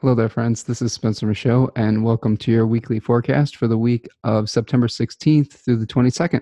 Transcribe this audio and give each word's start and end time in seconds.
Hello 0.00 0.14
there, 0.14 0.28
friends. 0.28 0.62
This 0.62 0.80
is 0.80 0.92
Spencer 0.92 1.26
Michaud, 1.26 1.72
and 1.74 2.04
welcome 2.04 2.36
to 2.36 2.52
your 2.52 2.68
weekly 2.68 3.00
forecast 3.00 3.56
for 3.56 3.66
the 3.66 3.76
week 3.76 4.06
of 4.22 4.48
September 4.48 4.86
16th 4.86 5.52
through 5.52 5.74
the 5.74 5.88
22nd. 5.88 6.40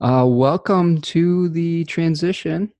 Uh, 0.00 0.24
welcome 0.26 0.98
to 1.02 1.50
the 1.50 1.84
transition 1.84 2.72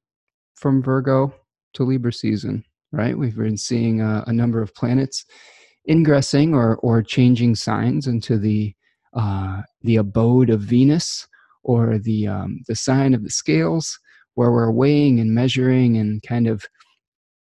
from 0.55 0.83
Virgo 0.83 1.35
to 1.75 1.85
Libra 1.85 2.15
season, 2.15 2.65
right? 2.93 3.19
We've 3.19 3.37
been 3.37 3.59
seeing 3.59 4.01
a, 4.01 4.25
a 4.27 4.33
number 4.33 4.63
of 4.63 4.75
planets 4.75 5.27
ingressing 5.85 6.55
or, 6.55 6.77
or 6.77 7.03
changing 7.03 7.57
signs 7.57 8.07
into 8.07 8.39
the, 8.39 8.75
uh, 9.13 9.61
the 9.83 9.97
abode 9.97 10.49
of 10.49 10.63
Venus 10.63 11.29
or 11.63 11.99
the, 11.99 12.27
um, 12.27 12.61
the 12.69 12.75
sign 12.75 13.13
of 13.13 13.23
the 13.23 13.29
scales, 13.29 13.99
where 14.33 14.51
we're 14.51 14.71
weighing 14.71 15.21
and 15.21 15.35
measuring 15.35 15.99
and 15.99 16.23
kind 16.23 16.47
of 16.47 16.65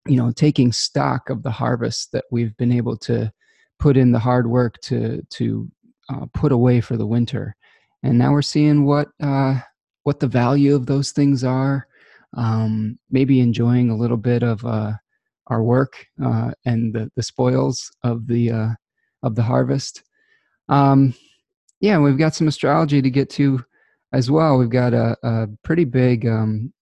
you 0.07 0.17
know 0.17 0.31
taking 0.31 0.71
stock 0.71 1.29
of 1.29 1.43
the 1.43 1.51
harvest 1.51 2.11
that 2.11 2.25
we've 2.31 2.55
been 2.57 2.71
able 2.71 2.98
to 2.98 3.31
put 3.80 3.98
in 3.98 4.11
the 4.11 4.20
hard 4.20 4.47
work 4.47 4.80
to 4.81 5.21
to 5.31 5.70
uh, 6.09 6.25
put 6.34 6.52
away 6.52 6.81
for 6.81 6.97
the 6.97 7.07
winter. 7.07 7.55
And 8.03 8.17
now 8.17 8.31
we're 8.31 8.41
seeing 8.41 8.85
what 8.85 9.09
uh, 9.21 9.59
what 10.03 10.20
the 10.20 10.27
value 10.27 10.75
of 10.75 10.85
those 10.85 11.11
things 11.11 11.44
are 11.44 11.88
um, 12.35 12.99
maybe 13.09 13.39
enjoying 13.39 13.89
a 13.89 13.95
little 13.95 14.17
bit 14.17 14.44
of 14.44 14.63
uh, 14.66 14.94
our 15.47 15.63
work 15.63 16.05
uh, 16.23 16.52
and 16.66 16.94
the, 16.94 17.11
the 17.16 17.23
spoils 17.23 17.91
of 18.03 18.27
the 18.27 18.52
uh, 18.52 18.69
of 19.23 19.35
the 19.35 19.44
harvest. 19.44 20.03
Um, 20.69 21.13
yeah 21.81 21.99
we've 21.99 22.17
got 22.17 22.33
some 22.33 22.47
astrology 22.47 23.02
to 23.02 23.09
get 23.09 23.30
to 23.31 23.63
as 24.13 24.31
well. 24.31 24.58
We've 24.58 24.69
got 24.69 24.94
a, 24.94 25.17
a 25.23 25.47
pretty 25.63 25.83
big 25.83 26.25
um, 26.25 26.73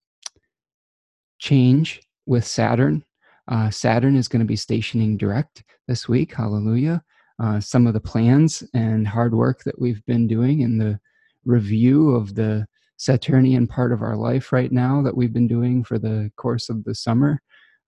change 1.39 2.01
with 2.25 2.45
saturn 2.45 3.03
uh, 3.49 3.69
Saturn 3.69 4.15
is 4.15 4.27
going 4.27 4.39
to 4.39 4.45
be 4.45 4.55
stationing 4.55 5.17
direct 5.17 5.63
this 5.87 6.07
week. 6.07 6.33
Hallelujah. 6.33 7.03
Uh, 7.41 7.59
some 7.59 7.87
of 7.87 7.93
the 7.93 7.99
plans 7.99 8.63
and 8.73 9.07
hard 9.07 9.33
work 9.33 9.63
that 9.63 9.79
we've 9.79 10.05
been 10.05 10.27
doing 10.27 10.61
in 10.61 10.77
the 10.77 10.99
review 11.45 12.11
of 12.11 12.35
the 12.35 12.65
Saturnian 12.97 13.67
part 13.67 13.91
of 13.91 14.01
our 14.01 14.15
life 14.15 14.53
right 14.53 14.71
now 14.71 15.01
that 15.01 15.17
we've 15.17 15.33
been 15.33 15.47
doing 15.47 15.83
for 15.83 15.99
the 15.99 16.31
course 16.37 16.69
of 16.69 16.83
the 16.83 16.95
summer, 16.95 17.41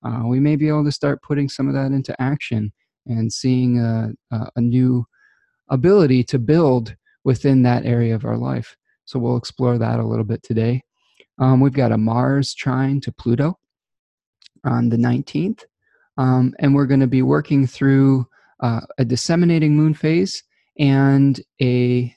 uh, 0.04 0.24
we 0.26 0.40
may 0.40 0.56
be 0.56 0.68
able 0.68 0.84
to 0.84 0.92
start 0.92 1.22
putting 1.22 1.48
some 1.48 1.68
of 1.68 1.74
that 1.74 1.92
into 1.92 2.20
action 2.22 2.74
and 3.06 3.32
seeing 3.32 3.80
a, 3.80 4.12
a 4.56 4.62
new 4.62 5.06
ability 5.70 6.24
to 6.24 6.40
build 6.40 6.96
within 7.24 7.64
that 7.64 7.86
area 7.86 8.14
of 8.14 8.26
our 8.26 8.38
life. 8.38 8.76
So 9.06 9.20
we'll 9.20 9.38
explore 9.38 9.78
that 9.78 10.00
a 10.00 10.06
little 10.06 10.26
bit 10.26 10.44
today. 10.44 10.82
Um, 11.38 11.60
we've 11.60 11.74
got 11.74 11.92
a 11.92 11.98
Mars 11.98 12.54
trine 12.54 13.00
to 13.02 13.12
Pluto 13.12 13.58
on 14.66 14.90
the 14.90 14.98
19th. 14.98 15.64
Um, 16.18 16.54
and 16.60 16.74
we're 16.74 16.86
going 16.86 17.00
to 17.02 17.08
be 17.08 17.22
working 17.22 17.68
through 17.68 18.28
uh, 18.62 18.82
a 18.98 19.06
disseminating 19.06 19.76
moon 19.76 19.94
phase 19.94 20.44
and 20.80 21.40
a 21.62 22.14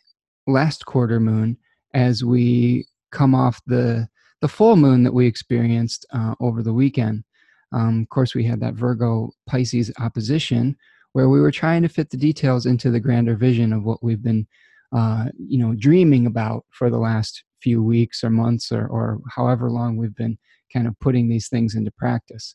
last 0.47 0.87
quarter 0.87 1.21
moon 1.21 1.57
as 1.95 2.25
we 2.25 2.87
come 3.11 3.35
off 3.35 3.61
the 3.67 4.09
the 4.41 4.49
full 4.49 4.77
moon 4.77 5.03
that 5.03 5.15
we 5.15 5.27
experienced 5.27 6.07
uh, 6.13 6.33
over 6.41 6.63
the 6.63 6.73
weekend. 6.73 7.25
Um, 7.73 8.03
of 8.03 8.09
course, 8.09 8.37
we 8.37 8.45
had 8.45 8.61
that 8.61 8.75
Virgo 8.75 9.33
Pisces 9.47 9.91
opposition 9.99 10.77
where 11.13 11.29
we 11.29 11.41
were 11.41 11.51
trying 11.51 11.83
to 11.83 11.89
fit 11.89 12.11
the 12.11 12.17
details 12.17 12.65
into 12.65 12.91
the 12.91 13.01
grander 13.01 13.35
vision 13.35 13.73
of 13.73 13.83
what 13.83 14.01
we've 14.03 14.23
been, 14.23 14.47
uh, 14.95 15.27
you 15.39 15.59
know, 15.59 15.75
dreaming 15.75 16.27
about 16.27 16.65
for 16.71 16.89
the 16.89 16.99
last 16.99 17.43
few 17.61 17.83
weeks 17.83 18.23
or 18.23 18.31
months 18.31 18.71
or, 18.71 18.87
or 18.87 19.19
however 19.35 19.71
long 19.71 19.97
we've 19.97 20.15
been 20.15 20.39
kind 20.73 20.87
of 20.87 20.99
putting 21.01 21.29
these 21.29 21.49
things 21.49 21.75
into 21.75 21.91
practice. 21.91 22.55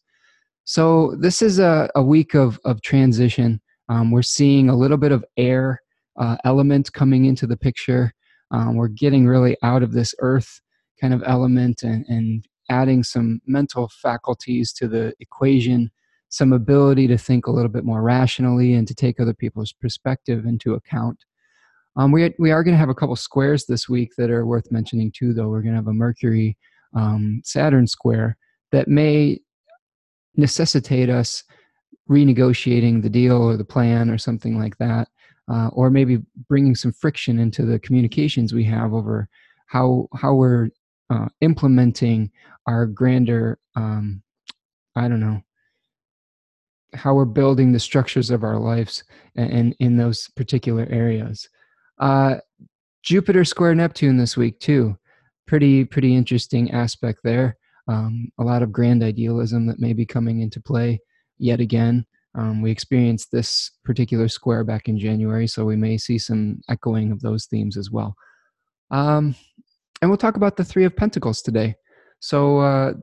So 0.65 1.15
this 1.19 1.41
is 1.41 1.59
a, 1.59 1.89
a 1.95 2.03
week 2.03 2.35
of, 2.35 2.59
of 2.63 2.81
transition. 2.81 3.61
Um, 3.89 4.11
we're 4.11 4.21
seeing 4.21 4.69
a 4.69 4.75
little 4.75 4.97
bit 4.97 5.11
of 5.11 5.25
air 5.37 5.81
uh, 6.17 6.37
element 6.45 6.93
coming 6.93 7.25
into 7.25 7.45
the 7.47 7.57
picture. 7.57 8.13
Um, 8.51 8.75
we're 8.75 8.87
getting 8.87 9.27
really 9.27 9.57
out 9.63 9.83
of 9.83 9.93
this 9.93 10.15
earth 10.19 10.61
kind 11.01 11.13
of 11.13 11.23
element 11.25 11.83
and, 11.83 12.05
and 12.07 12.47
adding 12.69 13.03
some 13.03 13.41
mental 13.45 13.89
faculties 13.89 14.71
to 14.73 14.87
the 14.87 15.13
equation, 15.19 15.91
some 16.29 16.53
ability 16.53 17.07
to 17.07 17.17
think 17.17 17.47
a 17.47 17.51
little 17.51 17.69
bit 17.69 17.83
more 17.83 18.01
rationally 18.01 18.73
and 18.73 18.87
to 18.87 18.95
take 18.95 19.19
other 19.19 19.33
people's 19.33 19.73
perspective 19.73 20.45
into 20.45 20.73
account. 20.73 21.25
Um, 21.95 22.11
we, 22.11 22.33
we 22.39 22.51
are 22.51 22.63
going 22.63 22.73
to 22.73 22.79
have 22.79 22.89
a 22.89 22.95
couple 22.95 23.15
squares 23.15 23.65
this 23.65 23.87
week 23.89 24.11
that 24.17 24.31
are 24.31 24.45
worth 24.45 24.71
mentioning 24.71 25.11
too, 25.11 25.33
though. 25.33 25.49
We're 25.49 25.61
going 25.61 25.73
to 25.73 25.79
have 25.79 25.87
a 25.87 25.93
Mercury 25.93 26.57
um, 26.93 27.41
Saturn 27.43 27.87
square 27.87 28.37
that 28.71 28.87
may 28.87 29.39
necessitate 30.35 31.09
us 31.09 31.43
renegotiating 32.09 33.01
the 33.01 33.09
deal 33.09 33.41
or 33.41 33.57
the 33.57 33.63
plan 33.63 34.09
or 34.09 34.17
something 34.17 34.57
like 34.59 34.77
that, 34.77 35.07
uh, 35.51 35.69
or 35.73 35.89
maybe 35.89 36.19
bringing 36.49 36.75
some 36.75 36.91
friction 36.91 37.39
into 37.39 37.65
the 37.65 37.79
communications 37.79 38.53
we 38.53 38.63
have 38.63 38.93
over 38.93 39.29
how 39.67 40.07
how 40.15 40.33
we're 40.33 40.69
uh, 41.09 41.27
implementing 41.41 42.31
our 42.67 42.85
grander. 42.85 43.59
Um, 43.75 44.21
I 44.95 45.07
don't 45.07 45.19
know 45.19 45.41
how 46.93 47.15
we're 47.15 47.25
building 47.25 47.71
the 47.71 47.79
structures 47.79 48.29
of 48.29 48.43
our 48.43 48.59
lives 48.59 49.03
and, 49.35 49.75
in 49.79 49.97
those 49.97 50.29
particular 50.35 50.87
areas. 50.91 51.49
Uh, 51.99 52.35
Jupiter 53.01 53.43
square 53.43 53.73
Neptune 53.73 54.17
this 54.17 54.37
week 54.37 54.59
too 54.59 54.97
pretty 55.47 55.85
pretty 55.85 56.15
interesting 56.15 56.71
aspect 56.71 57.19
there. 57.23 57.57
Um, 57.87 58.31
a 58.39 58.43
lot 58.43 58.63
of 58.63 58.71
grand 58.71 59.03
idealism 59.03 59.67
that 59.67 59.79
may 59.79 59.93
be 59.93 60.05
coming 60.05 60.41
into 60.41 60.61
play 60.61 60.99
yet 61.37 61.59
again. 61.59 62.05
Um, 62.35 62.61
we 62.61 62.71
experienced 62.71 63.31
this 63.31 63.71
particular 63.83 64.27
square 64.27 64.63
back 64.63 64.87
in 64.87 64.97
January, 64.97 65.47
so 65.47 65.65
we 65.65 65.75
may 65.75 65.97
see 65.97 66.17
some 66.17 66.61
echoing 66.69 67.11
of 67.11 67.21
those 67.21 67.45
themes 67.45 67.77
as 67.77 67.91
well. 67.91 68.15
Um, 68.89 69.35
and 70.01 70.09
we'll 70.09 70.17
talk 70.17 70.35
about 70.35 70.57
the 70.57 70.63
Three 70.63 70.85
of 70.85 70.95
Pentacles 70.95 71.41
today. 71.41 71.75
So 72.19 72.59
uh, 72.59 72.93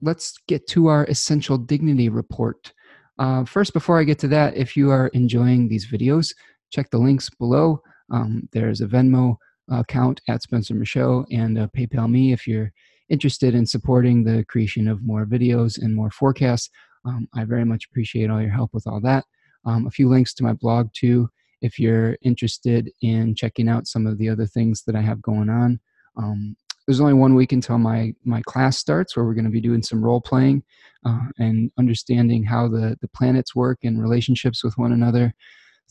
let's 0.00 0.34
get 0.46 0.66
to 0.68 0.88
our 0.88 1.04
essential 1.06 1.58
dignity 1.58 2.08
report. 2.08 2.72
Uh, 3.18 3.44
first, 3.44 3.72
before 3.72 3.98
I 3.98 4.04
get 4.04 4.18
to 4.20 4.28
that, 4.28 4.56
if 4.56 4.76
you 4.76 4.90
are 4.90 5.08
enjoying 5.08 5.68
these 5.68 5.90
videos, 5.90 6.34
check 6.70 6.90
the 6.90 6.98
links 6.98 7.30
below. 7.30 7.80
Um, 8.12 8.48
there's 8.52 8.80
a 8.80 8.86
Venmo 8.86 9.36
account 9.70 10.20
at 10.28 10.42
Spencer 10.42 10.74
Michaud 10.74 11.26
and 11.30 11.58
uh, 11.58 11.68
PayPal 11.76 12.10
me 12.10 12.32
if 12.32 12.46
you're 12.46 12.72
interested 13.08 13.54
in 13.54 13.66
supporting 13.66 14.24
the 14.24 14.44
creation 14.48 14.88
of 14.88 15.04
more 15.04 15.26
videos 15.26 15.80
and 15.80 15.94
more 15.94 16.10
forecasts. 16.10 16.70
Um, 17.04 17.28
I 17.34 17.44
very 17.44 17.64
much 17.64 17.86
appreciate 17.90 18.30
all 18.30 18.40
your 18.40 18.50
help 18.50 18.72
with 18.72 18.86
all 18.86 19.00
that. 19.02 19.24
Um, 19.66 19.86
a 19.86 19.90
few 19.90 20.08
links 20.08 20.34
to 20.34 20.42
my 20.42 20.52
blog 20.52 20.90
too 20.94 21.28
if 21.60 21.78
you're 21.78 22.16
interested 22.22 22.90
in 23.02 23.34
checking 23.34 23.68
out 23.68 23.86
some 23.86 24.06
of 24.06 24.18
the 24.18 24.28
other 24.28 24.46
things 24.46 24.82
that 24.86 24.94
I 24.94 25.00
have 25.00 25.22
going 25.22 25.48
on. 25.48 25.80
Um, 26.16 26.56
there's 26.86 27.00
only 27.00 27.14
one 27.14 27.34
week 27.34 27.52
until 27.52 27.78
my 27.78 28.12
my 28.24 28.42
class 28.42 28.76
starts 28.76 29.16
where 29.16 29.24
we're 29.24 29.34
going 29.34 29.46
to 29.46 29.50
be 29.50 29.60
doing 29.60 29.82
some 29.82 30.04
role 30.04 30.20
playing 30.20 30.62
uh, 31.06 31.26
and 31.38 31.70
understanding 31.78 32.44
how 32.44 32.68
the 32.68 32.96
the 33.00 33.08
planets 33.08 33.54
work 33.54 33.78
and 33.82 34.02
relationships 34.02 34.62
with 34.62 34.76
one 34.76 34.92
another 34.92 35.34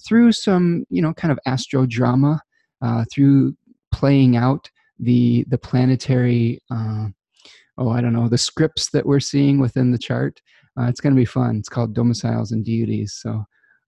through 0.05 0.31
some 0.31 0.85
you 0.89 1.01
know 1.01 1.13
kind 1.13 1.31
of 1.31 1.39
astro 1.45 1.85
drama 1.87 2.39
uh, 2.83 3.05
through 3.11 3.55
playing 3.93 4.35
out 4.35 4.69
the 4.99 5.45
the 5.47 5.57
planetary 5.57 6.61
uh, 6.69 7.07
oh 7.77 7.89
I 7.89 8.01
don't 8.01 8.13
know 8.13 8.27
the 8.27 8.37
scripts 8.37 8.89
that 8.91 9.05
we're 9.05 9.19
seeing 9.19 9.59
within 9.59 9.91
the 9.91 9.97
chart. 9.97 10.41
Uh, 10.77 10.85
it's 10.85 10.99
going 10.99 11.13
to 11.13 11.19
be 11.19 11.25
fun. 11.25 11.57
It's 11.57 11.69
called 11.69 11.93
domiciles 11.93 12.51
and 12.51 12.65
deities. 12.65 13.19
So 13.21 13.43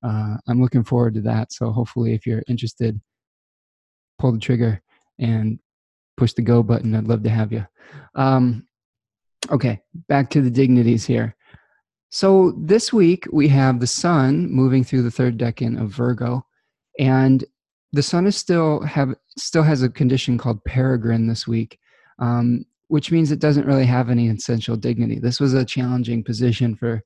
uh, 0.05 0.35
I'm 0.47 0.61
looking 0.61 0.83
forward 0.83 1.15
to 1.15 1.21
that. 1.21 1.51
So 1.51 1.71
hopefully, 1.71 2.13
if 2.13 2.27
you're 2.27 2.43
interested, 2.47 3.01
pull 4.19 4.31
the 4.31 4.39
trigger 4.39 4.81
and 5.19 5.59
push 6.15 6.33
the 6.33 6.43
go 6.43 6.61
button. 6.61 6.95
I'd 6.95 7.07
love 7.07 7.23
to 7.23 7.29
have 7.29 7.51
you. 7.51 7.65
Um, 8.13 8.67
okay, 9.49 9.81
back 10.07 10.29
to 10.31 10.41
the 10.41 10.51
dignities 10.51 11.05
here. 11.05 11.35
So 12.09 12.53
this 12.57 12.93
week 12.93 13.25
we 13.31 13.47
have 13.49 13.79
the 13.79 13.87
sun 13.87 14.49
moving 14.51 14.83
through 14.83 15.01
the 15.01 15.11
third 15.11 15.37
decan 15.37 15.81
of 15.81 15.89
Virgo, 15.89 16.45
and 16.99 17.43
the 17.93 18.03
sun 18.03 18.27
is 18.27 18.35
still 18.35 18.81
have 18.81 19.13
still 19.37 19.63
has 19.63 19.81
a 19.81 19.89
condition 19.89 20.37
called 20.37 20.63
peregrine 20.65 21.27
this 21.27 21.47
week, 21.47 21.79
um, 22.19 22.65
which 22.87 23.11
means 23.11 23.31
it 23.31 23.39
doesn't 23.39 23.67
really 23.67 23.85
have 23.85 24.09
any 24.09 24.29
essential 24.29 24.75
dignity. 24.75 25.19
This 25.19 25.39
was 25.39 25.53
a 25.53 25.65
challenging 25.65 26.23
position 26.23 26.75
for 26.75 27.01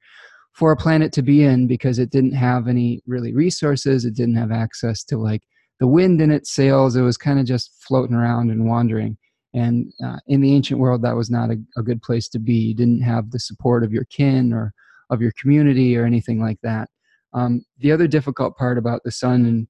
for 0.53 0.71
a 0.71 0.77
planet 0.77 1.13
to 1.13 1.21
be 1.21 1.43
in 1.43 1.67
because 1.67 1.99
it 1.99 2.09
didn't 2.09 2.33
have 2.33 2.67
any 2.67 3.01
really 3.05 3.33
resources. 3.33 4.05
It 4.05 4.15
didn't 4.15 4.35
have 4.35 4.51
access 4.51 5.03
to 5.05 5.17
like 5.17 5.43
the 5.79 5.87
wind 5.87 6.21
in 6.21 6.31
its 6.31 6.53
sails. 6.53 6.95
It 6.95 7.01
was 7.01 7.17
kind 7.17 7.39
of 7.39 7.45
just 7.45 7.71
floating 7.87 8.15
around 8.15 8.49
and 8.49 8.67
wandering. 8.67 9.17
And 9.53 9.91
uh, 10.03 10.17
in 10.27 10.41
the 10.41 10.53
ancient 10.53 10.79
world, 10.79 11.01
that 11.01 11.15
was 11.15 11.29
not 11.29 11.49
a, 11.49 11.57
a 11.77 11.83
good 11.83 12.01
place 12.01 12.27
to 12.29 12.39
be. 12.39 12.53
You 12.53 12.75
didn't 12.75 13.01
have 13.01 13.31
the 13.31 13.39
support 13.39 13.83
of 13.83 13.91
your 13.91 14.05
kin 14.05 14.53
or 14.53 14.73
of 15.09 15.21
your 15.21 15.31
community 15.39 15.97
or 15.97 16.05
anything 16.05 16.39
like 16.39 16.59
that. 16.61 16.89
Um, 17.33 17.63
the 17.79 17.91
other 17.91 18.07
difficult 18.07 18.57
part 18.57 18.77
about 18.77 19.01
the 19.03 19.11
sun 19.11 19.45
and 19.45 19.67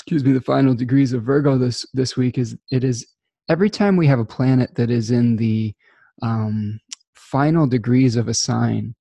excuse 0.00 0.24
me, 0.24 0.32
the 0.32 0.40
final 0.40 0.74
degrees 0.74 1.12
of 1.12 1.24
Virgo 1.24 1.58
this 1.58 1.86
this 1.92 2.16
week 2.16 2.38
is 2.38 2.56
it 2.70 2.84
is 2.84 3.06
every 3.50 3.68
time 3.68 3.96
we 3.96 4.06
have 4.06 4.18
a 4.18 4.24
planet 4.24 4.74
that 4.76 4.90
is 4.90 5.10
in 5.10 5.36
the 5.36 5.74
um, 6.22 6.80
final 7.14 7.66
degrees 7.66 8.16
of 8.16 8.26
a 8.26 8.32
sign, 8.32 8.94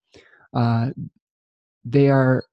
uh, 0.53 0.89
they 1.85 2.09
are 2.09 2.43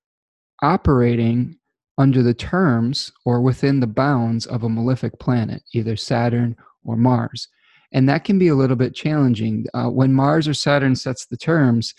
operating 0.63 1.59
under 1.99 2.23
the 2.23 2.35
terms 2.35 3.11
or 3.25 3.41
within 3.41 3.81
the 3.81 3.87
bounds 3.87 4.47
of 4.47 4.63
a 4.63 4.69
malefic 4.69 5.19
planet, 5.19 5.63
either 5.75 5.97
Saturn 5.97 6.55
or 6.85 6.97
Mars. 6.97 7.49
And 7.93 8.09
that 8.09 8.25
can 8.25 8.39
be 8.39 8.49
a 8.49 8.55
little 8.55 8.77
bit 8.77 8.95
challenging. 8.95 9.67
Uh, 9.75 9.89
when 9.89 10.13
Mars 10.13 10.47
or 10.47 10.55
Saturn 10.55 10.95
sets 10.95 11.27
the 11.27 11.37
terms, 11.37 11.95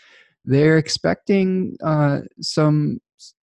they're 0.46 0.78
expecting 0.78 1.76
uh, 1.84 2.20
some 2.40 3.00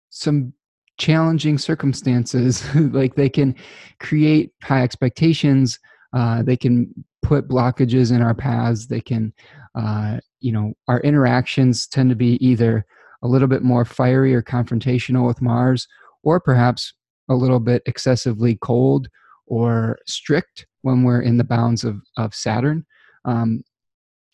some 0.09 0.53
challenging 0.97 1.57
circumstances. 1.57 2.63
like 2.75 3.15
they 3.15 3.29
can 3.29 3.55
create 3.99 4.51
high 4.61 4.83
expectations. 4.83 5.79
Uh, 6.13 6.43
they 6.43 6.57
can 6.57 6.93
put 7.21 7.47
blockages 7.47 8.11
in 8.11 8.21
our 8.21 8.35
paths. 8.35 8.87
They 8.87 9.01
can, 9.01 9.33
uh, 9.75 10.19
you 10.39 10.51
know, 10.51 10.73
our 10.87 10.99
interactions 11.01 11.87
tend 11.87 12.09
to 12.09 12.15
be 12.15 12.43
either 12.45 12.85
a 13.23 13.27
little 13.27 13.47
bit 13.47 13.63
more 13.63 13.85
fiery 13.85 14.35
or 14.35 14.41
confrontational 14.41 15.25
with 15.25 15.41
Mars, 15.41 15.87
or 16.23 16.39
perhaps 16.39 16.93
a 17.29 17.33
little 17.33 17.59
bit 17.59 17.81
excessively 17.85 18.57
cold 18.61 19.07
or 19.47 19.97
strict 20.05 20.65
when 20.81 21.03
we're 21.03 21.21
in 21.21 21.37
the 21.37 21.43
bounds 21.43 21.83
of, 21.83 22.01
of 22.17 22.35
Saturn. 22.35 22.85
Um, 23.25 23.63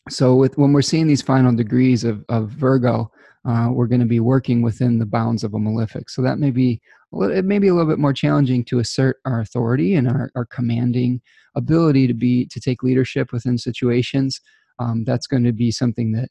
so 0.09 0.35
with 0.35 0.57
when 0.57 0.73
we're 0.73 0.81
seeing 0.81 1.07
these 1.07 1.21
final 1.21 1.53
degrees 1.53 2.03
of, 2.03 2.25
of 2.29 2.49
Virgo, 2.49 3.11
uh, 3.49 3.69
we're 3.71 3.87
going 3.87 3.99
to 3.99 4.05
be 4.05 4.19
working 4.19 4.61
within 4.61 4.99
the 4.99 5.05
bounds 5.05 5.43
of 5.43 5.55
a 5.55 5.59
malefic. 5.59 6.09
So 6.09 6.21
that 6.21 6.37
may 6.37 6.51
be 6.51 6.79
it 7.11 7.45
may 7.45 7.57
be 7.57 7.69
a 7.69 7.73
little 7.73 7.89
bit 7.89 7.97
more 7.97 8.13
challenging 8.13 8.63
to 8.65 8.77
assert 8.77 9.17
our 9.25 9.39
authority 9.39 9.95
and 9.95 10.07
our, 10.07 10.29
our 10.35 10.45
commanding 10.45 11.19
ability 11.55 12.05
to 12.05 12.13
be 12.13 12.45
to 12.45 12.59
take 12.59 12.83
leadership 12.83 13.31
within 13.31 13.57
situations. 13.57 14.39
Um, 14.77 15.03
that's 15.03 15.25
going 15.25 15.43
to 15.45 15.51
be 15.51 15.71
something 15.71 16.11
that 16.11 16.29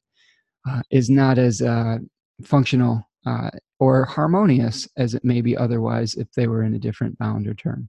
uh, 0.68 0.82
is 0.92 1.10
not 1.10 1.38
as 1.38 1.60
uh, 1.60 1.98
functional 2.44 3.02
uh, 3.26 3.50
or 3.80 4.04
harmonious 4.04 4.88
as 4.96 5.14
it 5.14 5.24
may 5.24 5.40
be 5.40 5.56
otherwise 5.56 6.14
if 6.14 6.30
they 6.32 6.46
were 6.46 6.62
in 6.62 6.74
a 6.74 6.78
different 6.78 7.18
bound 7.18 7.48
or 7.48 7.54
term. 7.54 7.88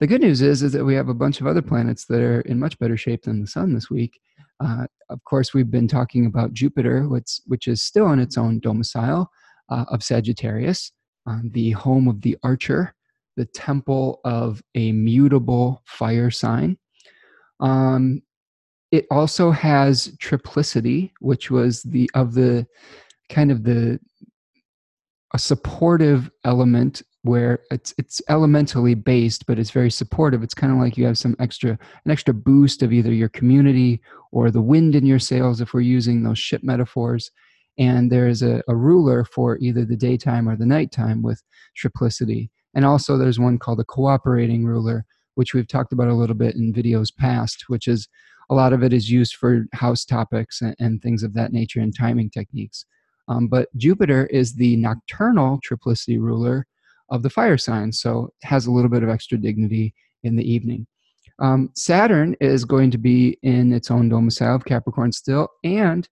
The 0.00 0.06
good 0.06 0.22
news 0.22 0.40
is, 0.40 0.62
is 0.62 0.72
that 0.72 0.84
we 0.84 0.94
have 0.94 1.08
a 1.08 1.14
bunch 1.14 1.40
of 1.40 1.46
other 1.46 1.62
planets 1.62 2.06
that 2.06 2.20
are 2.20 2.40
in 2.42 2.58
much 2.58 2.78
better 2.78 2.96
shape 2.96 3.24
than 3.24 3.42
the 3.42 3.46
sun 3.46 3.74
this 3.74 3.90
week. 3.90 4.18
Uh, 4.64 4.86
of 5.10 5.22
course, 5.24 5.52
we've 5.52 5.70
been 5.70 5.88
talking 5.88 6.26
about 6.26 6.54
Jupiter, 6.54 7.08
which, 7.08 7.40
which 7.46 7.68
is 7.68 7.82
still 7.82 8.10
in 8.12 8.18
its 8.18 8.38
own 8.38 8.60
domicile 8.60 9.30
uh, 9.68 9.84
of 9.88 10.02
Sagittarius, 10.02 10.92
um, 11.26 11.50
the 11.52 11.72
home 11.72 12.08
of 12.08 12.22
the 12.22 12.36
archer, 12.42 12.94
the 13.36 13.44
temple 13.46 14.20
of 14.24 14.62
a 14.74 14.92
mutable 14.92 15.82
fire 15.86 16.30
sign. 16.30 16.78
Um, 17.60 18.22
it 18.90 19.06
also 19.10 19.50
has 19.50 20.16
triplicity, 20.18 21.10
which 21.20 21.50
was 21.50 21.82
the 21.82 22.08
of 22.14 22.34
the 22.34 22.66
kind 23.28 23.50
of 23.50 23.64
the 23.64 23.98
a 25.34 25.38
supportive 25.38 26.30
element 26.44 27.02
where 27.24 27.60
it's 27.70 27.94
it's 27.96 28.20
elementally 28.28 28.94
based 28.94 29.46
but 29.46 29.58
it's 29.58 29.70
very 29.70 29.90
supportive. 29.90 30.42
It's 30.42 30.52
kind 30.52 30.72
of 30.72 30.78
like 30.78 30.98
you 30.98 31.06
have 31.06 31.16
some 31.16 31.34
extra 31.38 31.70
an 32.04 32.10
extra 32.10 32.34
boost 32.34 32.82
of 32.82 32.92
either 32.92 33.12
your 33.12 33.30
community 33.30 34.02
or 34.30 34.50
the 34.50 34.60
wind 34.60 34.94
in 34.94 35.06
your 35.06 35.18
sails 35.18 35.60
if 35.60 35.72
we're 35.72 35.80
using 35.80 36.22
those 36.22 36.38
ship 36.38 36.62
metaphors. 36.62 37.30
And 37.78 38.12
there's 38.12 38.42
a, 38.42 38.62
a 38.68 38.76
ruler 38.76 39.24
for 39.24 39.58
either 39.58 39.86
the 39.86 39.96
daytime 39.96 40.48
or 40.48 40.54
the 40.54 40.66
nighttime 40.66 41.22
with 41.22 41.42
triplicity. 41.82 42.50
And 42.74 42.84
also 42.84 43.16
there's 43.16 43.40
one 43.40 43.58
called 43.58 43.78
the 43.78 43.84
cooperating 43.84 44.64
ruler 44.64 45.06
which 45.34 45.54
we've 45.54 45.66
talked 45.66 45.94
about 45.94 46.08
a 46.08 46.14
little 46.14 46.36
bit 46.36 46.54
in 46.56 46.74
videos 46.74 47.08
past 47.16 47.64
which 47.68 47.88
is 47.88 48.06
a 48.50 48.54
lot 48.54 48.74
of 48.74 48.82
it 48.82 48.92
is 48.92 49.10
used 49.10 49.36
for 49.36 49.64
house 49.72 50.04
topics 50.04 50.60
and, 50.60 50.76
and 50.78 51.00
things 51.00 51.22
of 51.22 51.32
that 51.32 51.54
nature 51.54 51.80
and 51.80 51.96
timing 51.96 52.28
techniques. 52.28 52.84
Um, 53.28 53.48
but 53.48 53.74
Jupiter 53.78 54.26
is 54.26 54.56
the 54.56 54.76
nocturnal 54.76 55.58
triplicity 55.66 56.20
ruler 56.20 56.66
of 57.10 57.22
the 57.22 57.30
fire 57.30 57.58
sign, 57.58 57.92
so 57.92 58.30
it 58.42 58.46
has 58.46 58.66
a 58.66 58.70
little 58.70 58.90
bit 58.90 59.02
of 59.02 59.08
extra 59.08 59.38
dignity 59.38 59.94
in 60.22 60.36
the 60.36 60.50
evening. 60.50 60.86
Um, 61.38 61.70
Saturn 61.74 62.36
is 62.40 62.64
going 62.64 62.90
to 62.92 62.98
be 62.98 63.38
in 63.42 63.72
its 63.72 63.90
own 63.90 64.08
domicile 64.08 64.54
of 64.54 64.64
Capricorn 64.64 65.12
still 65.12 65.48
and 65.64 66.08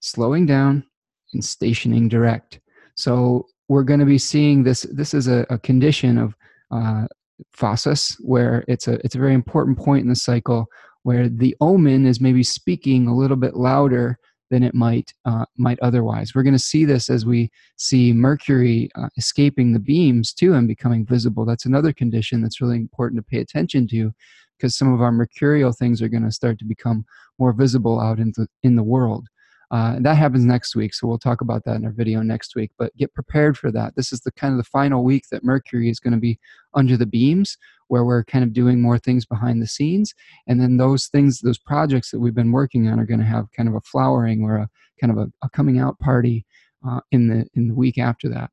slowing 0.00 0.46
down 0.46 0.84
and 1.32 1.44
stationing 1.44 2.08
direct. 2.08 2.60
So 2.94 3.46
we're 3.68 3.84
going 3.84 4.00
to 4.00 4.06
be 4.06 4.18
seeing 4.18 4.62
this. 4.62 4.82
This 4.92 5.14
is 5.14 5.28
a, 5.28 5.46
a 5.50 5.58
condition 5.58 6.18
of 6.18 6.34
uh, 6.70 7.06
phasis 7.52 8.16
where 8.20 8.64
it's 8.68 8.88
a 8.88 8.94
it's 9.04 9.14
a 9.14 9.18
very 9.18 9.34
important 9.34 9.78
point 9.78 10.02
in 10.02 10.08
the 10.08 10.16
cycle 10.16 10.66
where 11.02 11.28
the 11.28 11.56
omen 11.60 12.06
is 12.06 12.20
maybe 12.20 12.42
speaking 12.42 13.06
a 13.06 13.16
little 13.16 13.36
bit 13.36 13.56
louder 13.56 14.18
than 14.50 14.62
it 14.62 14.74
might 14.74 15.12
uh, 15.24 15.44
might 15.56 15.78
otherwise. 15.80 16.34
We're 16.34 16.42
going 16.42 16.54
to 16.54 16.58
see 16.58 16.84
this 16.84 17.10
as 17.10 17.26
we 17.26 17.50
see 17.76 18.12
Mercury 18.12 18.90
uh, 18.94 19.08
escaping 19.16 19.72
the 19.72 19.78
beams 19.78 20.32
too 20.32 20.54
and 20.54 20.66
becoming 20.66 21.04
visible. 21.04 21.44
That's 21.44 21.66
another 21.66 21.92
condition 21.92 22.40
that's 22.40 22.60
really 22.60 22.76
important 22.76 23.18
to 23.18 23.30
pay 23.30 23.40
attention 23.40 23.86
to, 23.88 24.12
because 24.56 24.76
some 24.76 24.92
of 24.92 25.00
our 25.00 25.12
mercurial 25.12 25.72
things 25.72 26.00
are 26.00 26.08
going 26.08 26.24
to 26.24 26.32
start 26.32 26.58
to 26.58 26.64
become 26.64 27.04
more 27.38 27.52
visible 27.52 28.00
out 28.00 28.18
in 28.18 28.32
the 28.36 28.46
in 28.62 28.76
the 28.76 28.82
world. 28.82 29.28
Uh, 29.70 29.96
that 30.00 30.16
happens 30.16 30.44
next 30.44 30.74
week, 30.74 30.94
so 30.94 31.06
we'll 31.06 31.18
talk 31.18 31.42
about 31.42 31.62
that 31.64 31.76
in 31.76 31.84
our 31.84 31.92
video 31.92 32.22
next 32.22 32.54
week. 32.54 32.70
But 32.78 32.96
get 32.96 33.12
prepared 33.12 33.58
for 33.58 33.70
that. 33.72 33.94
This 33.96 34.12
is 34.12 34.20
the 34.20 34.32
kind 34.32 34.52
of 34.52 34.58
the 34.58 34.70
final 34.70 35.04
week 35.04 35.24
that 35.30 35.44
Mercury 35.44 35.90
is 35.90 36.00
going 36.00 36.14
to 36.14 36.20
be 36.20 36.38
under 36.72 36.96
the 36.96 37.06
beams, 37.06 37.58
where 37.88 38.04
we're 38.04 38.24
kind 38.24 38.44
of 38.44 38.54
doing 38.54 38.80
more 38.80 38.98
things 38.98 39.26
behind 39.26 39.60
the 39.60 39.66
scenes, 39.66 40.14
and 40.46 40.60
then 40.60 40.78
those 40.78 41.08
things, 41.08 41.40
those 41.40 41.58
projects 41.58 42.10
that 42.10 42.18
we've 42.18 42.34
been 42.34 42.52
working 42.52 42.88
on, 42.88 42.98
are 42.98 43.04
going 43.04 43.20
to 43.20 43.26
have 43.26 43.52
kind 43.54 43.68
of 43.68 43.74
a 43.74 43.80
flowering 43.82 44.42
or 44.42 44.56
a 44.56 44.68
kind 45.00 45.10
of 45.10 45.18
a, 45.18 45.30
a 45.42 45.50
coming 45.50 45.78
out 45.78 45.98
party 45.98 46.46
uh, 46.86 47.00
in 47.12 47.28
the 47.28 47.46
in 47.54 47.68
the 47.68 47.74
week 47.74 47.98
after 47.98 48.28
that. 48.30 48.50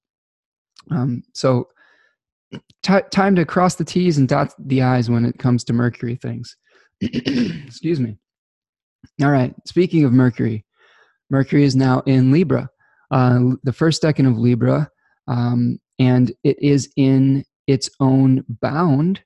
Um, 0.92 1.24
so, 1.34 1.70
t- 2.84 3.00
time 3.12 3.36
to 3.36 3.46
cross 3.46 3.76
the 3.76 3.86
T's 3.86 4.18
and 4.18 4.28
dot 4.28 4.54
the 4.60 4.82
I's 4.82 5.10
when 5.10 5.24
it 5.24 5.40
comes 5.40 5.64
to 5.66 5.74
Mercury 5.74 6.16
things. 6.16 6.58
Excuse 7.02 8.02
me. 8.02 8.18
All 9.22 9.32
right. 9.32 9.54
Speaking 9.66 10.04
of 10.04 10.12
Mercury, 10.12 10.66
Mercury 11.30 11.64
is 11.64 11.76
now 11.76 12.02
in 12.06 12.32
Libra, 12.32 12.70
uh, 13.12 13.40
the 13.64 13.74
first 13.74 14.04
decan 14.04 14.28
of 14.28 14.38
Libra, 14.38 14.90
um, 15.28 15.80
and 16.00 16.32
it 16.44 16.58
is 16.62 16.92
in 16.98 17.44
its 17.68 17.90
own 18.00 18.44
bound 18.62 19.22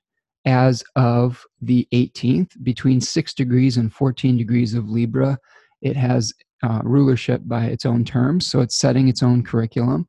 as 0.46 0.82
of 0.96 1.44
the 1.60 1.86
18th, 1.92 2.62
between 2.62 3.00
6 3.00 3.34
degrees 3.34 3.76
and 3.76 3.92
14 3.92 4.38
degrees 4.38 4.74
of 4.74 4.88
Libra. 4.88 5.38
It 5.82 5.96
has 5.96 6.32
uh, 6.62 6.80
rulership 6.82 7.42
by 7.44 7.66
its 7.66 7.84
own 7.84 8.04
terms, 8.04 8.46
so 8.46 8.60
it's 8.60 8.78
setting 8.78 9.08
its 9.08 9.22
own 9.22 9.42
curriculum. 9.42 10.06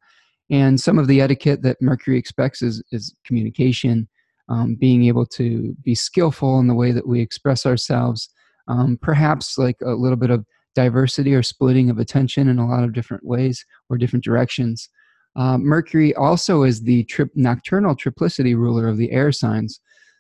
And 0.49 0.79
some 0.79 1.00
of 1.00 1.07
the 1.07 1.21
etiquette 1.21 1.62
that 1.63 1.81
Mercury 1.81 2.17
expects 2.17 2.62
is, 2.62 2.83
is 2.91 3.15
communication, 3.25 4.07
um, 4.50 4.75
being 4.75 5.05
able 5.05 5.25
to 5.27 5.75
be 5.83 5.95
skillful 5.95 6.60
in 6.60 6.67
the 6.67 6.75
way 6.75 6.91
that 6.91 7.07
we 7.07 7.21
express 7.21 7.65
ourselves, 7.65 8.29
um, 8.67 8.98
perhaps 9.01 9.57
like 9.57 9.77
a 9.83 9.91
little 9.91 10.17
bit 10.17 10.29
of 10.29 10.45
diversity 10.75 11.34
or 11.34 11.44
splitting 11.44 11.90
of 11.90 12.00
attention 12.00 12.48
in 12.48 12.60
a 12.60 12.68
lot 12.68 12.84
of 12.84 12.94
different 12.94 13.25
ways 13.25 13.66
or 13.90 13.98
different 13.98 14.24
directions. 14.24 14.90
Uh, 15.36 15.58
Mercury 15.58 16.13
also 16.16 16.63
is 16.63 16.82
the 16.82 17.04
trip, 17.06 17.30
nocturnal 17.36 17.96
triplicity 17.96 18.56
ruler 18.56 18.88
of 18.88 18.98
the 18.98 19.12
air 19.12 19.32
signs. 19.32 19.80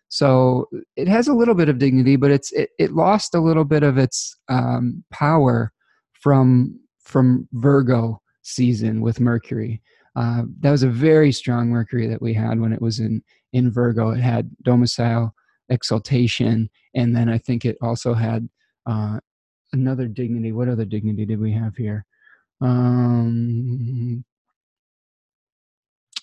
So 0.09 0.67
it 0.95 1.07
has 1.07 1.27
a 1.27 1.33
little 1.33 1.55
bit 1.55 1.69
of 1.69 1.79
dignity, 1.79 2.17
but 2.17 2.31
it's 2.31 2.51
it, 2.51 2.71
it 2.77 2.91
lost 2.91 3.33
a 3.33 3.39
little 3.39 3.63
bit 3.63 3.83
of 3.83 3.97
its 3.97 4.35
um, 4.49 5.03
power 5.09 5.71
from 6.13 6.79
from 6.99 7.47
Virgo 7.53 8.21
season 8.41 9.01
with 9.01 9.19
Mercury. 9.19 9.81
Uh, 10.15 10.43
that 10.59 10.71
was 10.71 10.83
a 10.83 10.89
very 10.89 11.31
strong 11.31 11.69
Mercury 11.69 12.07
that 12.07 12.21
we 12.21 12.33
had 12.33 12.59
when 12.59 12.73
it 12.73 12.81
was 12.81 12.99
in 12.99 13.23
in 13.53 13.71
Virgo. 13.71 14.09
It 14.11 14.19
had 14.19 14.51
domicile, 14.63 15.33
exaltation, 15.69 16.69
and 16.93 17.15
then 17.15 17.29
I 17.29 17.37
think 17.37 17.63
it 17.63 17.77
also 17.81 18.13
had 18.13 18.49
uh, 18.85 19.19
another 19.73 20.07
dignity. 20.07 20.51
What 20.51 20.69
other 20.69 20.85
dignity 20.85 21.25
did 21.25 21.39
we 21.39 21.51
have 21.53 21.75
here? 21.75 22.05
Um, 22.61 24.23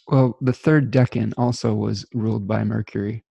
well, 0.07 0.37
the 0.41 0.53
third 0.53 0.93
decan 0.93 1.33
also 1.37 1.75
was 1.75 2.07
ruled 2.15 2.47
by 2.47 2.65
Mercury. 2.65 3.25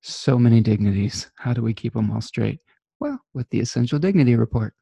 So 0.00 0.38
many 0.38 0.60
dignities. 0.60 1.30
How 1.36 1.52
do 1.52 1.62
we 1.62 1.74
keep 1.74 1.94
them 1.94 2.10
all 2.10 2.20
straight? 2.20 2.60
Well, 3.00 3.20
with 3.34 3.48
the 3.50 3.60
Essential 3.60 3.98
Dignity 3.98 4.34
Report. 4.34 4.74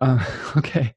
Uh, 0.00 0.24
okay, 0.56 0.94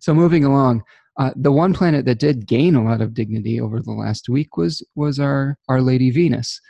so 0.00 0.14
moving 0.14 0.44
along, 0.44 0.82
uh, 1.18 1.32
the 1.36 1.52
one 1.52 1.74
planet 1.74 2.04
that 2.06 2.18
did 2.18 2.46
gain 2.46 2.74
a 2.74 2.84
lot 2.84 3.00
of 3.00 3.14
dignity 3.14 3.60
over 3.60 3.80
the 3.80 3.92
last 3.92 4.28
week 4.28 4.56
was 4.56 4.82
was 4.94 5.18
our 5.18 5.58
Our 5.68 5.80
Lady 5.80 6.10
Venus, 6.10 6.60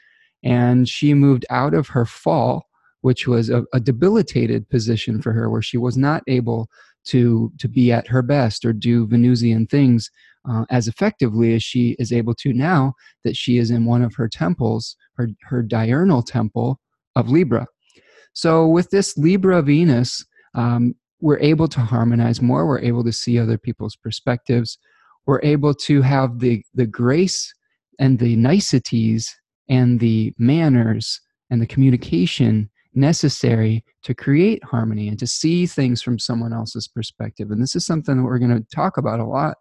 and 0.42 0.88
she 0.88 1.14
moved 1.14 1.44
out 1.50 1.74
of 1.74 1.88
her 1.88 2.06
fall 2.06 2.65
which 3.06 3.28
was 3.28 3.50
a, 3.50 3.62
a 3.72 3.78
debilitated 3.78 4.68
position 4.68 5.22
for 5.22 5.32
her, 5.32 5.48
where 5.48 5.62
she 5.62 5.78
was 5.78 5.96
not 5.96 6.24
able 6.26 6.68
to 7.04 7.52
to 7.60 7.68
be 7.68 7.92
at 7.92 8.08
her 8.08 8.20
best 8.20 8.64
or 8.64 8.72
do 8.72 9.06
Venusian 9.06 9.64
things 9.68 10.10
uh, 10.50 10.64
as 10.70 10.88
effectively 10.88 11.54
as 11.54 11.62
she 11.62 11.94
is 12.00 12.12
able 12.12 12.34
to 12.34 12.52
now 12.52 12.92
that 13.22 13.36
she 13.36 13.58
is 13.58 13.70
in 13.70 13.84
one 13.84 14.02
of 14.02 14.12
her 14.16 14.28
temples, 14.28 14.96
her 15.14 15.28
her 15.50 15.62
diurnal 15.62 16.20
temple 16.20 16.80
of 17.14 17.30
Libra. 17.30 17.64
So 18.32 18.66
with 18.66 18.90
this 18.90 19.16
Libra 19.16 19.62
Venus, 19.62 20.26
um, 20.56 20.96
we're 21.20 21.38
able 21.52 21.68
to 21.68 21.80
harmonize 21.80 22.42
more. 22.42 22.66
We're 22.66 22.80
able 22.90 23.04
to 23.04 23.12
see 23.12 23.38
other 23.38 23.56
people's 23.56 23.94
perspectives. 23.94 24.78
we're 25.26 25.42
able 25.42 25.74
to 25.74 26.02
have 26.02 26.40
the 26.40 26.62
the 26.74 26.86
grace 26.86 27.54
and 27.98 28.18
the 28.18 28.34
niceties 28.36 29.22
and 29.68 30.00
the 30.00 30.32
manners 30.38 31.20
and 31.50 31.60
the 31.60 31.66
communication 31.66 32.68
necessary 32.96 33.84
to 34.02 34.14
create 34.14 34.64
harmony 34.64 35.08
and 35.08 35.18
to 35.18 35.26
see 35.26 35.66
things 35.66 36.02
from 36.02 36.18
someone 36.18 36.52
else's 36.52 36.88
perspective. 36.88 37.50
And 37.50 37.62
this 37.62 37.76
is 37.76 37.84
something 37.84 38.16
that 38.16 38.24
we're 38.24 38.38
going 38.38 38.56
to 38.56 38.66
talk 38.74 38.96
about 38.96 39.20
a 39.20 39.24
lot 39.24 39.56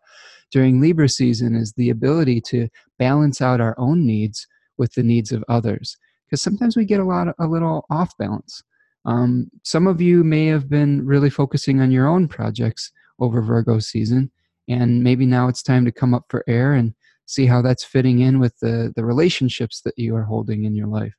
during 0.51 0.79
libra 0.79 1.09
season 1.09 1.55
is 1.55 1.73
the 1.73 1.89
ability 1.89 2.39
to 2.39 2.67
balance 2.97 3.41
out 3.41 3.59
our 3.59 3.75
own 3.77 4.05
needs 4.05 4.47
with 4.77 4.93
the 4.93 5.03
needs 5.03 5.31
of 5.31 5.43
others 5.49 5.97
because 6.25 6.41
sometimes 6.41 6.77
we 6.77 6.85
get 6.85 6.99
a 6.99 7.05
lot 7.05 7.27
of, 7.27 7.33
a 7.39 7.47
little 7.47 7.85
off 7.89 8.15
balance. 8.17 8.63
Um, 9.05 9.49
some 9.63 9.87
of 9.87 10.01
you 10.01 10.23
may 10.23 10.47
have 10.47 10.69
been 10.69 11.05
really 11.05 11.29
focusing 11.29 11.81
on 11.81 11.91
your 11.91 12.07
own 12.07 12.27
projects 12.27 12.91
over 13.19 13.41
virgo 13.41 13.79
season 13.79 14.31
and 14.67 15.03
maybe 15.03 15.25
now 15.25 15.47
it's 15.47 15.61
time 15.61 15.85
to 15.85 15.91
come 15.91 16.13
up 16.13 16.25
for 16.29 16.43
air 16.47 16.73
and 16.73 16.93
see 17.25 17.45
how 17.45 17.61
that's 17.61 17.83
fitting 17.83 18.19
in 18.19 18.39
with 18.39 18.57
the 18.59 18.93
the 18.95 19.05
relationships 19.05 19.81
that 19.81 19.97
you 19.97 20.15
are 20.15 20.23
holding 20.23 20.65
in 20.65 20.75
your 20.75 20.87
life 20.87 21.13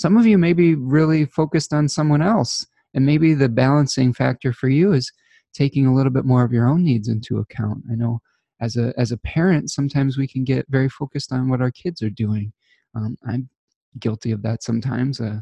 some 0.00 0.16
of 0.16 0.26
you 0.26 0.38
may 0.38 0.54
be 0.54 0.74
really 0.74 1.26
focused 1.26 1.74
on 1.74 1.86
someone 1.86 2.22
else 2.22 2.66
and 2.94 3.04
maybe 3.04 3.34
the 3.34 3.50
balancing 3.50 4.14
factor 4.14 4.50
for 4.50 4.70
you 4.70 4.94
is 4.94 5.12
taking 5.52 5.86
a 5.86 5.94
little 5.94 6.10
bit 6.10 6.24
more 6.24 6.42
of 6.42 6.54
your 6.54 6.66
own 6.66 6.82
needs 6.82 7.08
into 7.08 7.36
account. 7.36 7.84
I 7.92 7.96
know 7.96 8.22
as 8.62 8.78
a 8.78 8.94
as 8.96 9.12
a 9.12 9.18
parent 9.18 9.70
sometimes 9.70 10.16
we 10.16 10.26
can 10.26 10.42
get 10.42 10.64
very 10.70 10.88
focused 10.88 11.34
on 11.34 11.50
what 11.50 11.60
our 11.60 11.70
kids 11.70 12.00
are 12.00 12.08
doing. 12.08 12.50
Um, 12.94 13.18
i'm 13.28 13.50
guilty 13.98 14.32
of 14.32 14.40
that 14.40 14.62
sometimes. 14.62 15.20
Uh, 15.20 15.40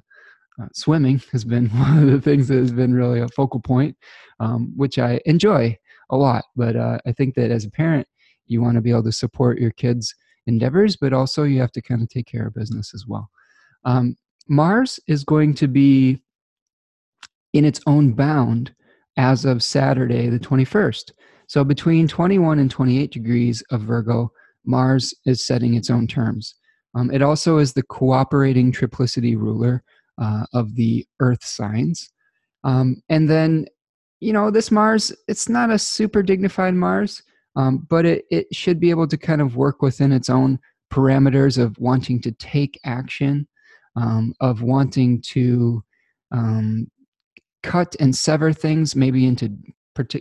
uh, 0.60 0.66
swimming 0.72 1.22
has 1.30 1.44
been 1.44 1.68
one 1.86 2.02
of 2.02 2.10
the 2.10 2.20
things 2.20 2.48
that 2.48 2.58
has 2.58 2.72
been 2.72 2.92
really 2.92 3.20
a 3.20 3.28
focal 3.28 3.60
point 3.60 3.96
um, 4.40 4.72
which 4.76 4.98
i 4.98 5.20
enjoy 5.24 5.78
a 6.10 6.16
lot. 6.16 6.44
But 6.56 6.74
uh, 6.74 6.98
i 7.06 7.12
think 7.12 7.36
that 7.36 7.52
as 7.52 7.64
a 7.64 7.70
parent 7.70 8.08
you 8.48 8.60
want 8.60 8.74
to 8.74 8.80
be 8.80 8.90
able 8.90 9.04
to 9.04 9.12
support 9.12 9.60
your 9.60 9.70
kids 9.70 10.12
endeavors 10.48 10.96
but 10.96 11.12
also 11.12 11.44
you 11.44 11.60
have 11.60 11.72
to 11.72 11.82
kind 11.82 12.02
of 12.02 12.08
take 12.08 12.26
care 12.26 12.48
of 12.48 12.54
business 12.54 12.92
as 12.92 13.06
well. 13.06 13.30
Um, 13.84 14.16
mars 14.48 14.98
is 15.06 15.24
going 15.24 15.54
to 15.54 15.68
be 15.68 16.20
in 17.52 17.64
its 17.64 17.80
own 17.86 18.12
bound 18.12 18.74
as 19.16 19.44
of 19.44 19.62
saturday 19.62 20.28
the 20.28 20.38
21st 20.38 21.12
so 21.48 21.64
between 21.64 22.06
21 22.06 22.58
and 22.58 22.70
28 22.70 23.10
degrees 23.10 23.62
of 23.70 23.80
Virgo, 23.80 24.30
Mars 24.66 25.14
is 25.24 25.44
setting 25.44 25.74
its 25.74 25.88
own 25.88 26.06
terms. 26.06 26.54
Um, 26.94 27.10
it 27.10 27.22
also 27.22 27.56
is 27.56 27.72
the 27.72 27.82
cooperating 27.82 28.70
triplicity 28.70 29.34
ruler 29.34 29.82
uh, 30.20 30.44
of 30.52 30.74
the 30.76 31.06
Earth 31.20 31.42
signs. 31.42 32.10
Um, 32.64 33.02
and 33.08 33.30
then, 33.30 33.66
you 34.20 34.32
know, 34.32 34.50
this 34.50 34.70
Mars, 34.70 35.10
it's 35.26 35.48
not 35.48 35.70
a 35.70 35.78
super 35.78 36.22
dignified 36.22 36.74
Mars, 36.74 37.22
um, 37.56 37.86
but 37.88 38.04
it, 38.04 38.26
it 38.30 38.54
should 38.54 38.78
be 38.78 38.90
able 38.90 39.08
to 39.08 39.16
kind 39.16 39.40
of 39.40 39.56
work 39.56 39.80
within 39.80 40.12
its 40.12 40.28
own 40.28 40.58
parameters 40.92 41.56
of 41.56 41.78
wanting 41.78 42.20
to 42.22 42.32
take 42.32 42.78
action, 42.84 43.48
um, 43.98 44.32
of 44.40 44.62
wanting 44.62 45.20
to 45.22 45.82
um, 46.30 46.86
cut 47.62 47.96
and 47.98 48.14
sever 48.14 48.52
things 48.52 48.94
maybe 48.94 49.26
into 49.26 49.50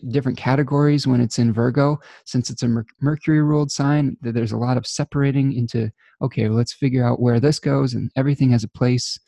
different 0.09 0.37
categories 0.37 1.05
when 1.05 1.21
it's 1.21 1.37
in 1.37 1.53
Virgo, 1.53 1.99
since 2.25 2.49
it's 2.49 2.63
a 2.63 2.67
mer- 2.67 2.85
Mercury 2.99 3.43
ruled 3.43 3.71
sign. 3.71 4.17
that 4.21 4.33
There's 4.33 4.51
a 4.51 4.57
lot 4.57 4.77
of 4.77 4.87
separating 4.87 5.53
into 5.53 5.91
okay, 6.19 6.47
well, 6.47 6.57
let's 6.57 6.73
figure 6.73 7.05
out 7.05 7.19
where 7.19 7.39
this 7.39 7.59
goes, 7.59 7.93
and 7.93 8.09
everything 8.15 8.51
has 8.51 8.63
a 8.63 8.69
place, 8.69 9.19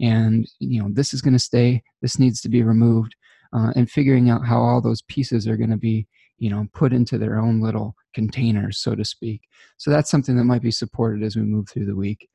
and 0.00 0.46
you 0.60 0.80
know 0.80 0.88
this 0.92 1.12
is 1.12 1.20
going 1.20 1.34
to 1.34 1.40
stay, 1.40 1.82
this 2.02 2.18
needs 2.20 2.40
to 2.42 2.48
be 2.48 2.62
removed, 2.62 3.16
uh, 3.52 3.72
and 3.74 3.90
figuring 3.90 4.30
out 4.30 4.46
how 4.46 4.60
all 4.60 4.80
those 4.80 5.02
pieces 5.02 5.48
are 5.48 5.56
going 5.56 5.70
to 5.70 5.76
be 5.76 6.06
you 6.38 6.50
know 6.50 6.66
put 6.72 6.92
into 6.92 7.18
their 7.18 7.40
own 7.40 7.60
little 7.60 7.96
containers, 8.14 8.78
so 8.78 8.94
to 8.94 9.04
speak. 9.04 9.42
So 9.78 9.90
that's 9.90 10.10
something 10.10 10.36
that 10.36 10.44
might 10.44 10.62
be 10.62 10.70
supported 10.70 11.24
as 11.24 11.34
we 11.34 11.42
move 11.42 11.68
through 11.68 11.86
the 11.86 11.96
week. 11.96 12.28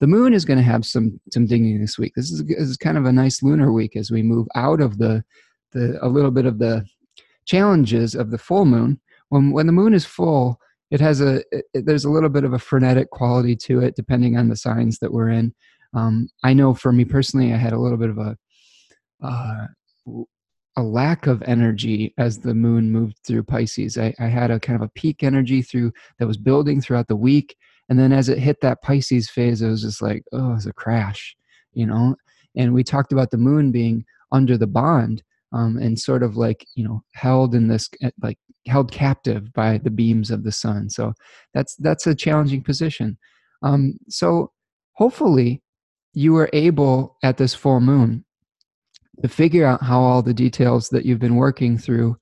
The 0.00 0.06
moon 0.06 0.34
is 0.34 0.44
going 0.44 0.58
to 0.58 0.64
have 0.64 0.84
some 0.84 1.20
some 1.32 1.46
dignity 1.46 1.78
this 1.78 1.98
week. 1.98 2.12
This 2.16 2.30
is, 2.30 2.44
this 2.44 2.58
is 2.58 2.76
kind 2.76 2.98
of 2.98 3.06
a 3.06 3.12
nice 3.12 3.42
lunar 3.42 3.72
week 3.72 3.96
as 3.96 4.10
we 4.10 4.22
move 4.22 4.46
out 4.54 4.80
of 4.80 4.98
the 4.98 5.24
the 5.72 5.98
a 6.02 6.08
little 6.08 6.30
bit 6.30 6.46
of 6.46 6.58
the 6.58 6.84
challenges 7.46 8.14
of 8.14 8.30
the 8.30 8.38
full 8.38 8.64
moon. 8.64 9.00
When 9.28 9.52
when 9.52 9.66
the 9.66 9.72
moon 9.72 9.94
is 9.94 10.04
full, 10.04 10.58
it 10.90 11.00
has 11.00 11.20
a 11.20 11.42
it, 11.50 11.64
there's 11.86 12.04
a 12.04 12.10
little 12.10 12.28
bit 12.28 12.44
of 12.44 12.52
a 12.52 12.58
frenetic 12.58 13.10
quality 13.10 13.56
to 13.56 13.80
it, 13.80 13.96
depending 13.96 14.36
on 14.36 14.48
the 14.48 14.56
signs 14.56 14.98
that 14.98 15.12
we're 15.12 15.30
in. 15.30 15.54
Um, 15.94 16.28
I 16.44 16.52
know 16.52 16.74
for 16.74 16.92
me 16.92 17.04
personally, 17.04 17.52
I 17.52 17.56
had 17.56 17.72
a 17.72 17.78
little 17.78 17.98
bit 17.98 18.10
of 18.10 18.18
a 18.18 18.36
uh, 19.22 19.66
a 20.76 20.82
lack 20.82 21.26
of 21.26 21.42
energy 21.42 22.12
as 22.18 22.38
the 22.38 22.54
moon 22.54 22.92
moved 22.92 23.16
through 23.26 23.42
Pisces. 23.42 23.96
I, 23.96 24.14
I 24.20 24.26
had 24.26 24.50
a 24.50 24.60
kind 24.60 24.76
of 24.76 24.82
a 24.82 24.90
peak 24.90 25.22
energy 25.22 25.62
through 25.62 25.92
that 26.18 26.26
was 26.26 26.36
building 26.36 26.80
throughout 26.82 27.08
the 27.08 27.16
week, 27.16 27.56
and 27.88 27.98
then 27.98 28.12
as 28.12 28.28
it 28.28 28.38
hit 28.38 28.60
that 28.62 28.82
Pisces 28.82 29.30
phase, 29.30 29.62
it 29.62 29.68
was 29.68 29.82
just 29.82 30.02
like, 30.02 30.24
oh, 30.32 30.54
it's 30.54 30.66
a 30.66 30.72
crash, 30.72 31.36
you 31.72 31.86
know. 31.86 32.16
And 32.56 32.74
we 32.74 32.82
talked 32.82 33.12
about 33.12 33.30
the 33.30 33.38
moon 33.38 33.70
being 33.70 34.04
under 34.32 34.56
the 34.56 34.66
bond, 34.66 35.22
um, 35.52 35.76
and 35.78 35.98
sort 35.98 36.22
of 36.22 36.36
like 36.36 36.66
you 36.74 36.84
know 36.84 37.02
held 37.14 37.54
in 37.54 37.68
this 37.68 37.88
eh, 38.02 38.10
like 38.22 38.38
held 38.66 38.90
captive 38.90 39.52
by 39.52 39.78
the 39.78 39.90
beams 39.90 40.30
of 40.30 40.42
the 40.42 40.52
sun. 40.52 40.90
So 40.90 41.12
that's 41.54 41.76
that's 41.76 42.06
a 42.06 42.14
challenging 42.14 42.62
position. 42.62 43.18
Um, 43.62 43.98
so 44.08 44.52
hopefully 44.94 45.62
you 46.14 46.32
were 46.32 46.50
able 46.52 47.16
at 47.22 47.36
this 47.36 47.54
full 47.54 47.80
moon 47.80 48.24
to 49.22 49.28
figure 49.28 49.66
out 49.66 49.82
how 49.82 50.00
all 50.00 50.22
the 50.22 50.34
details 50.34 50.88
that 50.88 51.04
you've 51.04 51.18
been 51.18 51.36
working 51.36 51.78
through 51.78 52.16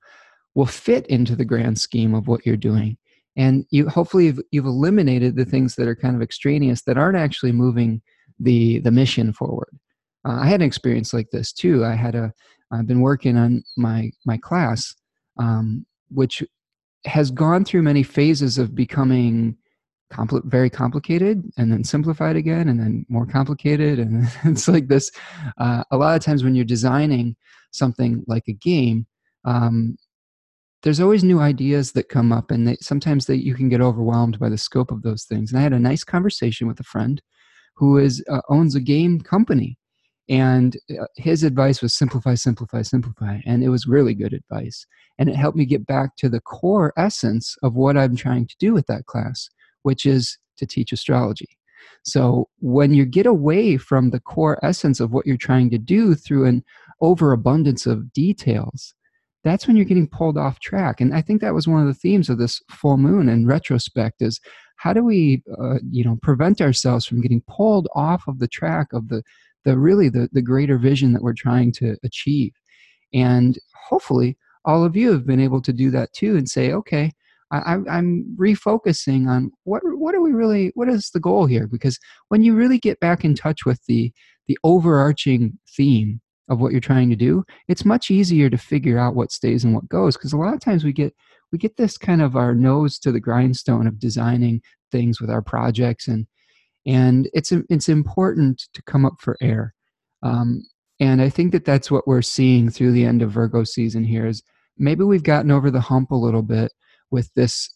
will 0.53 0.65
fit 0.65 1.05
into 1.07 1.35
the 1.35 1.45
grand 1.45 1.79
scheme 1.79 2.13
of 2.13 2.27
what 2.27 2.45
you're 2.45 2.55
doing 2.55 2.97
and 3.35 3.65
you 3.69 3.89
hopefully 3.89 4.25
you've, 4.25 4.39
you've 4.51 4.65
eliminated 4.65 5.35
the 5.35 5.45
things 5.45 5.75
that 5.75 5.87
are 5.87 5.95
kind 5.95 6.15
of 6.15 6.21
extraneous 6.21 6.83
that 6.83 6.97
aren't 6.97 7.17
actually 7.17 7.51
moving 7.51 8.01
the 8.39 8.79
the 8.79 8.91
mission 8.91 9.33
forward. 9.33 9.77
Uh, 10.27 10.39
i 10.41 10.47
had 10.47 10.61
an 10.61 10.67
experience 10.67 11.13
like 11.13 11.29
this 11.31 11.51
too. 11.51 11.85
I 11.85 11.95
had 11.95 12.15
a 12.15 12.33
I've 12.71 12.87
been 12.87 13.01
working 13.01 13.37
on 13.37 13.63
my 13.77 14.11
my 14.25 14.37
class, 14.37 14.93
um, 15.39 15.85
which 16.09 16.43
has 17.05 17.31
gone 17.31 17.63
through 17.63 17.83
many 17.83 18.03
phases 18.03 18.57
of 18.57 18.73
becoming 18.73 19.55
compl- 20.11 20.43
very 20.45 20.69
complicated 20.69 21.43
and 21.57 21.71
then 21.71 21.83
simplified 21.83 22.35
again 22.35 22.67
and 22.67 22.79
then 22.79 23.05
more 23.09 23.25
complicated. 23.25 23.99
And 23.99 24.27
it's 24.45 24.67
like 24.67 24.87
this 24.87 25.11
uh, 25.57 25.83
a 25.91 25.97
lot 25.97 26.15
of 26.15 26.23
times 26.23 26.43
when 26.43 26.55
you're 26.55 26.65
designing 26.65 27.35
something 27.71 28.23
like 28.27 28.47
a 28.47 28.53
game 28.53 29.05
um, 29.45 29.97
there's 30.85 31.01
always 31.01 31.23
new 31.23 31.39
ideas 31.39 31.91
that 31.91 32.07
come 32.07 32.31
up 32.31 32.51
and 32.51 32.67
they, 32.67 32.77
sometimes 32.79 33.25
that 33.25 33.43
you 33.43 33.55
can 33.55 33.67
get 33.67 33.81
overwhelmed 33.81 34.39
by 34.39 34.47
the 34.47 34.57
scope 34.57 34.91
of 34.91 35.01
those 35.01 35.25
things 35.25 35.51
and 35.51 35.59
i 35.59 35.63
had 35.63 35.73
a 35.73 35.79
nice 35.79 36.03
conversation 36.03 36.67
with 36.67 36.79
a 36.79 36.83
friend 36.83 37.21
who 37.75 37.97
is 37.97 38.23
uh, 38.29 38.41
owns 38.49 38.75
a 38.75 38.79
game 38.79 39.19
company 39.19 39.77
and 40.27 40.77
uh, 40.89 41.05
his 41.15 41.43
advice 41.43 41.81
was 41.81 41.93
simplify, 41.93 42.33
simplify, 42.33 42.81
simplify. 42.81 43.39
And 43.45 43.63
it 43.63 43.69
was 43.69 43.85
really 43.85 44.15
good 44.15 44.33
advice. 44.33 44.85
And 45.19 45.29
it 45.29 45.35
helped 45.35 45.57
me 45.57 45.65
get 45.65 45.85
back 45.85 46.15
to 46.17 46.29
the 46.29 46.41
core 46.41 46.93
essence 46.97 47.55
of 47.61 47.75
what 47.75 47.97
I'm 47.97 48.15
trying 48.15 48.47
to 48.47 48.55
do 48.59 48.73
with 48.73 48.87
that 48.87 49.05
class, 49.05 49.49
which 49.83 50.05
is 50.05 50.37
to 50.57 50.65
teach 50.65 50.91
astrology. 50.91 51.57
So 52.03 52.49
when 52.59 52.93
you 52.93 53.05
get 53.05 53.25
away 53.25 53.77
from 53.77 54.09
the 54.09 54.19
core 54.19 54.59
essence 54.63 54.99
of 54.99 55.11
what 55.11 55.25
you're 55.25 55.37
trying 55.37 55.69
to 55.71 55.77
do 55.77 56.15
through 56.15 56.45
an 56.45 56.63
overabundance 57.01 57.85
of 57.85 58.11
details, 58.13 58.95
that's 59.45 59.67
when 59.67 59.77
you're 59.77 59.85
getting 59.85 60.09
pulled 60.09 60.37
off 60.37 60.59
track. 60.59 60.99
And 60.99 61.15
I 61.15 61.21
think 61.21 61.39
that 61.39 61.53
was 61.53 61.67
one 61.67 61.79
of 61.81 61.87
the 61.87 61.93
themes 61.93 62.29
of 62.29 62.37
this 62.37 62.61
full 62.69 62.97
moon 62.97 63.29
in 63.29 63.47
retrospect 63.47 64.21
is 64.21 64.41
how 64.75 64.91
do 64.91 65.05
we, 65.05 65.41
uh, 65.57 65.77
you 65.89 66.03
know, 66.03 66.17
prevent 66.21 66.59
ourselves 66.59 67.05
from 67.05 67.21
getting 67.21 67.41
pulled 67.47 67.87
off 67.95 68.27
of 68.27 68.39
the 68.39 68.47
track 68.47 68.87
of 68.91 69.07
the 69.07 69.23
the 69.65 69.77
really 69.77 70.09
the, 70.09 70.29
the 70.31 70.41
greater 70.41 70.77
vision 70.77 71.11
that 71.13 71.23
we're 71.23 71.33
trying 71.33 71.71
to 71.73 71.97
achieve 72.03 72.53
and 73.13 73.59
hopefully 73.89 74.37
all 74.63 74.83
of 74.83 74.95
you 74.95 75.11
have 75.11 75.25
been 75.25 75.39
able 75.39 75.61
to 75.61 75.73
do 75.73 75.91
that 75.91 76.13
too 76.13 76.37
and 76.37 76.47
say 76.47 76.71
okay 76.71 77.11
I, 77.51 77.77
i'm 77.89 78.35
refocusing 78.39 79.27
on 79.27 79.51
what 79.63 79.81
what 79.83 80.15
are 80.15 80.21
we 80.21 80.31
really 80.31 80.71
what 80.75 80.89
is 80.89 81.09
the 81.09 81.19
goal 81.19 81.45
here 81.45 81.67
because 81.67 81.99
when 82.29 82.41
you 82.41 82.55
really 82.55 82.79
get 82.79 82.99
back 82.99 83.23
in 83.23 83.35
touch 83.35 83.65
with 83.65 83.83
the 83.87 84.11
the 84.47 84.57
overarching 84.63 85.57
theme 85.75 86.21
of 86.49 86.59
what 86.59 86.71
you're 86.71 86.81
trying 86.81 87.09
to 87.09 87.15
do 87.15 87.43
it's 87.67 87.85
much 87.85 88.11
easier 88.11 88.49
to 88.49 88.57
figure 88.57 88.97
out 88.97 89.15
what 89.15 89.31
stays 89.31 89.63
and 89.63 89.73
what 89.73 89.87
goes 89.89 90.15
because 90.15 90.33
a 90.33 90.37
lot 90.37 90.53
of 90.53 90.59
times 90.59 90.83
we 90.83 90.93
get 90.93 91.13
we 91.51 91.57
get 91.57 91.77
this 91.77 91.97
kind 91.97 92.21
of 92.21 92.35
our 92.35 92.53
nose 92.53 92.99
to 92.99 93.11
the 93.11 93.19
grindstone 93.19 93.87
of 93.87 93.99
designing 93.99 94.61
things 94.91 95.19
with 95.19 95.29
our 95.29 95.41
projects 95.41 96.07
and 96.07 96.27
and 96.85 97.29
it's 97.33 97.51
it's 97.69 97.89
important 97.89 98.67
to 98.73 98.81
come 98.83 99.07
up 99.07 99.15
for 99.19 99.35
air. 99.41 99.73
Um, 100.21 100.63
and 100.99 101.21
i 101.21 101.29
think 101.29 101.51
that 101.51 101.65
that's 101.65 101.91
what 101.91 102.07
we're 102.07 102.21
seeing 102.21 102.69
through 102.69 102.93
the 102.93 103.03
end 103.03 103.21
of 103.21 103.29
virgo 103.31 103.65
season 103.65 104.03
here 104.03 104.25
is 104.25 104.41
maybe 104.77 105.03
we've 105.03 105.23
gotten 105.23 105.51
over 105.51 105.69
the 105.69 105.81
hump 105.81 106.11
a 106.11 106.15
little 106.15 106.41
bit 106.41 106.71
with 107.11 107.33
this 107.33 107.69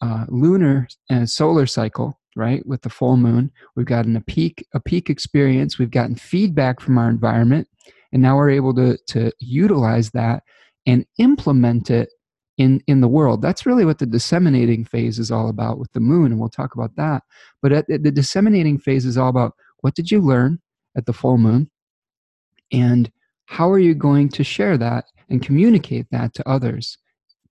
uh, 0.00 0.24
lunar 0.28 0.88
and 1.10 1.28
solar 1.28 1.66
cycle 1.66 2.20
right 2.36 2.64
with 2.66 2.82
the 2.82 2.90
full 2.90 3.16
moon. 3.16 3.50
We've 3.76 3.86
gotten 3.86 4.16
a 4.16 4.20
peak 4.20 4.66
a 4.74 4.80
peak 4.80 5.10
experience. 5.10 5.78
We've 5.78 5.90
gotten 5.90 6.14
feedback 6.14 6.80
from 6.80 6.98
our 6.98 7.10
environment 7.10 7.68
and 8.12 8.22
now 8.22 8.36
we're 8.36 8.50
able 8.50 8.74
to 8.74 8.96
to 9.08 9.32
utilize 9.38 10.10
that 10.10 10.42
and 10.86 11.04
implement 11.18 11.90
it 11.90 12.10
in 12.58 12.80
in 12.86 13.00
the 13.00 13.08
world. 13.08 13.42
That's 13.42 13.66
really 13.66 13.84
what 13.84 13.98
the 13.98 14.06
disseminating 14.06 14.84
phase 14.84 15.18
is 15.18 15.30
all 15.30 15.48
about 15.48 15.78
with 15.78 15.92
the 15.92 16.00
moon, 16.00 16.32
and 16.32 16.40
we'll 16.40 16.48
talk 16.48 16.74
about 16.74 16.96
that. 16.96 17.22
But 17.62 17.72
at, 17.72 17.86
the 17.88 18.10
disseminating 18.10 18.78
phase 18.78 19.06
is 19.06 19.16
all 19.16 19.28
about 19.28 19.54
what 19.80 19.94
did 19.94 20.10
you 20.10 20.20
learn 20.20 20.60
at 20.96 21.06
the 21.06 21.12
full 21.12 21.38
moon, 21.38 21.70
and 22.72 23.10
how 23.46 23.70
are 23.70 23.78
you 23.78 23.94
going 23.94 24.28
to 24.30 24.44
share 24.44 24.78
that 24.78 25.06
and 25.28 25.42
communicate 25.42 26.06
that 26.10 26.34
to 26.34 26.48
others 26.48 26.98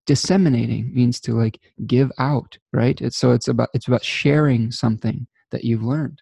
disseminating 0.06 0.92
means 0.92 1.20
to 1.20 1.34
like 1.34 1.60
give 1.86 2.12
out 2.18 2.58
right 2.74 3.00
it's, 3.00 3.16
so 3.16 3.32
it's 3.32 3.48
about 3.48 3.70
it's 3.76 3.88
about 3.88 4.04
sharing 4.04 4.72
something 4.72 5.28
that 5.52 5.64
you've 5.64 5.84
learned 5.84 6.20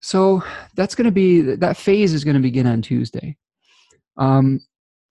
so 0.00 0.42
that's 0.74 0.94
going 0.94 1.04
to 1.04 1.12
be 1.12 1.40
that 1.40 1.76
phase 1.76 2.12
is 2.12 2.24
going 2.24 2.36
to 2.36 2.42
begin 2.42 2.66
on 2.66 2.82
tuesday 2.82 3.36
um, 4.16 4.60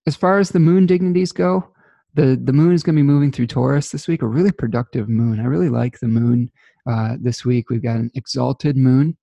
as 0.08 0.16
far 0.16 0.40
as 0.40 0.50
the 0.50 0.60
moon 0.60 0.86
dignities 0.86 1.32
go 1.32 1.68
the 2.16 2.40
the 2.44 2.54
moon 2.54 2.74
is 2.74 2.84
going 2.84 2.96
to 2.96 3.00
be 3.00 3.04
moving 3.04 3.32
through 3.32 3.48
taurus 3.48 3.90
this 3.90 4.08
week 4.08 4.22
a 4.22 4.28
really 4.28 4.52
productive 4.52 5.10
moon 5.10 5.40
i 5.40 5.44
really 5.44 5.70
like 5.70 6.00
the 6.00 6.08
moon 6.08 6.50
uh, 6.90 7.16
this 7.20 7.46
week 7.46 7.70
we've 7.70 7.84
got 7.84 7.98
an 7.98 8.12
exalted 8.16 8.76
moon 8.76 9.16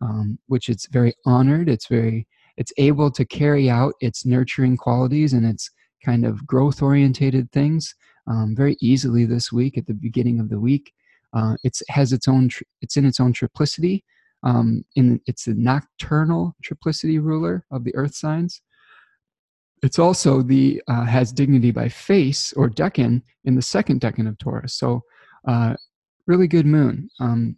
um, 0.00 0.38
which 0.46 0.68
it's 0.68 0.86
very 0.88 1.12
honored 1.26 1.68
it's 1.68 1.86
very 1.86 2.26
it's 2.56 2.72
able 2.76 3.10
to 3.10 3.24
carry 3.24 3.70
out 3.70 3.94
its 4.00 4.26
nurturing 4.26 4.76
qualities 4.76 5.32
and 5.32 5.46
its 5.46 5.70
kind 6.04 6.24
of 6.24 6.46
growth 6.46 6.82
orientated 6.82 7.50
things 7.52 7.94
um, 8.26 8.54
very 8.56 8.76
easily 8.80 9.24
this 9.24 9.52
week 9.52 9.78
at 9.78 9.86
the 9.86 9.94
beginning 9.94 10.40
of 10.40 10.48
the 10.48 10.60
week. 10.60 10.92
Uh, 11.32 11.56
it 11.62 11.78
has 11.88 12.12
its 12.12 12.28
own, 12.28 12.48
tri- 12.48 12.66
it's 12.82 12.96
in 12.96 13.04
its 13.04 13.20
own 13.20 13.32
triplicity. 13.32 14.02
Um, 14.42 14.84
in 14.96 15.20
it's 15.26 15.44
the 15.44 15.54
nocturnal 15.54 16.56
triplicity 16.64 17.22
ruler 17.22 17.66
of 17.70 17.84
the 17.84 17.94
earth 17.94 18.14
signs. 18.14 18.62
It's 19.82 19.98
also 19.98 20.42
the 20.42 20.82
uh, 20.88 21.04
has 21.04 21.32
dignity 21.32 21.70
by 21.70 21.88
face 21.88 22.52
or 22.54 22.68
decan 22.68 23.22
in 23.44 23.54
the 23.54 23.62
second 23.62 24.00
decan 24.00 24.28
of 24.28 24.38
Taurus. 24.38 24.74
So, 24.74 25.02
uh, 25.46 25.74
really 26.26 26.48
good 26.48 26.66
moon. 26.66 27.08
Um, 27.18 27.56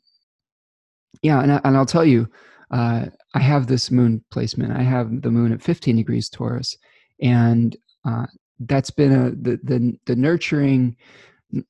yeah, 1.23 1.43
and, 1.43 1.53
I, 1.53 1.61
and 1.65 1.77
I'll 1.77 1.87
tell 1.87 2.05
you, 2.05 2.29
uh, 2.71 3.07
I 3.35 3.39
have 3.41 3.67
this 3.67 3.91
moon 3.91 4.25
placement. 4.31 4.73
I 4.73 4.83
have 4.83 5.23
the 5.23 5.31
moon 5.31 5.53
at 5.53 5.63
15 5.63 5.97
degrees 5.97 6.29
Taurus, 6.29 6.77
and 7.21 7.77
uh, 8.05 8.27
that's 8.61 8.91
been 8.91 9.13
a 9.13 9.31
the, 9.31 9.59
the 9.63 9.99
the 10.07 10.17
nurturing 10.17 10.97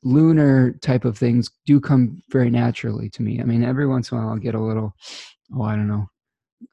lunar 0.02 0.72
type 0.82 1.04
of 1.04 1.18
things 1.18 1.50
do 1.66 1.80
come 1.80 2.22
very 2.30 2.50
naturally 2.50 3.10
to 3.10 3.22
me. 3.22 3.40
I 3.40 3.44
mean, 3.44 3.64
every 3.64 3.86
once 3.86 4.10
in 4.10 4.18
a 4.18 4.20
while 4.20 4.30
I'll 4.30 4.38
get 4.38 4.54
a 4.54 4.60
little, 4.60 4.94
oh, 5.54 5.62
I 5.62 5.74
don't 5.74 5.88
know, 5.88 6.08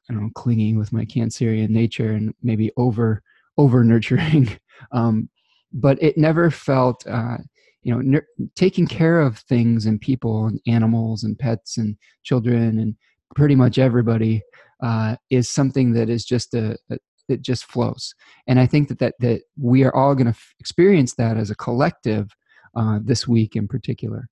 I 0.08 0.12
don't 0.12 0.22
know, 0.22 0.30
clinging 0.34 0.78
with 0.78 0.92
my 0.92 1.04
Cancerian 1.04 1.70
nature 1.70 2.12
and 2.12 2.34
maybe 2.42 2.70
over 2.76 3.22
over 3.58 3.84
nurturing. 3.84 4.48
um, 4.92 5.28
but 5.72 6.02
it 6.02 6.16
never 6.16 6.50
felt, 6.50 7.06
uh, 7.06 7.38
you 7.82 7.94
know, 7.94 8.00
ner- 8.00 8.26
taking 8.54 8.86
care 8.86 9.20
of 9.20 9.38
things 9.38 9.86
and 9.86 10.00
people 10.00 10.46
and 10.46 10.60
animals 10.66 11.24
and 11.24 11.38
pets 11.38 11.76
and 11.76 11.96
children 12.22 12.78
and 12.78 12.96
pretty 13.34 13.54
much 13.54 13.78
everybody 13.78 14.42
uh, 14.82 15.16
is 15.30 15.48
something 15.48 15.92
that 15.92 16.08
is 16.08 16.24
just 16.24 16.54
a, 16.54 16.76
a, 16.90 16.98
that 17.28 17.42
just 17.42 17.64
flows. 17.64 18.14
And 18.46 18.58
I 18.58 18.66
think 18.66 18.88
that 18.88 18.98
that, 18.98 19.14
that 19.20 19.42
we 19.58 19.84
are 19.84 19.94
all 19.94 20.14
going 20.14 20.26
to 20.26 20.30
f- 20.30 20.54
experience 20.58 21.14
that 21.14 21.36
as 21.36 21.50
a 21.50 21.54
collective 21.54 22.34
uh, 22.76 22.98
this 23.02 23.26
week 23.26 23.56
in 23.56 23.68
particular. 23.68 24.28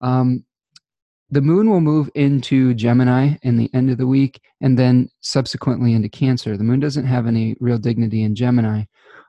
Um, 0.00 0.44
the 1.30 1.40
moon 1.40 1.68
will 1.68 1.80
move 1.80 2.08
into 2.14 2.72
Gemini 2.74 3.34
in 3.42 3.56
the 3.56 3.68
end 3.74 3.90
of 3.90 3.98
the 3.98 4.06
week 4.06 4.40
and 4.60 4.78
then 4.78 5.08
subsequently 5.20 5.92
into 5.92 6.08
Cancer. 6.08 6.56
The 6.56 6.64
moon 6.64 6.78
doesn't 6.78 7.06
have 7.06 7.26
any 7.26 7.56
real 7.58 7.78
dignity 7.78 8.22
in 8.22 8.36
Gemini, 8.36 8.84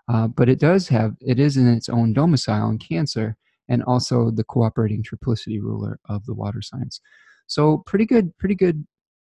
uh, 0.08 0.28
but 0.28 0.48
it 0.48 0.60
does 0.60 0.88
have, 0.90 1.16
it 1.22 1.40
is 1.40 1.58
in 1.58 1.68
its 1.68 1.90
own 1.90 2.14
domicile 2.14 2.70
in 2.70 2.78
Cancer 2.78 3.36
and 3.68 3.84
also 3.84 4.30
the 4.30 4.44
cooperating 4.44 5.04
triplicity 5.04 5.60
ruler 5.60 6.00
of 6.08 6.26
the 6.26 6.36
water 6.36 6.62
signs. 6.62 7.02
So 7.48 7.80
pretty 7.80 8.06
good, 8.06 8.38
pretty 8.38 8.56
good 8.56 8.86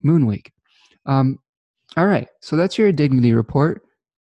moon 0.03 0.27
week. 0.27 0.53
Um, 1.07 1.39
all 1.97 2.07
right, 2.07 2.29
so 2.41 2.57
that's 2.57 2.79
your 2.79 2.93
dignity 2.93 3.33
report. 3.33 3.83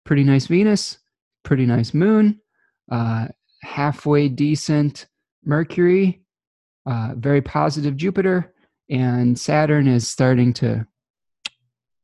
Pretty 0.05 0.23
nice 0.23 0.47
Venus, 0.47 0.99
pretty 1.43 1.65
nice 1.65 1.93
moon, 1.93 2.39
uh, 2.91 3.27
halfway 3.61 4.29
decent 4.29 5.07
Mercury, 5.45 6.21
uh, 6.85 7.13
very 7.15 7.41
positive 7.41 7.95
Jupiter, 7.95 8.53
and 8.89 9.39
Saturn 9.39 9.87
is 9.87 10.07
starting 10.07 10.53
to 10.53 10.85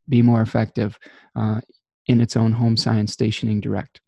be 0.07 0.21
more 0.21 0.41
effective 0.41 0.97
uh, 1.35 1.61
in 2.07 2.21
its 2.21 2.37
own 2.37 2.51
home 2.51 2.77
sign, 2.77 3.07
stationing 3.07 3.59
direct. 3.59 3.99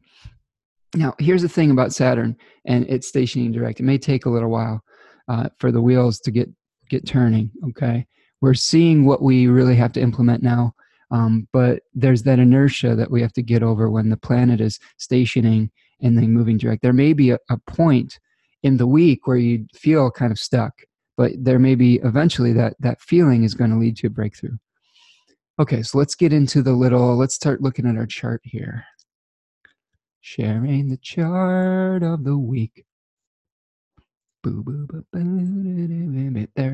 Now, 0.96 1.14
here's 1.20 1.42
the 1.42 1.50
thing 1.50 1.72
about 1.72 1.94
Saturn 1.94 2.38
and 2.66 2.88
its 2.90 3.08
stationing 3.08 3.52
direct. 3.52 3.80
It 3.80 3.84
may 3.84 3.98
take 3.98 4.26
a 4.26 4.30
little 4.30 4.50
while 4.50 4.82
uh, 5.28 5.50
for 5.60 5.72
the 5.72 5.82
wheels 5.82 6.20
to 6.22 6.32
get 6.32 6.50
get 6.90 7.06
turning. 7.06 7.52
Okay, 7.70 8.06
we're 8.40 8.54
seeing 8.54 9.06
what 9.06 9.22
we 9.22 9.48
really 9.48 9.76
have 9.76 9.92
to 9.94 10.02
implement 10.02 10.42
now 10.42 10.74
um, 11.12 11.48
but 11.54 11.84
there's 11.94 12.24
that 12.24 12.40
inertia 12.40 12.96
that 12.96 13.10
we 13.10 13.22
have 13.22 13.34
to 13.34 13.42
get 13.42 13.64
over 13.64 13.90
when 13.90 14.10
the 14.10 14.18
planet 14.18 14.60
is 14.60 14.80
stationing 14.98 15.72
and 16.02 16.18
then 16.18 16.32
moving 16.32 16.58
direct. 16.58 16.82
There 16.82 16.94
may 16.94 17.14
be 17.14 17.32
a, 17.32 17.40
a 17.50 17.58
point 17.58 18.20
in 18.64 18.78
the 18.78 18.88
week 18.88 19.28
where 19.28 19.38
you 19.38 19.66
feel 19.74 20.12
kind 20.12 20.32
of 20.32 20.40
stuck, 20.40 20.74
but 21.16 21.32
there 21.38 21.60
may 21.60 21.76
be 21.76 21.96
eventually 22.04 22.54
that 22.54 22.76
that 22.80 23.02
feeling 23.02 23.44
is 23.44 23.54
going 23.54 23.72
to 23.72 23.78
lead 23.78 23.98
to 23.98 24.08
a 24.08 24.10
breakthrough. 24.10 24.58
Okay, 25.60 25.82
so 25.82 25.98
let's 25.98 26.16
get 26.16 26.34
into 26.34 26.62
the 26.62 26.74
little, 26.74 27.16
let's 27.16 27.34
start 27.34 27.62
looking 27.62 27.88
at 27.88 27.98
our 27.98 28.06
chart 28.06 28.42
here. 28.44 28.86
Sharing 30.22 30.90
the 30.90 30.98
chart 30.98 32.04
of 32.04 32.24
the 32.24 32.38
week. 32.38 32.86
There 34.44 34.54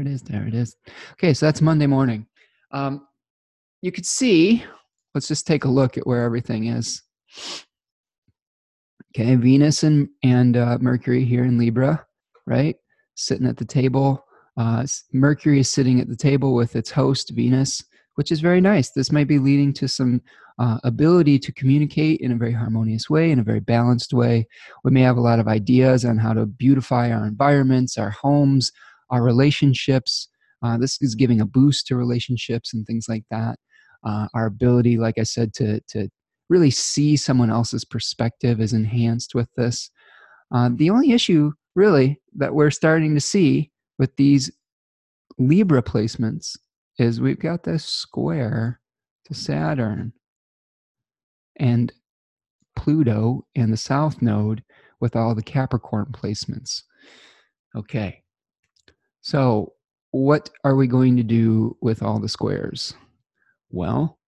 it 0.02 0.08
is, 0.08 0.22
there 0.24 0.46
it 0.46 0.54
is. 0.54 0.76
Okay, 1.14 1.34
so 1.34 1.46
that's 1.46 1.62
Monday 1.62 1.88
morning. 1.88 2.28
Um, 2.72 3.08
you 3.82 3.92
could 3.92 4.06
see, 4.06 4.64
let's 5.16 5.28
just 5.28 5.48
take 5.48 5.64
a 5.64 5.70
look 5.70 5.98
at 5.98 6.06
where 6.06 6.24
everything 6.24 6.68
is. 6.68 7.02
Okay, 9.15 9.36
Venus 9.36 9.84
and, 9.84 10.10
and 10.23 10.58
uh, 10.58 10.78
Mercury 10.82 11.23
here 11.23 11.43
in 11.43 11.60
Libra, 11.60 12.04
right? 12.47 12.76
Sitting 13.15 13.45
at 13.45 13.58
the 13.58 13.65
table. 13.65 14.26
Uh, 14.58 14.86
Mercury 15.12 15.60
is 15.60 15.69
sitting 15.69 15.99
at 15.99 16.10
the 16.10 16.15
table 16.15 16.56
with 16.56 16.76
its 16.76 16.89
host, 16.89 17.32
Venus, 17.36 17.84
which 18.15 18.32
is 18.32 18.41
very 18.41 18.60
nice. 18.60 18.89
This 18.89 19.12
might 19.12 19.28
be 19.28 19.38
leading 19.38 19.71
to 19.73 19.88
some 19.88 20.21
uh, 20.58 20.80
ability 20.84 21.38
to 21.39 21.52
communicate 21.52 22.21
in 22.21 22.32
a 22.32 22.36
very 22.36 22.54
harmonious 22.54 23.08
way, 23.08 23.30
in 23.30 23.38
a 23.38 23.43
very 23.43 23.60
balanced 23.60 24.13
way. 24.13 24.47
We 24.84 24.91
may 24.91 25.02
have 25.02 25.17
a 25.17 25.21
lot 25.21 25.39
of 25.39 25.47
ideas 25.47 26.06
on 26.06 26.17
how 26.17 26.34
to 26.34 26.47
beautify 26.47 27.12
our 27.12 27.28
environments, 27.28 27.99
our 27.99 28.12
homes, 28.12 28.71
our 29.12 29.21
relationships. 29.21 30.28
Uh, 30.63 30.78
this 30.78 30.99
is 31.02 31.13
giving 31.13 31.39
a 31.39 31.45
boost 31.45 31.86
to 31.88 31.95
relationships 31.95 32.73
and 32.73 32.86
things 32.86 33.06
like 33.08 33.26
that 33.30 33.60
uh, 34.04 34.28
our 34.34 34.45
ability 34.45 34.97
like 34.97 35.17
i 35.17 35.23
said 35.23 35.54
to 35.54 35.80
to 35.88 36.10
really 36.49 36.71
see 36.71 37.15
someone 37.15 37.49
else's 37.49 37.86
perspective 37.86 38.60
is 38.62 38.73
enhanced 38.73 39.36
with 39.36 39.47
this. 39.56 39.89
Uh, 40.53 40.69
the 40.73 40.89
only 40.89 41.12
issue 41.12 41.51
really 41.75 42.19
that 42.36 42.53
we're 42.53 42.71
starting 42.71 43.13
to 43.15 43.21
see 43.21 43.71
with 43.97 44.15
these 44.15 44.51
libra 45.38 45.82
placements 45.82 46.58
is 46.99 47.19
we've 47.19 47.39
got 47.39 47.63
this 47.63 47.86
square 47.86 48.79
to 49.25 49.34
saturn 49.34 50.13
and 51.58 51.91
pluto 52.75 53.45
and 53.56 53.71
the 53.71 53.77
south 53.77 54.21
node 54.21 54.63
with 54.99 55.15
all 55.15 55.34
the 55.34 55.43
capricorn 55.43 56.08
placements. 56.12 56.84
Okay. 57.75 58.21
So 59.21 59.73
what 60.12 60.49
are 60.63 60.75
we 60.75 60.88
going 60.88 61.17
to 61.17 61.23
do 61.23 61.75
with 61.82 62.03
all 62.03 62.19
the 62.19 62.29
squares? 62.29 62.93
Well, 63.69 64.19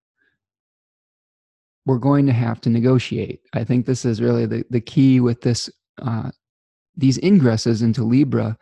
we're 1.85 1.97
going 1.97 2.25
to 2.25 2.33
have 2.33 2.59
to 2.61 2.69
negotiate. 2.69 3.41
I 3.53 3.63
think 3.63 3.85
this 3.85 4.05
is 4.05 4.21
really 4.21 4.45
the, 4.45 4.65
the 4.69 4.81
key 4.81 5.19
with 5.19 5.41
this 5.41 5.69
uh, 6.01 6.31
these 6.97 7.17
ingresses 7.19 7.83
into 7.83 8.03
Libra 8.03 8.57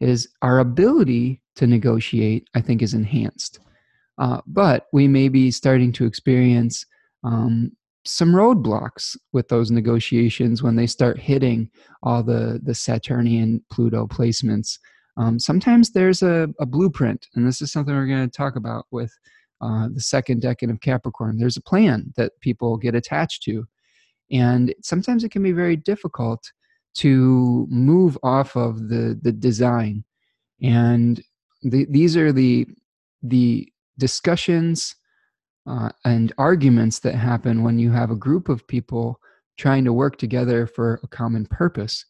is 0.00 0.28
our 0.42 0.58
ability 0.58 1.40
to 1.56 1.66
negotiate, 1.66 2.48
I 2.54 2.60
think, 2.60 2.82
is 2.82 2.94
enhanced. 2.94 3.60
Uh, 4.18 4.40
but 4.46 4.86
we 4.92 5.08
may 5.08 5.28
be 5.28 5.50
starting 5.50 5.92
to 5.92 6.04
experience 6.04 6.84
um, 7.24 7.72
some 8.04 8.32
roadblocks 8.32 9.16
with 9.32 9.48
those 9.48 9.70
negotiations 9.70 10.62
when 10.62 10.76
they 10.76 10.86
start 10.86 11.18
hitting 11.18 11.70
all 12.02 12.22
the, 12.22 12.60
the 12.62 12.74
Saturnian 12.74 13.62
Pluto 13.70 14.06
placements. 14.06 14.78
Um, 15.16 15.38
sometimes 15.38 15.90
there's 15.90 16.22
a, 16.22 16.48
a, 16.60 16.66
blueprint, 16.66 17.26
and 17.34 17.46
this 17.46 17.62
is 17.62 17.72
something 17.72 17.94
we're 17.94 18.06
going 18.06 18.28
to 18.28 18.36
talk 18.36 18.56
about 18.56 18.86
with 18.90 19.12
uh, 19.60 19.88
the 19.92 20.00
second 20.00 20.42
decan 20.42 20.70
of 20.70 20.80
Capricorn. 20.80 21.38
There's 21.38 21.56
a 21.56 21.62
plan 21.62 22.12
that 22.16 22.32
people 22.40 22.76
get 22.76 22.94
attached 22.94 23.42
to. 23.44 23.66
And 24.30 24.74
sometimes 24.82 25.24
it 25.24 25.30
can 25.30 25.42
be 25.42 25.52
very 25.52 25.76
difficult 25.76 26.50
to 26.96 27.66
move 27.70 28.18
off 28.22 28.56
of 28.56 28.88
the, 28.88 29.18
the 29.22 29.32
design. 29.32 30.04
And 30.62 31.22
the, 31.62 31.86
these 31.90 32.16
are 32.16 32.32
the, 32.32 32.66
the 33.22 33.72
discussions 33.98 34.94
uh, 35.66 35.90
and 36.04 36.32
arguments 36.38 37.00
that 37.00 37.14
happen 37.14 37.62
when 37.62 37.78
you 37.78 37.90
have 37.90 38.10
a 38.10 38.16
group 38.16 38.48
of 38.48 38.66
people 38.66 39.20
trying 39.56 39.84
to 39.84 39.92
work 39.92 40.16
together 40.18 40.66
for 40.66 41.00
a 41.02 41.08
common 41.08 41.46
purpose. 41.46 42.04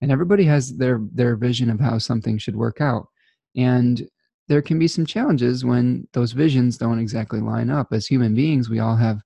and 0.00 0.10
everybody 0.10 0.44
has 0.44 0.76
their 0.76 1.00
their 1.12 1.36
vision 1.36 1.70
of 1.70 1.80
how 1.80 1.98
something 1.98 2.38
should 2.38 2.56
work 2.56 2.80
out 2.80 3.08
and 3.56 4.08
there 4.50 4.60
can 4.60 4.80
be 4.80 4.88
some 4.88 5.06
challenges 5.06 5.64
when 5.64 6.08
those 6.12 6.32
visions 6.32 6.76
don't 6.76 6.98
exactly 6.98 7.40
line 7.40 7.70
up. 7.70 7.92
As 7.92 8.06
human 8.06 8.34
beings 8.34 8.68
we 8.68 8.80
all 8.80 8.96
have 8.96 9.20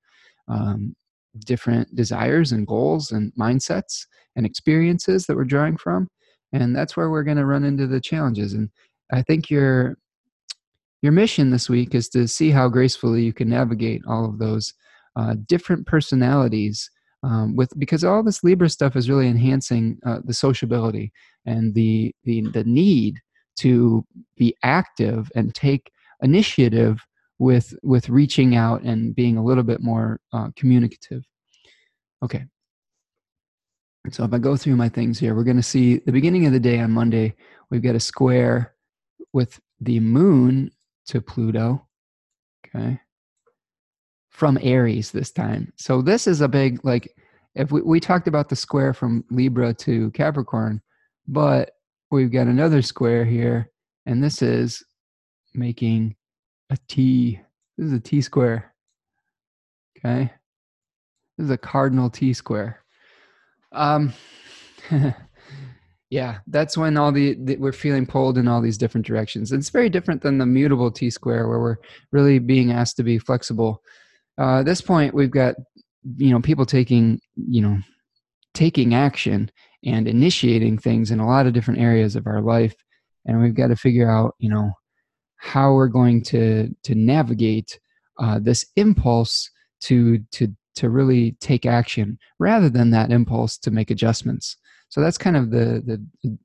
um, 0.48 0.94
different 1.46 1.96
desires 1.96 2.52
and 2.52 2.66
goals 2.66 3.10
and 3.10 3.32
mindsets 3.34 4.06
and 4.36 4.44
experiences 4.44 5.24
that 5.26 5.34
we're 5.34 5.44
drawing 5.44 5.78
from 5.78 6.08
and 6.52 6.76
that's 6.76 6.94
where 6.96 7.10
we're 7.10 7.24
going 7.24 7.38
to 7.38 7.46
run 7.46 7.64
into 7.64 7.86
the 7.86 8.00
challenges. 8.00 8.52
And 8.52 8.70
i 9.12 9.22
think 9.22 9.50
your 9.50 9.96
your 11.02 11.12
mission 11.12 11.50
this 11.50 11.68
week 11.68 11.94
is 11.94 12.08
to 12.10 12.28
see 12.28 12.50
how 12.50 12.68
gracefully 12.68 13.22
you 13.22 13.32
can 13.32 13.48
navigate 13.48 14.02
all 14.06 14.24
of 14.24 14.38
those 14.38 14.72
uh, 15.16 15.34
different 15.46 15.86
personalities 15.86 16.90
um, 17.22 17.56
with 17.56 17.70
because 17.78 18.04
all 18.04 18.22
this 18.22 18.44
libra 18.44 18.68
stuff 18.68 18.96
is 18.96 19.08
really 19.10 19.28
enhancing 19.28 19.98
uh, 20.06 20.20
the 20.24 20.34
sociability 20.34 21.12
and 21.46 21.74
the, 21.74 22.14
the 22.24 22.42
the 22.52 22.64
need 22.64 23.20
to 23.56 24.04
be 24.36 24.56
active 24.62 25.30
and 25.34 25.54
take 25.54 25.90
initiative 26.22 27.04
with 27.38 27.74
with 27.82 28.08
reaching 28.08 28.56
out 28.56 28.82
and 28.82 29.14
being 29.14 29.36
a 29.36 29.44
little 29.44 29.64
bit 29.64 29.80
more 29.80 30.20
uh, 30.32 30.48
communicative. 30.56 31.24
Okay. 32.22 32.44
So 34.10 34.22
if 34.24 34.34
i 34.34 34.38
go 34.38 34.54
through 34.54 34.76
my 34.76 34.90
things 34.90 35.18
here 35.18 35.34
we're 35.34 35.44
going 35.44 35.56
to 35.56 35.62
see 35.62 35.96
the 35.96 36.12
beginning 36.12 36.44
of 36.44 36.52
the 36.52 36.60
day 36.60 36.78
on 36.78 36.90
monday 36.90 37.34
we've 37.70 37.82
got 37.82 37.94
a 37.94 38.00
square 38.00 38.74
with 39.32 39.58
the 39.80 39.98
moon 39.98 40.70
to 41.06 41.22
pluto 41.22 41.88
okay 42.66 43.00
from 44.34 44.58
aries 44.62 45.12
this 45.12 45.30
time. 45.30 45.72
So 45.76 46.02
this 46.02 46.26
is 46.26 46.40
a 46.40 46.48
big 46.48 46.84
like 46.84 47.14
if 47.54 47.70
we, 47.70 47.82
we 47.82 48.00
talked 48.00 48.26
about 48.26 48.48
the 48.48 48.56
square 48.56 48.92
from 48.92 49.24
libra 49.30 49.72
to 49.74 50.10
capricorn 50.10 50.82
but 51.28 51.70
we've 52.10 52.32
got 52.32 52.46
another 52.46 52.82
square 52.82 53.24
here 53.24 53.70
and 54.06 54.22
this 54.22 54.42
is 54.42 54.84
making 55.54 56.16
a 56.70 56.76
T. 56.88 57.40
This 57.78 57.86
is 57.86 57.92
a 57.92 58.00
T 58.00 58.20
square. 58.20 58.74
Okay. 59.98 60.32
This 61.38 61.46
is 61.46 61.50
a 61.50 61.58
cardinal 61.58 62.10
T 62.10 62.32
square. 62.32 62.84
Um, 63.72 64.12
yeah, 66.10 66.38
that's 66.46 66.76
when 66.76 66.96
all 66.96 67.10
the, 67.10 67.36
the, 67.42 67.56
we're 67.56 67.72
feeling 67.72 68.06
pulled 68.06 68.38
in 68.38 68.46
all 68.46 68.60
these 68.60 68.78
different 68.78 69.06
directions. 69.06 69.52
It's 69.52 69.70
very 69.70 69.88
different 69.88 70.22
than 70.22 70.38
the 70.38 70.46
mutable 70.46 70.90
T 70.90 71.10
square 71.10 71.48
where 71.48 71.58
we're 71.58 71.76
really 72.12 72.38
being 72.38 72.72
asked 72.72 72.96
to 72.98 73.02
be 73.02 73.18
flexible. 73.18 73.82
Uh, 74.38 74.60
at 74.60 74.66
this 74.66 74.80
point, 74.80 75.14
we've 75.14 75.30
got 75.30 75.54
you 76.16 76.30
know 76.30 76.40
people 76.40 76.66
taking 76.66 77.18
you 77.34 77.62
know 77.62 77.78
taking 78.52 78.94
action 78.94 79.50
and 79.84 80.08
initiating 80.08 80.78
things 80.78 81.10
in 81.10 81.20
a 81.20 81.26
lot 81.26 81.46
of 81.46 81.52
different 81.52 81.80
areas 81.80 82.16
of 82.16 82.26
our 82.26 82.40
life. 82.40 82.74
And 83.26 83.40
we've 83.40 83.54
got 83.54 83.68
to 83.68 83.76
figure 83.76 84.10
out 84.10 84.34
you 84.38 84.50
know 84.50 84.72
how 85.36 85.72
we're 85.74 85.88
going 85.88 86.22
to 86.22 86.74
to 86.84 86.94
navigate 86.94 87.78
uh, 88.18 88.38
this 88.40 88.66
impulse 88.76 89.50
to 89.82 90.18
to 90.32 90.54
to 90.76 90.90
really 90.90 91.32
take 91.40 91.66
action 91.66 92.18
rather 92.38 92.68
than 92.68 92.90
that 92.90 93.12
impulse 93.12 93.58
to 93.58 93.70
make 93.70 93.90
adjustments. 93.90 94.56
So 94.88 95.00
that's 95.00 95.18
kind 95.18 95.36
of 95.36 95.50
the 95.50 95.82
the, 96.22 96.38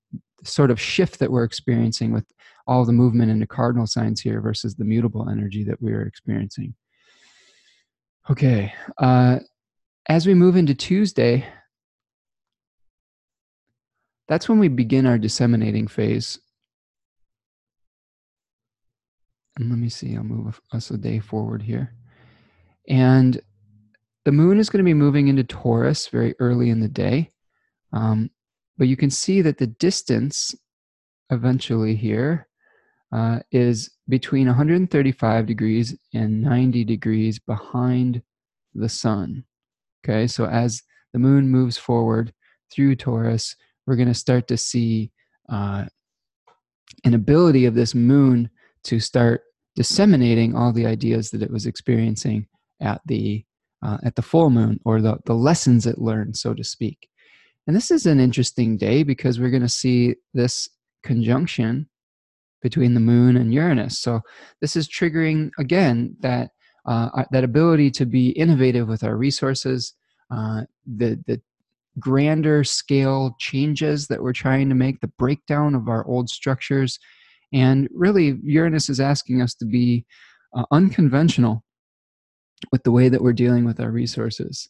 sort 0.45 0.71
of 0.71 0.79
shift 0.79 1.19
that 1.19 1.29
we're 1.29 1.43
experiencing 1.43 2.13
with 2.13 2.25
all 2.65 2.85
the 2.85 2.93
movement 2.93 3.29
into 3.29 3.45
cardinal 3.45 3.85
signs 3.85 4.21
here 4.21 4.39
versus 4.39 4.73
the 4.73 4.85
mutable 4.85 5.27
energy 5.29 5.65
that 5.65 5.81
we 5.81 5.91
are 5.91 6.03
experiencing. 6.03 6.73
Okay 8.29 8.73
uh, 8.97 9.39
as 10.07 10.25
we 10.25 10.33
move 10.33 10.55
into 10.55 10.73
tuesday 10.73 11.45
that's 14.29 14.47
when 14.47 14.59
we 14.59 14.69
begin 14.69 15.05
our 15.05 15.17
disseminating 15.17 15.87
phase 15.87 16.39
And 19.59 19.69
let 19.69 19.77
me 19.77 19.89
see, 19.89 20.15
I'll 20.15 20.23
move 20.23 20.59
us 20.71 20.89
a 20.89 20.97
day 20.97 21.19
forward 21.19 21.61
here. 21.61 21.93
And 22.87 23.39
the 24.23 24.31
moon 24.31 24.57
is 24.57 24.69
going 24.69 24.79
to 24.79 24.89
be 24.89 24.93
moving 24.93 25.27
into 25.27 25.43
Taurus 25.43 26.07
very 26.07 26.33
early 26.39 26.69
in 26.69 26.79
the 26.79 26.87
day. 26.87 27.31
Um, 27.91 28.29
but 28.77 28.87
you 28.87 28.95
can 28.95 29.09
see 29.09 29.41
that 29.41 29.57
the 29.57 29.67
distance 29.67 30.55
eventually 31.29 31.95
here 31.95 32.47
uh, 33.11 33.39
is 33.51 33.91
between 34.07 34.47
135 34.47 35.45
degrees 35.45 35.97
and 36.13 36.41
90 36.41 36.85
degrees 36.85 37.37
behind 37.37 38.21
the 38.73 38.89
sun. 38.89 39.43
Okay, 40.05 40.25
so 40.25 40.45
as 40.45 40.81
the 41.11 41.19
moon 41.19 41.49
moves 41.49 41.77
forward 41.77 42.31
through 42.71 42.95
Taurus, 42.95 43.57
we're 43.89 43.95
going 43.95 44.07
to 44.07 44.13
start 44.13 44.47
to 44.47 44.55
see 44.55 45.11
uh, 45.51 45.83
an 47.03 47.15
ability 47.15 47.65
of 47.65 47.73
this 47.73 47.95
moon 47.95 48.47
to 48.83 48.99
start 48.99 49.41
disseminating 49.75 50.55
all 50.55 50.71
the 50.71 50.85
ideas 50.85 51.31
that 51.31 51.41
it 51.41 51.49
was 51.49 51.65
experiencing 51.65 52.45
at 52.81 53.01
the 53.07 53.43
uh, 53.81 53.97
at 54.03 54.15
the 54.15 54.21
full 54.21 54.49
moon 54.49 54.79
or 54.85 55.01
the, 55.01 55.17
the 55.25 55.33
lessons 55.33 55.87
it 55.87 55.97
learned 55.97 56.37
so 56.37 56.53
to 56.53 56.63
speak. 56.63 57.09
And 57.65 57.75
this 57.75 57.89
is 57.89 58.05
an 58.05 58.19
interesting 58.19 58.77
day 58.77 59.01
because 59.03 59.39
we're 59.39 59.49
going 59.49 59.63
to 59.63 59.69
see 59.69 60.15
this 60.33 60.69
conjunction 61.03 61.89
between 62.61 62.93
the 62.93 62.99
moon 62.99 63.37
and 63.37 63.53
uranus. 63.53 63.99
So 63.99 64.21
this 64.61 64.75
is 64.75 64.87
triggering 64.87 65.49
again 65.57 66.15
that 66.19 66.51
uh, 66.85 67.23
that 67.31 67.43
ability 67.43 67.89
to 67.91 68.05
be 68.05 68.29
innovative 68.29 68.87
with 68.87 69.03
our 69.03 69.17
resources 69.17 69.93
uh, 70.29 70.61
the 70.85 71.19
the 71.25 71.41
grander 71.99 72.63
scale 72.63 73.35
changes 73.39 74.07
that 74.07 74.21
we're 74.21 74.33
trying 74.33 74.69
to 74.69 74.75
make 74.75 74.99
the 75.01 75.11
breakdown 75.19 75.75
of 75.75 75.87
our 75.87 76.05
old 76.05 76.29
structures 76.29 76.99
and 77.53 77.87
really, 77.91 78.37
Uranus 78.43 78.89
is 78.89 78.99
asking 78.99 79.41
us 79.41 79.55
to 79.55 79.65
be 79.65 80.05
uh, 80.55 80.65
unconventional 80.71 81.63
with 82.71 82.83
the 82.83 82.91
way 82.91 83.09
that 83.09 83.21
we're 83.21 83.33
dealing 83.33 83.65
with 83.65 83.79
our 83.79 83.91
resources. 83.91 84.69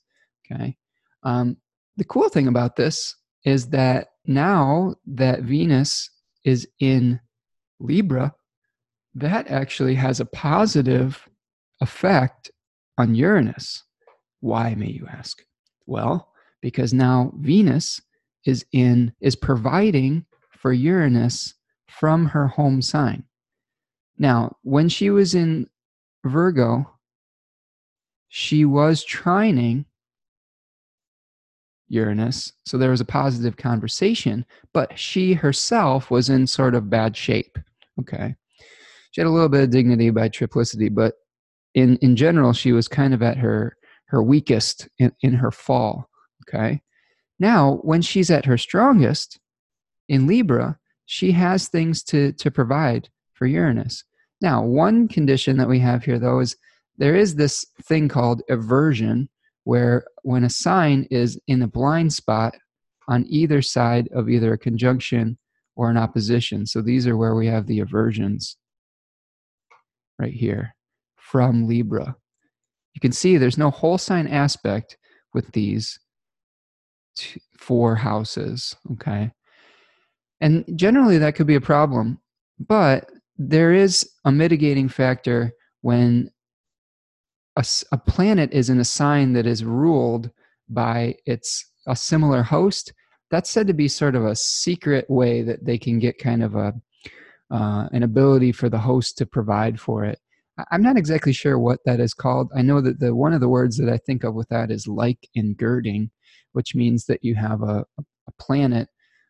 Okay. 0.51 0.77
Um, 1.23 1.57
the 1.97 2.05
cool 2.05 2.29
thing 2.29 2.47
about 2.47 2.75
this 2.75 3.15
is 3.45 3.69
that 3.69 4.09
now 4.25 4.95
that 5.05 5.41
Venus 5.41 6.09
is 6.45 6.67
in 6.79 7.19
Libra, 7.79 8.33
that 9.15 9.47
actually 9.49 9.95
has 9.95 10.19
a 10.19 10.25
positive 10.25 11.27
effect 11.81 12.51
on 12.97 13.15
Uranus. 13.15 13.83
Why, 14.39 14.75
may 14.75 14.89
you 14.89 15.07
ask? 15.11 15.43
Well, 15.85 16.28
because 16.61 16.93
now 16.93 17.31
Venus 17.37 18.01
is 18.45 18.65
in 18.71 19.13
is 19.21 19.35
providing 19.35 20.25
for 20.49 20.73
Uranus 20.73 21.53
from 21.87 22.25
her 22.25 22.47
home 22.47 22.81
sign. 22.81 23.23
Now, 24.17 24.57
when 24.63 24.89
she 24.89 25.09
was 25.09 25.33
in 25.33 25.67
Virgo, 26.25 26.89
she 28.27 28.65
was 28.65 29.05
trining 29.05 29.85
Uranus, 31.87 32.53
so 32.65 32.77
there 32.77 32.91
was 32.91 33.01
a 33.01 33.05
positive 33.05 33.57
conversation, 33.57 34.45
but 34.73 34.97
she 34.99 35.33
herself 35.33 36.11
was 36.11 36.29
in 36.29 36.45
sort 36.45 36.75
of 36.75 36.89
bad 36.89 37.15
shape. 37.17 37.57
Okay. 37.99 38.35
She 39.11 39.21
had 39.21 39.27
a 39.27 39.31
little 39.31 39.49
bit 39.49 39.63
of 39.63 39.71
dignity 39.71 40.11
by 40.11 40.29
triplicity, 40.29 40.93
but 40.93 41.15
in, 41.73 41.97
in 41.97 42.15
general, 42.15 42.53
she 42.53 42.71
was 42.71 42.87
kind 42.87 43.13
of 43.13 43.23
at 43.23 43.37
her, 43.37 43.75
her 44.05 44.21
weakest 44.21 44.87
in, 44.99 45.11
in 45.21 45.33
her 45.33 45.51
fall. 45.51 46.08
Okay. 46.49 46.81
Now, 47.39 47.79
when 47.83 48.01
she's 48.01 48.31
at 48.31 48.45
her 48.45 48.57
strongest 48.57 49.39
in 50.07 50.27
Libra, 50.27 50.77
she 51.05 51.31
has 51.31 51.67
things 51.67 52.03
to 52.03 52.33
to 52.33 52.51
provide 52.51 53.09
for 53.33 53.45
Uranus. 53.45 54.03
Now, 54.41 54.63
one 54.63 55.07
condition 55.07 55.57
that 55.57 55.69
we 55.69 55.79
have 55.79 56.03
here 56.03 56.19
though 56.19 56.39
is 56.39 56.55
there 56.97 57.15
is 57.15 57.35
this 57.35 57.65
thing 57.83 58.07
called 58.07 58.41
aversion 58.49 59.29
where 59.63 60.05
when 60.23 60.43
a 60.43 60.49
sign 60.49 61.07
is 61.09 61.39
in 61.47 61.62
a 61.62 61.67
blind 61.67 62.12
spot 62.12 62.55
on 63.07 63.25
either 63.27 63.62
side 63.62 64.09
of 64.13 64.29
either 64.29 64.53
a 64.53 64.57
conjunction 64.57 65.38
or 65.75 65.89
an 65.89 65.97
opposition. 65.97 66.65
So 66.65 66.81
these 66.81 67.07
are 67.07 67.17
where 67.17 67.35
we 67.35 67.47
have 67.47 67.65
the 67.65 67.79
aversions 67.79 68.57
right 70.19 70.33
here 70.33 70.75
from 71.15 71.67
Libra. 71.67 72.15
You 72.93 73.01
can 73.01 73.12
see 73.12 73.38
there's 73.38 73.57
no 73.57 73.71
whole 73.71 73.97
sign 73.97 74.27
aspect 74.27 74.97
with 75.33 75.51
these 75.53 75.99
four 77.58 77.95
houses, 77.95 78.75
okay? 78.93 79.32
And 80.41 80.65
generally, 80.75 81.17
that 81.17 81.36
could 81.36 81.47
be 81.47 81.55
a 81.55 81.62
problem. 81.62 82.19
But 82.60 83.10
there 83.38 83.73
is 83.73 84.10
a 84.25 84.32
mitigating 84.32 84.89
factor 84.89 85.53
when 85.82 86.29
a, 87.55 87.65
a 87.91 87.97
planet 87.97 88.51
is 88.53 88.69
in 88.69 88.79
a 88.79 88.86
sign 88.86 89.34
that 89.34 89.45
is 89.45 89.63
ruled 89.63 90.29
by 90.69 91.15
its 91.25 91.65
a 91.88 91.95
similar 91.95 92.43
host. 92.43 92.93
That's 93.32 93.49
said 93.49 93.67
to 93.67 93.73
be 93.73 93.88
sort 93.88 94.15
of 94.15 94.25
a 94.25 94.36
secret 94.36 95.10
way 95.10 95.41
that 95.43 95.65
they 95.65 95.77
can 95.77 95.99
get 95.99 96.17
kind 96.17 96.43
of 96.43 96.55
a 96.55 96.73
uh, 97.51 97.89
an 97.91 98.03
ability 98.03 98.51
for 98.51 98.69
the 98.69 98.77
host 98.77 99.17
to 99.17 99.25
provide 99.25 99.79
for 99.79 100.05
it. 100.05 100.19
I'm 100.71 100.84
not 100.84 100.97
exactly 100.97 101.34
sure 101.34 101.58
what 101.58 101.79
that 101.86 101.99
is 101.99 102.13
called. 102.13 102.51
I 102.55 102.62
know 102.62 102.82
that 102.82 102.99
the 102.99 103.15
one 103.15 103.34
of 103.34 103.41
the 103.41 103.49
words 103.49 103.77
that 103.77 103.89
I 103.89 103.97
think 103.97 104.23
of 104.23 104.36
with 104.36 104.49
that 104.49 104.71
is 104.71 104.88
like 104.88 105.27
engirding, 105.36 106.12
which 106.53 106.75
means 106.75 107.05
that 107.05 107.23
you 107.23 107.35
have 107.35 107.62
a, 107.62 107.85
a 107.97 108.31
planet 108.39 108.88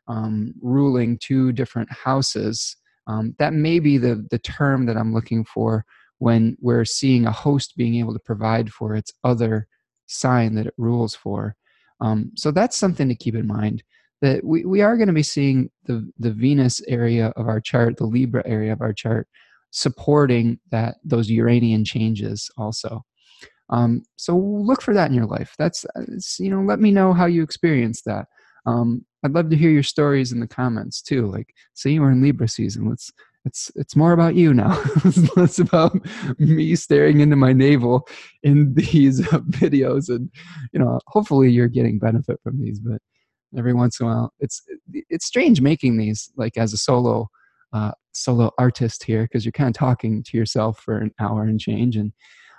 um, 0.08 0.54
ruling 0.62 1.18
two 1.20 1.52
different 1.52 1.92
houses. 1.92 2.76
Um, 3.08 3.36
that 3.40 3.54
may 3.54 3.80
be 3.80 3.98
the, 3.98 4.26
the 4.30 4.40
term 4.40 4.86
that 4.86 4.98
I'm 4.98 5.14
looking 5.14 5.46
for 5.46 5.86
when 6.20 6.58
we're 6.60 6.86
seeing 6.86 7.26
a 7.26 7.32
host 7.32 7.78
being 7.78 7.96
able 7.96 8.14
to 8.14 8.20
provide 8.20 8.72
for 8.72 8.96
its 8.96 9.14
other 9.24 9.68
sign 10.08 10.56
that 10.56 10.68
it 10.68 10.74
rules 10.78 11.16
for. 11.16 11.56
Um, 12.02 12.32
so 12.36 12.52
that's 12.52 12.78
something 12.78 13.08
to 13.10 13.16
keep 13.16 13.36
in 13.36 13.48
mind 13.48 13.84
that 14.22 14.44
we, 14.44 14.66
we 14.66 14.82
are 14.82 14.98
going 14.98 15.08
to 15.08 15.14
be 15.14 15.24
seeing 15.24 15.70
the, 15.86 16.10
the 16.18 16.32
Venus 16.32 16.82
area 16.88 17.28
of 17.38 17.48
our 17.48 17.62
chart, 17.62 17.98
the 17.98 18.06
Libra 18.06 18.44
area 18.46 18.74
of 18.74 18.82
our 18.82 18.94
chart, 18.94 19.28
supporting 19.72 20.60
that 20.72 20.96
those 21.04 21.30
Uranian 21.30 21.86
changes 21.86 22.50
also. 22.58 23.04
Um, 23.70 24.04
so 24.16 24.38
look 24.38 24.82
for 24.82 24.94
that 24.94 25.10
in 25.10 25.16
your 25.16 25.26
life. 25.26 25.54
That's, 25.58 25.86
you 26.40 26.50
know, 26.50 26.62
let 26.62 26.80
me 26.80 26.92
know 26.92 27.14
how 27.14 27.26
you 27.26 27.44
experience 27.44 28.02
that. 28.04 28.28
Um, 28.66 29.06
I'd 29.24 29.34
love 29.34 29.50
to 29.50 29.58
hear 29.58 29.70
your 29.70 29.84
stories 29.84 30.32
in 30.32 30.40
the 30.40 30.48
comments 30.48 31.02
too. 31.02 31.28
Like, 31.28 31.54
see, 31.74 32.00
we're 32.00 32.12
in 32.12 32.22
Libra 32.22 32.48
season. 32.48 32.90
Let's 32.90 33.12
it's 33.46 33.72
it's 33.76 33.96
more 33.96 34.12
about 34.12 34.36
you 34.36 34.54
now. 34.54 34.82
it's 35.06 35.36
less 35.38 35.60
about 35.60 35.98
me 36.40 36.76
staring 36.76 37.22
into 37.22 37.36
my 37.36 37.54
navel 37.54 38.08
in 38.44 38.74
these 38.76 39.22
videos, 39.22 40.10
and 40.10 40.30
you 40.74 40.80
know, 40.80 41.00
hopefully 41.08 41.50
you're 41.50 41.68
getting 41.68 42.00
benefit 42.00 42.40
from 42.44 42.60
these. 42.60 42.80
But 42.80 43.02
every 43.58 43.74
once 43.74 44.00
in 44.00 44.06
a 44.06 44.10
while, 44.10 44.34
it's 44.40 44.62
it's 45.10 45.26
strange 45.26 45.62
making 45.62 45.98
these 45.98 46.32
like 46.36 46.58
as 46.58 46.74
a 46.74 46.78
solo 46.78 47.30
uh, 47.74 47.92
solo 48.12 48.52
artist 48.58 49.04
here 49.04 49.24
because 49.24 49.46
you're 49.46 49.52
kind 49.52 49.70
of 49.70 49.80
talking 49.80 50.24
to 50.24 50.38
yourself 50.38 50.80
for 50.80 50.98
an 50.98 51.12
hour 51.20 51.44
and 51.44 51.60
change, 51.60 51.96
and 51.96 52.12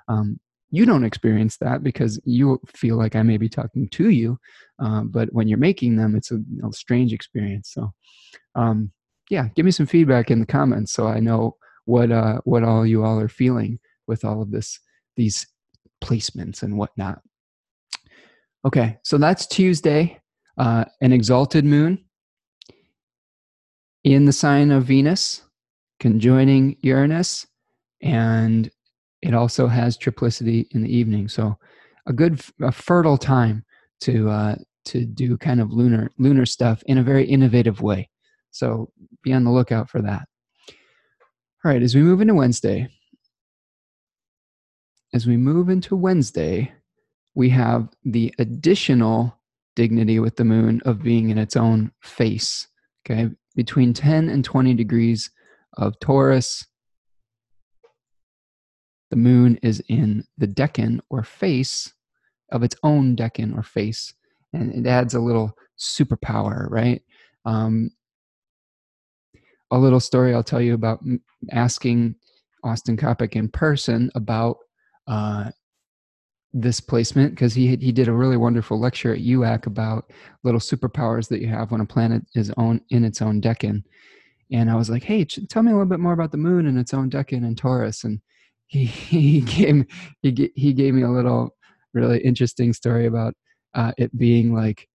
um, 0.08 0.40
you 0.70 0.86
don't 0.86 1.04
experience 1.04 1.56
that 1.58 1.82
because 1.82 2.20
you 2.24 2.60
feel 2.66 2.96
like 2.96 3.16
I 3.16 3.22
may 3.22 3.36
be 3.36 3.48
talking 3.48 3.88
to 3.90 4.10
you, 4.10 4.38
uh, 4.82 5.02
but 5.02 5.32
when 5.32 5.48
you're 5.48 5.58
making 5.58 5.96
them, 5.96 6.14
it's 6.14 6.30
a 6.30 6.38
strange 6.72 7.12
experience. 7.12 7.72
So, 7.72 7.92
um, 8.54 8.92
yeah, 9.30 9.48
give 9.54 9.64
me 9.64 9.72
some 9.72 9.86
feedback 9.86 10.30
in 10.30 10.40
the 10.40 10.46
comments 10.46 10.92
so 10.92 11.06
I 11.06 11.20
know 11.20 11.56
what 11.84 12.12
uh, 12.12 12.40
what 12.44 12.62
all 12.62 12.86
you 12.86 13.04
all 13.04 13.18
are 13.18 13.28
feeling 13.28 13.78
with 14.06 14.24
all 14.24 14.42
of 14.42 14.50
this 14.50 14.78
these 15.16 15.46
placements 16.02 16.62
and 16.62 16.78
whatnot. 16.78 17.20
Okay, 18.64 18.98
so 19.02 19.18
that's 19.18 19.46
Tuesday, 19.46 20.20
uh, 20.58 20.84
an 21.00 21.12
exalted 21.12 21.64
moon 21.64 22.04
in 24.04 24.24
the 24.24 24.32
sign 24.32 24.70
of 24.70 24.84
Venus, 24.84 25.42
conjoining 25.98 26.76
Uranus, 26.82 27.46
and 28.02 28.70
it 29.22 29.34
also 29.34 29.66
has 29.66 29.98
triplicity 29.98 30.66
in 30.72 30.82
the 30.82 30.94
evening. 30.94 31.28
So 31.28 31.58
a 32.06 32.12
good, 32.12 32.40
a 32.62 32.72
fertile 32.72 33.18
time 33.18 33.64
to 34.02 34.30
uh, 34.30 34.56
to 34.86 35.04
do 35.04 35.36
kind 35.36 35.60
of 35.60 35.72
lunar 35.72 36.10
lunar 36.18 36.46
stuff 36.46 36.82
in 36.86 36.98
a 36.98 37.02
very 37.02 37.24
innovative 37.24 37.82
way. 37.82 38.08
So 38.50 38.90
be 39.22 39.32
on 39.32 39.44
the 39.44 39.50
lookout 39.50 39.90
for 39.90 40.00
that. 40.02 40.26
All 41.64 41.70
right, 41.70 41.82
as 41.82 41.94
we 41.94 42.02
move 42.02 42.20
into 42.20 42.34
Wednesday, 42.34 42.88
as 45.12 45.26
we 45.26 45.36
move 45.36 45.68
into 45.68 45.94
Wednesday, 45.94 46.72
we 47.34 47.50
have 47.50 47.88
the 48.04 48.34
additional 48.38 49.36
dignity 49.76 50.18
with 50.18 50.36
the 50.36 50.44
moon 50.44 50.80
of 50.84 51.02
being 51.02 51.30
in 51.30 51.38
its 51.38 51.56
own 51.56 51.92
face. 52.02 52.66
Okay, 53.04 53.28
between 53.54 53.92
10 53.92 54.28
and 54.28 54.44
20 54.44 54.74
degrees 54.74 55.30
of 55.76 55.98
Taurus, 56.00 56.66
the 59.10 59.16
moon 59.16 59.58
is 59.62 59.82
in 59.88 60.24
the 60.38 60.48
decan 60.48 61.00
or 61.10 61.22
face 61.22 61.92
of 62.52 62.62
its 62.62 62.76
own 62.82 63.16
decan 63.16 63.56
or 63.56 63.62
face, 63.62 64.14
and 64.52 64.74
it 64.74 64.88
adds 64.88 65.14
a 65.14 65.20
little 65.20 65.56
superpower, 65.78 66.68
right? 66.70 67.02
Um, 67.44 67.90
a 69.70 69.78
little 69.78 70.00
story 70.00 70.34
I'll 70.34 70.42
tell 70.42 70.60
you 70.60 70.74
about 70.74 71.00
asking 71.52 72.16
Austin 72.64 72.96
Coppock 72.96 73.36
in 73.36 73.48
person 73.48 74.10
about 74.14 74.58
uh, 75.06 75.50
this 76.52 76.80
placement 76.80 77.30
because 77.30 77.54
he 77.54 77.76
he 77.76 77.92
did 77.92 78.08
a 78.08 78.12
really 78.12 78.36
wonderful 78.36 78.78
lecture 78.78 79.14
at 79.14 79.20
UAC 79.20 79.66
about 79.66 80.10
little 80.42 80.60
superpowers 80.60 81.28
that 81.28 81.40
you 81.40 81.48
have 81.48 81.70
when 81.70 81.80
a 81.80 81.86
planet 81.86 82.22
is 82.34 82.52
own 82.56 82.80
in 82.90 83.04
its 83.04 83.22
own 83.22 83.40
decan. 83.40 83.84
And 84.52 84.68
I 84.68 84.74
was 84.74 84.90
like, 84.90 85.04
"Hey, 85.04 85.24
tell 85.24 85.62
me 85.62 85.70
a 85.70 85.74
little 85.74 85.88
bit 85.88 86.00
more 86.00 86.12
about 86.12 86.32
the 86.32 86.38
moon 86.38 86.66
and 86.66 86.76
its 86.78 86.92
own 86.92 87.08
decan 87.08 87.44
and 87.44 87.56
Taurus." 87.56 88.02
And 88.02 88.20
he 88.84 88.84
he 88.84 89.40
gave 89.40 89.84
he 90.22 90.52
he 90.54 90.72
gave 90.72 90.94
me 90.94 91.02
a 91.02 91.10
little 91.10 91.56
really 91.92 92.20
interesting 92.20 92.72
story 92.72 93.06
about 93.06 93.34
uh, 93.74 93.92
it 93.98 94.16
being 94.16 94.54
like 94.54 94.88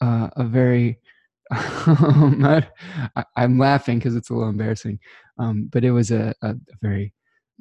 uh, 0.00 0.28
a 0.36 0.44
very 0.44 0.98
I, 1.52 2.64
am 3.36 3.58
laughing 3.58 3.98
because 3.98 4.16
it's 4.16 4.30
a 4.30 4.34
little 4.34 4.48
embarrassing, 4.48 4.98
um, 5.38 5.68
but 5.70 5.84
it 5.84 5.92
was 5.92 6.10
a, 6.10 6.34
a, 6.42 6.50
a, 6.50 6.56
very 6.82 7.14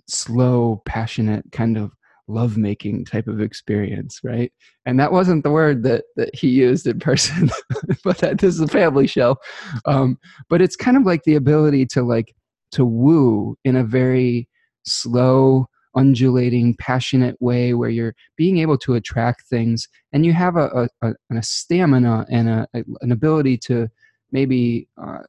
slow, 0.08 0.82
passionate 0.88 1.46
kind 1.52 1.78
of 1.78 1.92
lovemaking 2.28 3.06
type 3.06 3.28
of 3.28 3.40
experience, 3.40 4.22
right? 4.24 4.52
And 4.88 5.00
that 5.00 5.12
wasn't 5.12 5.44
the 5.44 5.52
word 5.52 5.84
that 5.84 6.06
that 6.16 6.34
he 6.34 6.50
used 6.50 6.88
in 6.88 7.00
person, 7.00 7.52
but 8.04 8.18
that, 8.18 8.40
this 8.40 8.56
is 8.56 8.62
a 8.62 8.68
family 8.68 9.06
show. 9.06 9.38
Um, 9.86 10.18
but 10.50 10.64
it's 10.64 10.76
kind 10.76 10.98
of 10.98 11.04
like 11.04 11.22
the 11.24 11.36
ability 11.36 11.86
to 11.88 12.02
like 12.02 12.34
to 12.72 12.86
woo 12.86 13.56
in 13.64 13.76
a 13.76 13.84
very 13.84 14.50
slow, 14.86 15.68
undulating, 15.96 16.76
passionate 16.78 17.36
way 17.40 17.74
where 17.74 17.90
you're 17.90 18.16
being 18.36 18.58
able 18.58 18.78
to 18.78 18.96
attract 18.96 19.44
things 19.50 19.88
and 20.14 20.26
you 20.26 20.34
have 20.34 20.58
a, 20.58 20.90
a, 21.02 21.14
a 21.32 21.44
stamina 21.44 22.26
and 22.30 22.50
a, 22.50 22.68
an 23.02 23.12
ability 23.12 23.58
to 23.58 23.88
maybe, 24.32 24.88
uh, 25.02 25.20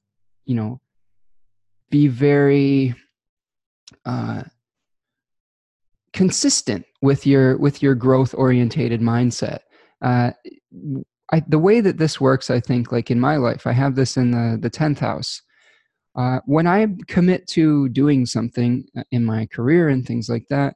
you 0.45 0.55
know, 0.55 0.81
be 1.91 2.09
very 2.09 2.95
uh, 4.05 4.43
consistent 6.13 6.85
with 7.03 7.27
your 7.27 7.57
with 7.59 7.83
your 7.83 7.95
growth 7.95 8.35
orientated 8.35 9.01
mindset. 9.01 9.61
Uh, 10.03 10.31
I, 11.33 11.43
the 11.47 11.59
way 11.59 11.81
that 11.81 11.99
this 11.99 12.21
works, 12.21 12.51
I 12.51 12.61
think, 12.61 12.93
like 12.93 13.11
in 13.11 13.21
my 13.21 13.37
life, 13.37 13.67
I 13.67 13.73
have 13.73 13.95
this 13.95 14.17
in 14.17 14.31
the 14.31 14.59
the 14.61 14.71
tenth 14.71 14.99
house, 14.99 15.43
uh, 16.17 16.41
when 16.47 16.67
I 16.67 16.87
commit 17.09 17.47
to 17.49 17.89
doing 17.91 18.25
something 18.25 18.87
uh, 18.97 19.03
in 19.11 19.25
my 19.25 19.47
career 19.47 19.89
and 19.91 20.05
things 20.05 20.29
like 20.29 20.47
that, 20.49 20.75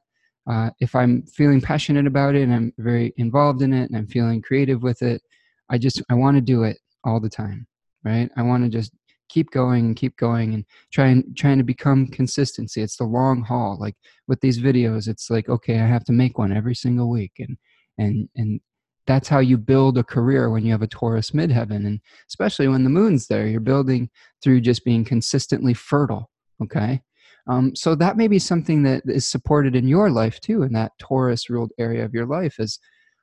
uh, 0.49 0.69
if 0.79 0.95
I'm 0.95 1.23
feeling 1.23 1.61
passionate 1.61 2.05
about 2.05 2.35
it 2.35 2.43
and 2.43 2.53
I'm 2.53 2.73
very 2.77 3.13
involved 3.17 3.61
in 3.61 3.73
it 3.73 3.89
and 3.89 3.97
I'm 3.97 4.07
feeling 4.07 4.41
creative 4.41 4.83
with 4.83 5.01
it, 5.01 5.21
I 5.69 5.77
just 5.77 6.01
I 6.09 6.13
want 6.13 6.37
to 6.37 6.41
do 6.41 6.63
it 6.63 6.77
all 7.03 7.19
the 7.19 7.29
time, 7.29 7.67
right? 8.03 8.29
I 8.37 8.43
want 8.43 8.63
to 8.63 8.69
just 8.69 8.91
keep 9.29 9.49
going 9.51 9.85
and 9.85 9.95
keep 9.95 10.15
going 10.17 10.53
and 10.53 10.65
trying 10.91 11.23
trying 11.35 11.57
to 11.57 11.63
become 11.63 12.07
consistency. 12.07 12.81
It's 12.81 12.97
the 12.97 13.05
long 13.05 13.41
haul. 13.41 13.77
Like 13.79 13.95
with 14.27 14.41
these 14.41 14.59
videos, 14.59 15.07
it's 15.07 15.29
like 15.29 15.49
okay, 15.49 15.79
I 15.79 15.87
have 15.87 16.03
to 16.05 16.11
make 16.11 16.37
one 16.37 16.55
every 16.55 16.75
single 16.75 17.09
week, 17.09 17.33
and 17.39 17.57
and 17.97 18.29
and 18.35 18.59
that's 19.07 19.27
how 19.27 19.39
you 19.39 19.57
build 19.57 19.97
a 19.97 20.03
career 20.03 20.49
when 20.49 20.65
you 20.65 20.71
have 20.71 20.81
a 20.81 20.87
Taurus 20.87 21.31
midheaven. 21.31 21.85
And 21.85 21.99
especially 22.29 22.67
when 22.67 22.83
the 22.83 22.89
moon's 22.89 23.27
there, 23.27 23.47
you're 23.47 23.59
building 23.59 24.09
through 24.43 24.61
just 24.61 24.85
being 24.85 25.03
consistently 25.03 25.73
fertile. 25.73 26.29
Okay. 26.61 27.01
Um, 27.47 27.75
so 27.75 27.95
that 27.95 28.17
may 28.17 28.27
be 28.27 28.39
something 28.39 28.83
that 28.83 29.03
is 29.05 29.27
supported 29.27 29.75
in 29.75 29.87
your 29.87 30.11
life 30.11 30.39
too, 30.39 30.61
in 30.61 30.73
that 30.73 30.91
Taurus 30.99 31.49
ruled 31.49 31.71
area 31.79 32.05
of 32.05 32.13
your 32.13 32.27
life 32.27 32.59
is 32.59 32.79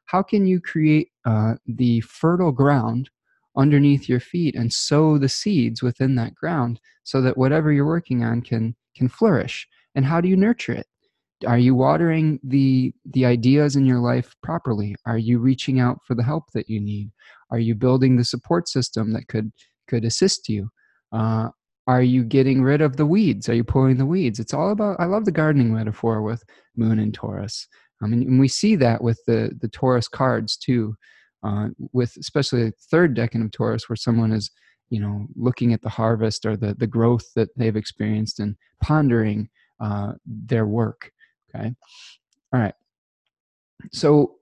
how 0.07 0.23
can 0.23 0.47
you 0.47 0.61
create 0.61 1.11
uh, 1.25 1.55
the 1.67 2.01
fertile 2.01 2.51
ground 2.51 3.11
underneath 3.57 4.09
your 4.09 4.21
feet 4.21 4.55
and 4.55 4.73
sow 4.73 5.19
the 5.19 5.29
seeds 5.29 5.83
within 5.83 6.15
that 6.17 6.35
ground 6.35 6.81
so 7.05 7.21
that 7.21 7.37
whatever 7.37 7.73
you're 7.73 7.87
working 7.87 8.25
on 8.25 8.41
can 8.41 8.75
can 8.97 9.09
flourish 9.09 9.67
and 9.95 10.05
how 10.05 10.21
do 10.21 10.29
you 10.29 10.37
nurture 10.37 10.73
it 10.73 10.87
are 11.47 11.59
you 11.59 11.75
watering 11.75 12.41
the 12.43 12.93
the 13.05 13.25
ideas 13.25 13.77
in 13.77 13.85
your 13.85 14.01
life 14.01 14.35
properly? 14.43 14.95
Are 15.07 15.19
you 15.19 15.39
reaching 15.39 15.81
out 15.81 15.99
for 16.05 16.15
the 16.15 16.23
help 16.23 16.45
that 16.55 16.69
you 16.69 16.81
need? 16.81 17.11
Are 17.51 17.59
you 17.59 17.75
building 17.75 18.17
the 18.17 18.25
support 18.25 18.69
system 18.69 19.13
that 19.13 19.29
could 19.29 19.53
could 19.87 20.05
assist 20.05 20.49
you? 20.49 20.69
Uh, 21.13 21.49
are 21.87 22.03
you 22.03 22.23
getting 22.23 22.63
rid 22.63 22.83
of 22.83 22.97
the 22.97 23.07
weeds? 23.07 23.49
Are 23.49 23.55
you 23.55 23.65
pulling 23.65 23.97
the 23.97 24.07
weeds? 24.07 24.39
It's 24.39 24.53
all 24.53 24.71
about 24.71 25.01
i 25.01 25.05
love 25.05 25.25
the 25.25 25.33
gardening 25.33 25.73
metaphor 25.73 26.23
with 26.23 26.43
moon 26.77 26.99
and 26.99 27.15
taurus. 27.15 27.67
I 28.03 28.07
mean 28.07 28.23
and 28.23 28.41
we 28.41 28.49
see 28.49 28.77
that 28.77 29.03
with 29.03 29.21
the 29.27 29.53
the 29.61 29.69
taurus 29.69 30.09
cards 30.09 30.57
too 30.57 30.97
uh, 31.45 31.69
with 31.93 32.17
especially 32.19 32.65
the 32.65 32.73
third 32.91 33.17
decan 33.17 33.45
of 33.45 33.53
taurus 33.53 33.89
where 33.89 33.97
someone 33.97 34.33
is 34.33 34.51
you 34.91 35.01
know 35.01 35.27
looking 35.37 35.73
at 35.73 35.83
the 35.83 35.89
harvest 35.89 36.45
or 36.45 36.57
the 36.57 36.75
the 36.75 36.87
growth 36.87 37.25
that 37.37 37.49
they've 37.57 37.77
experienced 37.77 38.41
and 38.41 38.57
pondering 38.83 39.49
uh, 39.81 40.13
their 40.27 40.67
work 40.67 41.13
Okay. 41.55 41.75
All 42.53 42.61
right. 42.61 42.75
So 43.93 44.37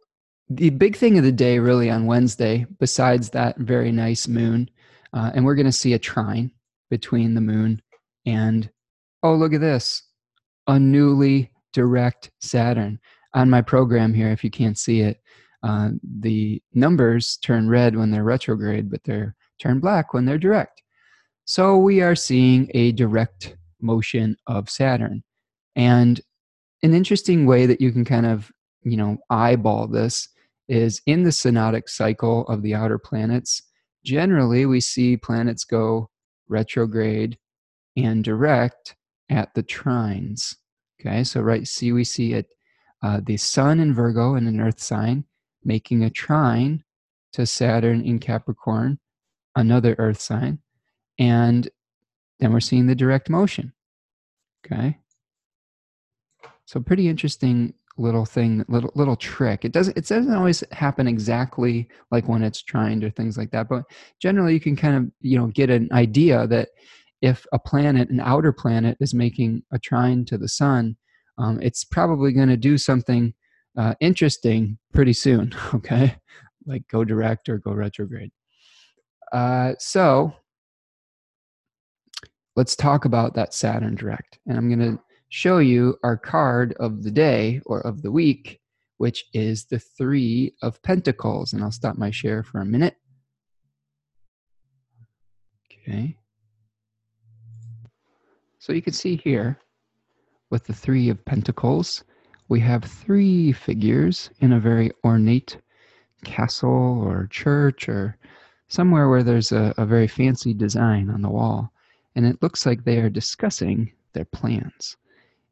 the 0.48 0.70
big 0.70 0.96
thing 0.96 1.18
of 1.18 1.24
the 1.24 1.32
day, 1.32 1.58
really, 1.58 1.90
on 1.90 2.06
Wednesday, 2.06 2.66
besides 2.78 3.30
that 3.30 3.56
very 3.58 3.92
nice 3.92 4.28
moon, 4.28 4.70
uh, 5.12 5.30
and 5.34 5.44
we're 5.44 5.54
going 5.54 5.66
to 5.66 5.72
see 5.72 5.94
a 5.94 5.98
trine 5.98 6.50
between 6.90 7.34
the 7.34 7.40
moon 7.40 7.82
and, 8.26 8.70
oh, 9.22 9.34
look 9.34 9.54
at 9.54 9.60
this, 9.60 10.02
a 10.66 10.78
newly 10.78 11.50
direct 11.72 12.30
Saturn. 12.40 12.98
On 13.34 13.50
my 13.50 13.60
program 13.60 14.14
here, 14.14 14.30
if 14.30 14.42
you 14.42 14.50
can't 14.50 14.78
see 14.78 15.00
it, 15.00 15.20
uh, 15.62 15.90
the 16.20 16.62
numbers 16.74 17.36
turn 17.38 17.68
red 17.68 17.96
when 17.96 18.10
they're 18.10 18.24
retrograde, 18.24 18.90
but 18.90 19.02
they're 19.04 19.34
turn 19.58 19.80
black 19.80 20.14
when 20.14 20.24
they're 20.24 20.38
direct. 20.38 20.82
So 21.44 21.76
we 21.76 22.02
are 22.02 22.14
seeing 22.14 22.70
a 22.74 22.92
direct 22.92 23.56
motion 23.80 24.36
of 24.46 24.70
Saturn. 24.70 25.22
And 25.74 26.20
an 26.86 26.94
interesting 26.94 27.46
way 27.46 27.66
that 27.66 27.80
you 27.80 27.90
can 27.90 28.04
kind 28.04 28.26
of, 28.26 28.50
you 28.82 28.96
know, 28.96 29.18
eyeball 29.28 29.88
this 29.88 30.28
is 30.68 31.02
in 31.06 31.24
the 31.24 31.30
synodic 31.30 31.88
cycle 31.88 32.46
of 32.46 32.62
the 32.62 32.74
outer 32.74 32.98
planets. 32.98 33.62
Generally, 34.04 34.66
we 34.66 34.80
see 34.80 35.16
planets 35.16 35.64
go 35.64 36.10
retrograde 36.48 37.38
and 37.96 38.22
direct 38.22 38.94
at 39.30 39.52
the 39.54 39.62
trines. 39.62 40.54
Okay, 41.00 41.24
so 41.24 41.40
right, 41.40 41.66
see, 41.66 41.92
we 41.92 42.04
see 42.04 42.34
it, 42.34 42.46
uh, 43.02 43.20
the 43.24 43.36
Sun 43.36 43.80
in 43.80 43.92
Virgo 43.92 44.36
in 44.36 44.46
an 44.46 44.60
Earth 44.60 44.80
sign 44.80 45.24
making 45.64 46.04
a 46.04 46.10
trine 46.10 46.84
to 47.32 47.44
Saturn 47.44 48.00
in 48.00 48.20
Capricorn, 48.20 48.98
another 49.56 49.96
Earth 49.98 50.20
sign, 50.20 50.60
and 51.18 51.68
then 52.38 52.52
we're 52.52 52.60
seeing 52.60 52.86
the 52.86 52.94
direct 52.94 53.28
motion. 53.28 53.72
Okay, 54.64 54.98
so 56.66 56.80
pretty 56.80 57.08
interesting 57.08 57.72
little 57.98 58.24
thing, 58.24 58.64
little 58.68 58.92
little 58.94 59.16
trick. 59.16 59.64
It 59.64 59.72
doesn't 59.72 59.96
it 59.96 60.06
doesn't 60.06 60.34
always 60.34 60.62
happen 60.72 61.08
exactly 61.08 61.88
like 62.10 62.28
when 62.28 62.42
it's 62.42 62.62
trined 62.62 63.04
or 63.04 63.10
things 63.10 63.38
like 63.38 63.50
that, 63.52 63.68
but 63.68 63.84
generally 64.20 64.52
you 64.52 64.60
can 64.60 64.76
kind 64.76 64.96
of 64.96 65.10
you 65.20 65.38
know 65.38 65.46
get 65.48 65.70
an 65.70 65.88
idea 65.92 66.46
that 66.48 66.68
if 67.22 67.46
a 67.52 67.58
planet, 67.58 68.10
an 68.10 68.20
outer 68.20 68.52
planet, 68.52 68.96
is 69.00 69.14
making 69.14 69.62
a 69.72 69.78
trine 69.78 70.24
to 70.26 70.36
the 70.36 70.48
sun, 70.48 70.96
um, 71.38 71.58
it's 71.62 71.84
probably 71.84 72.32
going 72.32 72.48
to 72.48 72.56
do 72.56 72.76
something 72.76 73.32
uh, 73.78 73.94
interesting 74.00 74.78
pretty 74.92 75.12
soon. 75.12 75.54
Okay, 75.74 76.16
like 76.66 76.86
go 76.88 77.04
direct 77.04 77.48
or 77.48 77.58
go 77.58 77.72
retrograde. 77.72 78.32
Uh, 79.32 79.72
so 79.78 80.34
let's 82.56 82.74
talk 82.74 83.04
about 83.04 83.34
that 83.34 83.54
Saturn 83.54 83.94
direct, 83.94 84.38
and 84.46 84.58
I'm 84.58 84.68
going 84.68 84.96
to 84.96 85.02
show 85.28 85.58
you 85.58 85.98
our 86.02 86.16
card 86.16 86.74
of 86.78 87.02
the 87.02 87.10
day 87.10 87.60
or 87.66 87.80
of 87.80 88.02
the 88.02 88.10
week, 88.10 88.60
which 88.98 89.24
is 89.32 89.64
the 89.64 89.78
Three 89.78 90.54
of 90.62 90.82
Pentacles. 90.82 91.52
And 91.52 91.62
I'll 91.62 91.72
stop 91.72 91.96
my 91.96 92.10
share 92.10 92.42
for 92.42 92.60
a 92.60 92.66
minute. 92.66 92.96
Okay. 95.72 96.16
So 98.58 98.72
you 98.72 98.82
can 98.82 98.92
see 98.92 99.16
here 99.16 99.58
with 100.50 100.64
the 100.64 100.72
Three 100.72 101.08
of 101.08 101.24
Pentacles, 101.24 102.04
we 102.48 102.60
have 102.60 102.84
three 102.84 103.52
figures 103.52 104.30
in 104.40 104.52
a 104.52 104.60
very 104.60 104.90
ornate 105.04 105.58
castle 106.24 107.02
or 107.04 107.28
church 107.30 107.88
or 107.88 108.16
somewhere 108.68 109.08
where 109.08 109.22
there's 109.22 109.52
a, 109.52 109.74
a 109.76 109.86
very 109.86 110.06
fancy 110.06 110.54
design 110.54 111.10
on 111.10 111.22
the 111.22 111.28
wall. 111.28 111.72
And 112.14 112.24
it 112.24 112.40
looks 112.42 112.64
like 112.64 112.84
they 112.84 112.98
are 112.98 113.10
discussing 113.10 113.92
their 114.12 114.24
plans 114.24 114.96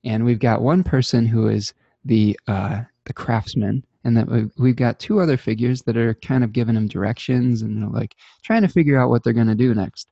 and 0.04 0.24
we've 0.24 0.38
got 0.38 0.62
one 0.62 0.82
person 0.82 1.26
who 1.26 1.48
is 1.48 1.72
the 2.04 2.38
uh, 2.46 2.82
the 3.06 3.12
craftsman, 3.12 3.84
and 4.04 4.16
that 4.16 4.50
we've 4.58 4.76
got 4.76 4.98
two 4.98 5.20
other 5.20 5.36
figures 5.36 5.82
that 5.82 5.96
are 5.96 6.14
kind 6.14 6.44
of 6.44 6.52
giving 6.52 6.76
him 6.76 6.86
directions 6.86 7.62
and 7.62 7.82
they're 7.82 7.88
like 7.88 8.14
trying 8.42 8.62
to 8.62 8.68
figure 8.68 8.98
out 8.98 9.10
what 9.10 9.24
they're 9.24 9.32
going 9.32 9.46
to 9.46 9.54
do 9.54 9.74
next. 9.74 10.08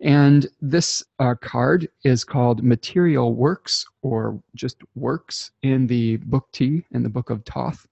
And 0.00 0.48
this 0.60 1.04
uh, 1.20 1.36
card 1.40 1.88
is 2.04 2.24
called 2.24 2.64
Material 2.64 3.34
Works 3.34 3.86
or 4.02 4.42
just 4.56 4.78
Works 4.96 5.52
in 5.62 5.86
the 5.86 6.16
Book 6.16 6.48
T, 6.52 6.84
in 6.90 7.02
the 7.04 7.08
Book 7.08 7.30
of 7.30 7.44
Thoth. 7.44 7.86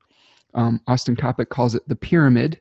Um, 0.55 0.81
Austin 0.89 1.15
Coppock 1.15 1.51
calls 1.51 1.77
it 1.77 1.87
the 1.87 1.95
pyramid 1.95 2.61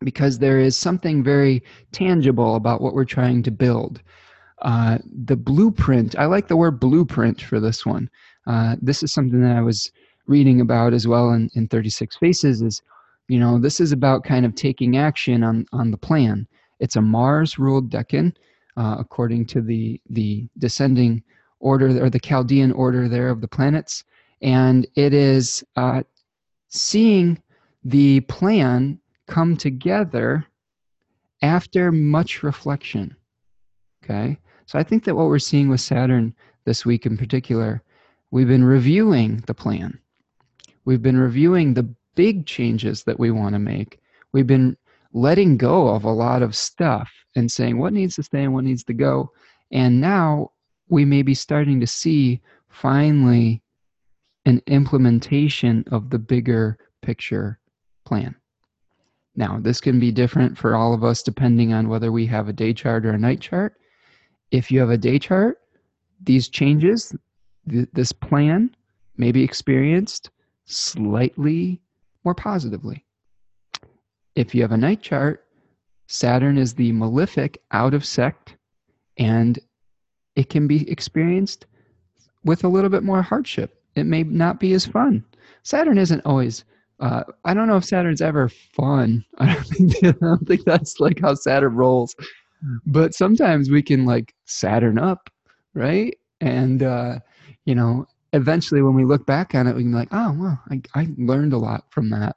because 0.00 0.38
there 0.38 0.60
is 0.60 0.76
something 0.76 1.22
very 1.22 1.62
tangible 1.92 2.54
about 2.54 2.80
what 2.80 2.94
we're 2.94 3.04
trying 3.04 3.42
to 3.42 3.50
build. 3.50 4.00
Uh, 4.62 4.98
the 5.24 5.36
blueprint, 5.36 6.18
I 6.18 6.26
like 6.26 6.48
the 6.48 6.56
word 6.56 6.80
blueprint 6.80 7.40
for 7.40 7.60
this 7.60 7.86
one. 7.86 8.10
Uh, 8.46 8.76
this 8.80 9.02
is 9.02 9.12
something 9.12 9.40
that 9.42 9.56
I 9.56 9.62
was 9.62 9.90
reading 10.26 10.60
about 10.60 10.92
as 10.92 11.06
well 11.06 11.30
in, 11.30 11.50
in 11.54 11.68
36 11.68 12.16
Faces 12.16 12.62
is, 12.62 12.82
you 13.28 13.38
know, 13.38 13.58
this 13.58 13.80
is 13.80 13.92
about 13.92 14.24
kind 14.24 14.44
of 14.44 14.54
taking 14.54 14.96
action 14.96 15.42
on, 15.42 15.66
on 15.72 15.90
the 15.90 15.96
plan. 15.96 16.46
It's 16.80 16.96
a 16.96 17.02
Mars 17.02 17.58
ruled 17.58 17.90
decan, 17.90 18.34
uh, 18.76 18.96
according 18.98 19.46
to 19.46 19.60
the, 19.60 20.00
the 20.10 20.48
descending 20.58 21.22
order 21.60 22.04
or 22.04 22.10
the 22.10 22.20
Chaldean 22.20 22.72
order 22.72 23.08
there 23.08 23.28
of 23.28 23.40
the 23.40 23.48
planets. 23.48 24.04
And 24.42 24.86
it 24.94 25.12
is 25.12 25.64
uh, 25.76 26.02
seeing 26.68 27.42
the 27.84 28.20
plan 28.20 28.98
come 29.26 29.56
together 29.56 30.46
after 31.42 31.92
much 31.92 32.42
reflection. 32.42 33.16
Okay. 34.02 34.38
So 34.68 34.78
I 34.78 34.82
think 34.82 35.04
that 35.04 35.16
what 35.16 35.28
we're 35.28 35.38
seeing 35.38 35.70
with 35.70 35.80
Saturn 35.80 36.34
this 36.66 36.84
week 36.84 37.06
in 37.06 37.16
particular, 37.16 37.82
we've 38.30 38.48
been 38.48 38.64
reviewing 38.64 39.42
the 39.46 39.54
plan. 39.54 39.98
We've 40.84 41.00
been 41.00 41.16
reviewing 41.16 41.72
the 41.72 41.88
big 42.16 42.44
changes 42.44 43.02
that 43.04 43.18
we 43.18 43.30
want 43.30 43.54
to 43.54 43.58
make. 43.58 43.98
We've 44.32 44.46
been 44.46 44.76
letting 45.14 45.56
go 45.56 45.88
of 45.88 46.04
a 46.04 46.10
lot 46.10 46.42
of 46.42 46.54
stuff 46.54 47.10
and 47.34 47.50
saying 47.50 47.78
what 47.78 47.94
needs 47.94 48.16
to 48.16 48.22
stay 48.22 48.44
and 48.44 48.52
what 48.52 48.64
needs 48.64 48.84
to 48.84 48.92
go. 48.92 49.32
And 49.72 50.02
now 50.02 50.50
we 50.90 51.06
may 51.06 51.22
be 51.22 51.34
starting 51.34 51.80
to 51.80 51.86
see 51.86 52.42
finally 52.68 53.62
an 54.44 54.60
implementation 54.66 55.82
of 55.90 56.10
the 56.10 56.18
bigger 56.18 56.76
picture 57.00 57.58
plan. 58.04 58.34
Now, 59.34 59.60
this 59.62 59.80
can 59.80 59.98
be 59.98 60.12
different 60.12 60.58
for 60.58 60.76
all 60.76 60.92
of 60.92 61.04
us 61.04 61.22
depending 61.22 61.72
on 61.72 61.88
whether 61.88 62.12
we 62.12 62.26
have 62.26 62.48
a 62.48 62.52
day 62.52 62.74
chart 62.74 63.06
or 63.06 63.12
a 63.12 63.18
night 63.18 63.40
chart 63.40 63.74
if 64.50 64.70
you 64.70 64.80
have 64.80 64.90
a 64.90 64.98
day 64.98 65.18
chart, 65.18 65.58
these 66.22 66.48
changes, 66.48 67.14
th- 67.68 67.88
this 67.92 68.12
plan 68.12 68.74
may 69.16 69.32
be 69.32 69.42
experienced 69.42 70.30
slightly 70.64 71.80
more 72.24 72.34
positively. 72.34 73.04
If 74.34 74.54
you 74.54 74.62
have 74.62 74.72
a 74.72 74.76
night 74.76 75.02
chart, 75.02 75.44
Saturn 76.06 76.56
is 76.56 76.74
the 76.74 76.92
malefic 76.92 77.60
out 77.72 77.92
of 77.94 78.04
sect, 78.04 78.56
and 79.18 79.58
it 80.36 80.48
can 80.48 80.66
be 80.66 80.88
experienced 80.90 81.66
with 82.44 82.64
a 82.64 82.68
little 82.68 82.90
bit 82.90 83.02
more 83.02 83.20
hardship. 83.20 83.82
It 83.94 84.04
may 84.04 84.22
not 84.22 84.60
be 84.60 84.72
as 84.72 84.86
fun. 84.86 85.24
Saturn 85.64 85.98
isn't 85.98 86.24
always. 86.24 86.64
Uh, 87.00 87.24
I 87.44 87.52
don't 87.52 87.68
know 87.68 87.76
if 87.76 87.84
Saturn's 87.84 88.22
ever 88.22 88.48
fun. 88.48 89.24
I 89.38 89.54
don't 89.54 89.66
think 89.66 90.04
I 90.04 90.10
don't 90.12 90.46
think 90.46 90.64
that's 90.64 91.00
like 91.00 91.20
how 91.20 91.34
Saturn 91.34 91.74
rolls 91.74 92.14
but 92.86 93.14
sometimes 93.14 93.70
we 93.70 93.82
can 93.82 94.04
like 94.04 94.34
Saturn 94.44 94.98
up, 94.98 95.30
right? 95.74 96.16
And 96.40 96.82
uh, 96.82 97.18
you 97.64 97.74
know, 97.74 98.06
eventually 98.32 98.82
when 98.82 98.94
we 98.94 99.04
look 99.04 99.26
back 99.26 99.54
on 99.54 99.66
it, 99.66 99.74
we 99.74 99.82
can 99.82 99.92
be 99.92 99.96
like, 99.96 100.12
oh 100.12 100.32
well, 100.32 100.60
I, 100.70 100.80
I 100.94 101.08
learned 101.16 101.52
a 101.52 101.58
lot 101.58 101.84
from 101.90 102.10
that, 102.10 102.36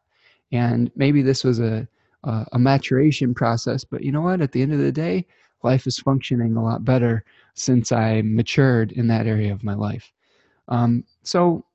and 0.51 0.91
maybe 0.95 1.21
this 1.21 1.43
was 1.43 1.59
a, 1.59 1.87
a 2.23 2.45
a 2.53 2.59
maturation 2.59 3.33
process. 3.33 3.83
But 3.83 4.03
you 4.03 4.11
know 4.11 4.21
what? 4.21 4.41
At 4.41 4.51
the 4.51 4.61
end 4.61 4.73
of 4.73 4.79
the 4.79 4.91
day, 4.91 5.25
life 5.63 5.87
is 5.87 5.99
functioning 5.99 6.55
a 6.55 6.63
lot 6.63 6.85
better 6.85 7.23
since 7.53 7.91
I 7.91 8.21
matured 8.23 8.91
in 8.93 9.07
that 9.07 9.27
area 9.27 9.51
of 9.51 9.63
my 9.63 9.73
life. 9.73 10.11
Um, 10.67 11.03
so 11.23 11.65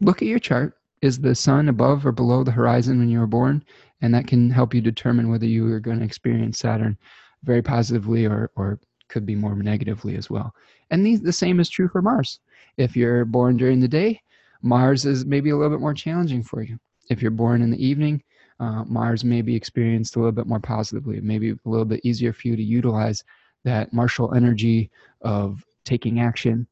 look 0.00 0.22
at 0.22 0.28
your 0.28 0.38
chart. 0.38 0.74
Is 1.00 1.20
the 1.20 1.34
sun 1.34 1.68
above 1.68 2.04
or 2.04 2.12
below 2.12 2.42
the 2.42 2.50
horizon 2.50 2.98
when 2.98 3.08
you 3.08 3.20
were 3.20 3.26
born? 3.26 3.64
And 4.00 4.12
that 4.14 4.26
can 4.26 4.50
help 4.50 4.74
you 4.74 4.80
determine 4.80 5.30
whether 5.30 5.46
you 5.46 5.72
are 5.72 5.80
going 5.80 6.00
to 6.00 6.04
experience 6.04 6.58
Saturn 6.58 6.98
very 7.44 7.62
positively 7.62 8.26
or, 8.26 8.50
or 8.56 8.78
could 9.08 9.24
be 9.24 9.34
more 9.34 9.54
negatively 9.54 10.16
as 10.16 10.28
well. 10.30 10.54
And 10.90 11.04
the, 11.04 11.16
the 11.16 11.32
same 11.32 11.60
is 11.60 11.68
true 11.68 11.88
for 11.88 12.02
Mars. 12.02 12.40
If 12.76 12.96
you're 12.96 13.24
born 13.24 13.56
during 13.56 13.80
the 13.80 13.88
day, 13.88 14.20
Mars 14.62 15.06
is 15.06 15.24
maybe 15.24 15.50
a 15.50 15.56
little 15.56 15.70
bit 15.70 15.80
more 15.80 15.94
challenging 15.94 16.42
for 16.42 16.62
you. 16.62 16.78
If 17.10 17.22
you're 17.22 17.30
born 17.30 17.62
in 17.62 17.70
the 17.70 17.84
evening, 17.84 18.22
uh, 18.60 18.84
Mars 18.84 19.24
may 19.24 19.40
be 19.40 19.54
experienced 19.54 20.16
a 20.16 20.18
little 20.18 20.32
bit 20.32 20.46
more 20.46 20.60
positively. 20.60 21.20
Maybe 21.20 21.50
a 21.50 21.58
little 21.64 21.84
bit 21.84 22.00
easier 22.04 22.32
for 22.32 22.48
you 22.48 22.56
to 22.56 22.62
utilize 22.62 23.24
that 23.64 23.92
martial 23.92 24.34
energy 24.34 24.90
of 25.22 25.64
taking 25.84 26.20
action, 26.20 26.66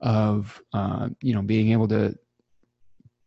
of 0.00 0.60
uh, 0.72 1.08
you 1.22 1.34
know 1.34 1.42
being 1.42 1.72
able 1.72 1.88
to 1.88 2.14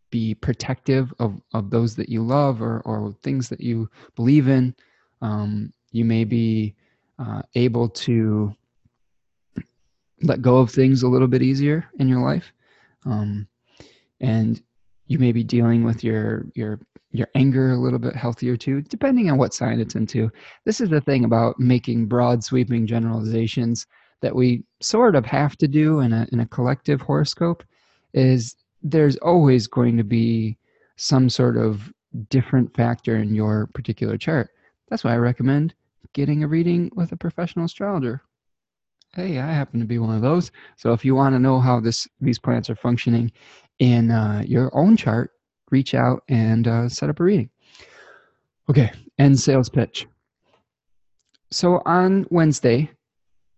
be 0.09 0.35
protective 0.35 1.11
of, 1.17 1.41
of 1.53 1.71
those 1.71 1.95
that 1.95 2.07
you 2.07 2.21
love 2.21 2.61
or, 2.61 2.81
or 2.81 3.15
things 3.23 3.49
that 3.49 3.59
you 3.59 3.89
believe 4.15 4.47
in. 4.47 4.75
Um, 5.23 5.73
you 5.91 6.05
may 6.05 6.23
be 6.23 6.75
uh, 7.19 7.41
able 7.55 7.89
to 7.89 8.55
let 10.21 10.41
go 10.41 10.57
of 10.57 10.71
things 10.71 11.03
a 11.03 11.07
little 11.07 11.27
bit 11.27 11.41
easier 11.41 11.85
in 11.99 12.07
your 12.07 12.21
life. 12.21 12.51
Um, 13.05 13.47
and 14.21 14.61
you 15.07 15.19
may 15.19 15.31
be 15.31 15.43
dealing 15.43 15.83
with 15.83 16.03
your 16.03 16.45
your 16.55 16.79
your 17.11 17.27
anger 17.35 17.71
a 17.71 17.77
little 17.77 17.99
bit 17.99 18.15
healthier 18.15 18.57
too 18.57 18.81
depending 18.81 19.29
on 19.29 19.37
what 19.37 19.53
sign 19.53 19.79
it's 19.79 19.95
into. 19.95 20.31
This 20.65 20.81
is 20.81 20.89
the 20.89 21.01
thing 21.01 21.25
about 21.25 21.59
making 21.59 22.07
broad 22.07 22.43
sweeping 22.43 22.87
generalizations 22.87 23.85
that 24.21 24.33
we 24.33 24.63
sort 24.81 25.15
of 25.15 25.25
have 25.25 25.57
to 25.57 25.67
do 25.67 25.99
in 25.99 26.13
a, 26.13 26.25
in 26.31 26.39
a 26.39 26.47
collective 26.47 27.01
horoscope 27.01 27.63
is 28.13 28.55
there's 28.81 29.17
always 29.17 29.67
going 29.67 29.97
to 29.97 30.03
be 30.03 30.57
some 30.95 31.29
sort 31.29 31.57
of 31.57 31.91
different 32.29 32.73
factor 32.75 33.17
in 33.17 33.35
your 33.35 33.67
particular 33.73 34.17
chart. 34.17 34.49
That's 34.89 35.03
why 35.03 35.13
i 35.13 35.17
recommend 35.17 35.73
getting 36.13 36.43
a 36.43 36.47
reading 36.47 36.91
with 36.95 37.11
a 37.11 37.17
professional 37.17 37.65
astrologer. 37.65 38.21
Hey, 39.13 39.39
I 39.39 39.51
happen 39.51 39.79
to 39.79 39.85
be 39.85 39.99
one 39.99 40.15
of 40.15 40.21
those. 40.21 40.51
So 40.77 40.93
if 40.93 41.05
you 41.05 41.13
want 41.13 41.35
to 41.35 41.39
know 41.39 41.59
how 41.59 41.79
this 41.79 42.07
these 42.19 42.39
planets 42.39 42.69
are 42.69 42.75
functioning 42.75 43.31
in 43.79 44.09
uh, 44.09 44.43
your 44.45 44.75
own 44.75 44.97
chart, 44.97 45.31
reach 45.69 45.93
out 45.93 46.23
and 46.29 46.67
uh, 46.67 46.89
set 46.89 47.09
up 47.09 47.19
a 47.19 47.23
reading. 47.23 47.49
Okay, 48.69 48.91
end 49.19 49.39
sales 49.39 49.69
pitch. 49.69 50.07
So 51.51 51.81
on 51.85 52.25
Wednesday, 52.31 52.89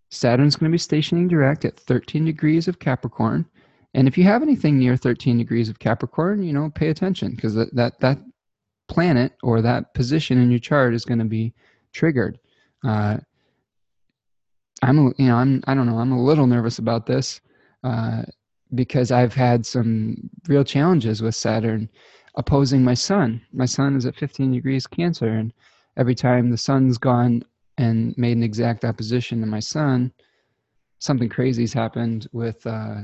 Saturn's 0.10 0.56
going 0.56 0.72
to 0.72 0.74
be 0.74 0.80
stationing 0.80 1.28
direct 1.28 1.66
at 1.66 1.80
13 1.80 2.26
degrees 2.26 2.68
of 2.68 2.80
Capricorn. 2.80 3.46
And 3.94 4.08
if 4.08 4.18
you 4.18 4.26
have 4.26 4.42
anything 4.42 4.78
near 4.78 4.98
13 4.98 5.38
degrees 5.38 5.70
of 5.70 5.80
Capricorn, 5.80 6.44
you 6.44 6.52
know, 6.52 6.70
pay 6.70 6.90
attention 6.90 7.36
because 7.36 7.56
that, 7.56 7.74
that, 7.76 8.00
that 8.02 8.20
planet 8.88 9.34
or 9.42 9.62
that 9.62 9.94
position 9.94 10.38
in 10.38 10.52
your 10.52 10.60
chart 10.60 10.94
is 10.94 11.06
going 11.06 11.20
to 11.20 11.26
be 11.26 11.54
triggered. 11.94 12.40
Uh, 12.86 13.18
I'm, 14.82 15.14
you 15.18 15.28
know, 15.28 15.36
I'm, 15.38 15.64
I 15.68 15.74
don't 15.74 15.88
know, 15.88 15.98
I'm 15.98 16.12
a 16.12 16.24
little 16.24 16.48
nervous 16.48 16.80
about 16.80 17.06
this 17.06 17.42
uh, 17.84 18.24
because 18.76 19.12
I've 19.12 19.34
had 19.34 19.66
some 19.66 20.30
real 20.48 20.64
challenges 20.64 21.22
with 21.22 21.36
Saturn 21.36 21.90
opposing 22.36 22.84
my 22.84 22.94
sun. 22.94 23.42
My 23.54 23.66
sun 23.66 23.96
is 23.96 24.06
at 24.06 24.16
15 24.16 24.52
degrees 24.52 24.86
Cancer, 24.86 25.30
and 25.30 25.54
every 25.98 26.16
time 26.16 26.52
the 26.52 26.58
sun's 26.58 26.98
gone 26.98 27.44
and 27.78 28.16
made 28.18 28.38
an 28.38 28.44
exact 28.44 28.86
opposition 28.86 29.40
to 29.42 29.48
my 29.48 29.60
sun, 29.60 30.12
something 31.00 31.30
crazy's 31.30 31.74
happened 31.74 32.28
with 32.32 32.66
uh, 32.68 33.02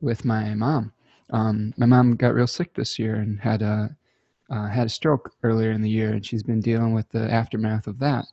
with 0.00 0.24
my 0.24 0.54
mom. 0.54 0.92
Um, 1.30 1.72
my 1.76 1.86
mom 1.86 2.16
got 2.16 2.34
real 2.34 2.46
sick 2.46 2.74
this 2.74 2.98
year 2.98 3.16
and 3.16 3.40
had 3.40 3.62
a 3.62 3.96
uh, 4.50 4.68
had 4.68 4.86
a 4.86 4.90
stroke 4.90 5.32
earlier 5.42 5.72
in 5.72 5.82
the 5.82 5.90
year, 5.90 6.10
and 6.10 6.24
she's 6.24 6.42
been 6.42 6.60
dealing 6.60 6.94
with 6.94 7.08
the 7.10 7.30
aftermath 7.30 7.86
of 7.86 7.98
that. 7.98 8.26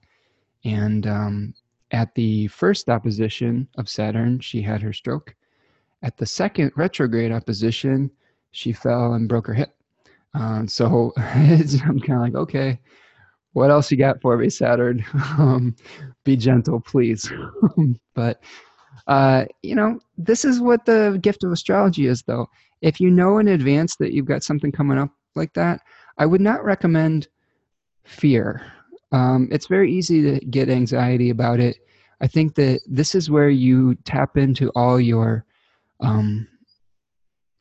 And 0.66 1.08
um, 1.08 1.54
at 1.92 2.14
the 2.16 2.48
first 2.48 2.90
opposition 2.90 3.68
of 3.78 3.90
Saturn, 3.90 4.40
she 4.40 4.62
had 4.62 4.82
her 4.82 4.94
stroke. 4.94 5.36
At 6.02 6.18
the 6.18 6.26
second 6.26 6.72
retrograde 6.76 7.32
opposition, 7.32 8.12
she 8.52 8.74
fell 8.74 9.14
and 9.14 9.30
broke 9.30 9.48
her 9.48 9.54
hip. 9.54 9.76
Um, 10.34 10.68
so 10.68 11.14
I'm 11.18 12.00
kind 12.00 12.14
of 12.14 12.20
like, 12.20 12.36
okay, 12.36 12.80
what 13.54 13.70
else 13.70 13.92
you 13.92 13.98
got 13.98 14.22
for 14.22 14.38
me, 14.38 14.50
Saturn? 14.50 15.06
Um, 15.38 15.76
be 16.24 16.38
gentle, 16.38 16.80
please. 16.80 17.32
but 18.14 18.42
uh, 19.08 19.46
you 19.62 19.76
know, 19.76 20.00
this 20.18 20.46
is 20.46 20.60
what 20.60 20.86
the 20.86 21.20
gift 21.22 21.44
of 21.44 21.52
astrology 21.52 22.08
is, 22.08 22.22
though. 22.24 22.48
If 22.82 23.00
you 23.02 23.10
know 23.10 23.40
in 23.40 23.50
advance 23.50 23.96
that 23.98 24.14
you've 24.14 24.26
got 24.26 24.44
something 24.44 24.72
coming 24.72 24.98
up 24.98 25.10
like 25.36 25.54
that, 25.54 25.82
I 26.18 26.26
would 26.26 26.42
not 26.42 26.64
recommend 26.64 27.28
fear. 28.04 28.72
Um, 29.14 29.48
it's 29.52 29.68
very 29.68 29.94
easy 29.94 30.22
to 30.24 30.46
get 30.48 30.70
anxiety 30.70 31.30
about 31.30 31.60
it. 31.60 31.78
I 32.20 32.28
think 32.28 32.56
that 32.56 32.82
this 32.88 33.16
is 33.16 33.30
where 33.30 33.50
you 33.50 33.96
tap 34.04 34.38
into 34.38 34.70
all 34.70 35.00
your 35.00 35.46
um, 36.00 36.48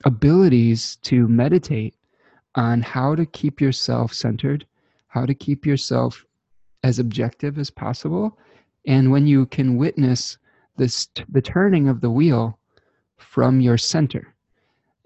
abilities 0.05 0.97
to 1.03 1.29
meditate 1.29 1.95
on 2.55 2.81
how 2.81 3.15
to 3.15 3.27
keep 3.27 3.61
yourself 3.61 4.13
centered, 4.13 4.67
how 5.09 5.27
to 5.27 5.35
keep 5.35 5.67
yourself 5.67 6.25
as 6.83 6.99
objective 6.99 7.59
as 7.59 7.71
possible. 7.71 8.39
And 8.87 9.13
when 9.13 9.27
you 9.27 9.47
can 9.47 9.77
witness 9.77 10.39
this 10.77 11.09
the 11.29 11.43
turning 11.43 11.89
of 11.89 12.01
the 12.01 12.11
wheel 12.11 12.59
from 13.19 13.61
your 13.61 13.77
center. 13.77 14.35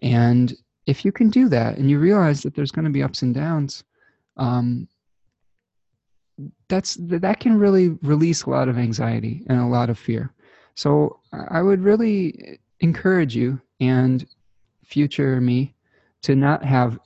And 0.02 0.54
if 0.86 1.04
you 1.04 1.10
can 1.10 1.28
do 1.28 1.48
that 1.48 1.76
and 1.76 1.90
you 1.90 1.98
realize 1.98 2.42
that 2.42 2.54
there's 2.54 2.70
going 2.70 2.84
to 2.84 2.90
be 2.90 3.02
ups 3.02 3.22
and 3.22 3.34
downs, 3.34 3.82
um, 4.36 4.88
that's 6.68 6.96
that 7.00 7.40
can 7.40 7.58
really 7.58 7.90
release 8.02 8.44
a 8.44 8.50
lot 8.50 8.68
of 8.68 8.78
anxiety 8.78 9.44
and 9.48 9.60
a 9.60 9.66
lot 9.66 9.90
of 9.90 9.98
fear. 9.98 10.32
So 10.74 11.20
I 11.32 11.62
would 11.62 11.82
really 11.82 12.58
encourage 12.80 13.34
you 13.34 13.60
and 13.80 14.26
future 14.84 15.40
me 15.40 15.74
to 16.22 16.36
not 16.36 16.64
have 16.64 16.98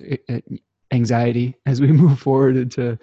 anxiety 0.93 1.57
as 1.67 1.81
we 1.81 1.89
move 1.93 2.19
forward 2.19 2.57
into 2.57 2.99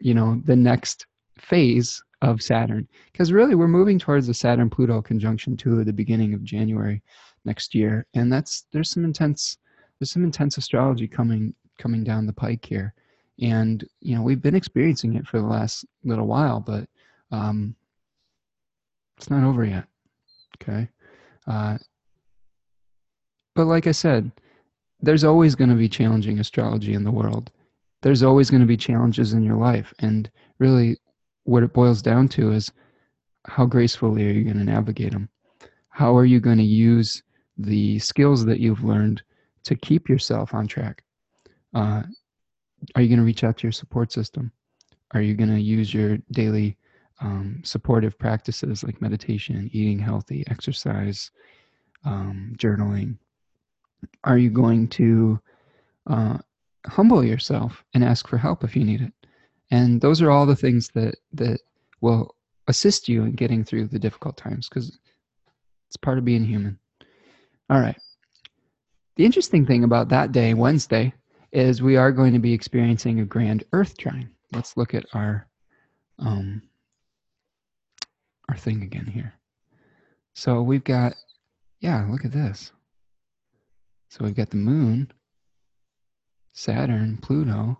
you 0.00 0.14
know 0.14 0.40
the 0.44 0.56
next 0.56 1.06
phase 1.38 2.02
of 2.22 2.42
Saturn. 2.42 2.88
Because 3.12 3.32
really 3.32 3.54
we're 3.54 3.68
moving 3.68 3.98
towards 3.98 4.26
the 4.26 4.34
Saturn 4.34 4.70
Pluto 4.70 5.00
conjunction 5.02 5.56
too 5.56 5.80
at 5.80 5.86
the 5.86 5.92
beginning 5.92 6.34
of 6.34 6.42
January 6.42 7.02
next 7.44 7.74
year. 7.74 8.06
And 8.14 8.32
that's 8.32 8.66
there's 8.72 8.90
some 8.90 9.04
intense 9.04 9.58
there's 9.98 10.10
some 10.10 10.24
intense 10.24 10.56
astrology 10.56 11.06
coming 11.06 11.54
coming 11.78 12.02
down 12.02 12.26
the 12.26 12.32
pike 12.32 12.64
here 12.64 12.94
and 13.40 13.84
you 14.00 14.14
know 14.14 14.22
we've 14.22 14.42
been 14.42 14.54
experiencing 14.54 15.14
it 15.14 15.26
for 15.26 15.38
the 15.38 15.46
last 15.46 15.84
little 16.04 16.26
while 16.26 16.60
but 16.60 16.88
um 17.30 17.74
it's 19.16 19.30
not 19.30 19.44
over 19.44 19.64
yet 19.64 19.84
okay 20.60 20.88
uh 21.46 21.76
but 23.54 23.66
like 23.66 23.86
I 23.86 23.92
said 23.92 24.30
there's 25.00 25.24
always 25.24 25.54
going 25.54 25.70
to 25.70 25.76
be 25.76 25.88
challenging 25.88 26.38
astrology 26.40 26.94
in 26.94 27.04
the 27.04 27.10
world 27.10 27.50
there's 28.02 28.22
always 28.22 28.50
going 28.50 28.60
to 28.60 28.66
be 28.66 28.76
challenges 28.76 29.32
in 29.32 29.42
your 29.42 29.56
life 29.56 29.92
and 29.98 30.30
really 30.58 30.98
what 31.44 31.62
it 31.62 31.72
boils 31.72 32.02
down 32.02 32.28
to 32.28 32.52
is 32.52 32.70
how 33.46 33.64
gracefully 33.64 34.28
are 34.28 34.32
you 34.32 34.44
going 34.44 34.58
to 34.58 34.64
navigate 34.64 35.12
them? 35.12 35.28
How 35.88 36.16
are 36.16 36.26
you 36.26 36.40
going 36.40 36.58
to 36.58 36.64
use 36.64 37.22
the 37.56 37.98
skills 37.98 38.44
that 38.44 38.60
you've 38.60 38.84
learned 38.84 39.22
to 39.64 39.74
keep 39.74 40.08
yourself 40.08 40.54
on 40.54 40.66
track? 40.66 41.02
Uh, 41.74 42.02
are 42.94 43.02
you 43.02 43.08
going 43.08 43.18
to 43.18 43.24
reach 43.24 43.44
out 43.44 43.58
to 43.58 43.62
your 43.64 43.72
support 43.72 44.12
system? 44.12 44.52
Are 45.12 45.22
you 45.22 45.34
going 45.34 45.50
to 45.50 45.60
use 45.60 45.92
your 45.92 46.18
daily 46.32 46.76
um, 47.20 47.60
supportive 47.64 48.18
practices 48.18 48.84
like 48.84 49.00
meditation, 49.00 49.70
eating 49.72 49.98
healthy, 49.98 50.44
exercise, 50.48 51.30
um, 52.04 52.54
journaling? 52.56 53.16
Are 54.24 54.38
you 54.38 54.50
going 54.50 54.88
to 54.88 55.40
uh, 56.06 56.38
humble 56.86 57.24
yourself 57.24 57.84
and 57.94 58.04
ask 58.04 58.28
for 58.28 58.38
help 58.38 58.62
if 58.64 58.76
you 58.76 58.84
need 58.84 59.00
it? 59.00 59.12
and 59.70 60.00
those 60.00 60.22
are 60.22 60.30
all 60.30 60.46
the 60.46 60.56
things 60.56 60.88
that 60.88 61.16
that 61.32 61.60
will 62.00 62.34
assist 62.68 63.08
you 63.08 63.24
in 63.24 63.32
getting 63.32 63.64
through 63.64 63.86
the 63.86 63.98
difficult 63.98 64.36
times 64.36 64.68
because 64.68 64.98
it's 65.86 65.96
part 65.96 66.18
of 66.18 66.24
being 66.24 66.44
human 66.44 66.78
all 67.70 67.80
right 67.80 67.98
the 69.16 69.24
interesting 69.24 69.66
thing 69.66 69.84
about 69.84 70.08
that 70.08 70.32
day 70.32 70.54
wednesday 70.54 71.12
is 71.52 71.82
we 71.82 71.96
are 71.96 72.12
going 72.12 72.32
to 72.32 72.38
be 72.38 72.52
experiencing 72.52 73.20
a 73.20 73.24
grand 73.24 73.64
earth 73.72 73.96
trine 73.96 74.30
let's 74.52 74.76
look 74.76 74.94
at 74.94 75.04
our 75.12 75.46
um 76.18 76.62
our 78.48 78.56
thing 78.56 78.82
again 78.82 79.06
here 79.06 79.34
so 80.34 80.62
we've 80.62 80.84
got 80.84 81.14
yeah 81.80 82.06
look 82.10 82.24
at 82.24 82.32
this 82.32 82.72
so 84.08 84.24
we've 84.24 84.36
got 84.36 84.50
the 84.50 84.56
moon 84.56 85.10
saturn 86.52 87.16
pluto 87.18 87.78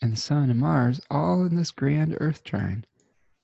and 0.00 0.12
the 0.12 0.16
Sun 0.16 0.50
and 0.50 0.60
Mars 0.60 1.00
all 1.10 1.44
in 1.44 1.56
this 1.56 1.70
grand 1.70 2.16
Earth 2.20 2.44
trine, 2.44 2.84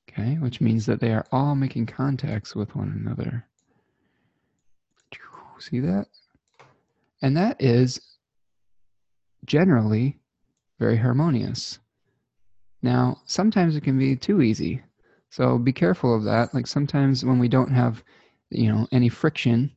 okay, 0.09 0.37
which 0.37 0.61
means 0.61 0.87
that 0.87 1.01
they 1.01 1.13
are 1.13 1.27
all 1.33 1.55
making 1.55 1.87
contacts 1.87 2.55
with 2.55 2.75
one 2.77 2.93
another. 2.93 3.47
See 5.59 5.81
that? 5.81 6.09
And 7.23 7.37
that 7.37 7.63
is 7.63 8.01
generally 9.45 10.19
very 10.79 10.97
harmonious. 10.97 11.79
Now, 12.83 13.21
sometimes 13.27 13.77
it 13.77 13.83
can 13.83 13.99
be 13.99 14.17
too 14.17 14.43
easy. 14.43 14.83
So 15.31 15.59
be 15.59 15.73
careful 15.73 16.15
of 16.15 16.25
that. 16.25 16.55
Like 16.55 16.67
sometimes 16.67 17.25
when 17.25 17.39
we 17.39 17.49
don't 17.49 17.71
have, 17.71 18.05
you 18.51 18.71
know, 18.71 18.87
any 18.93 19.09
friction 19.09 19.75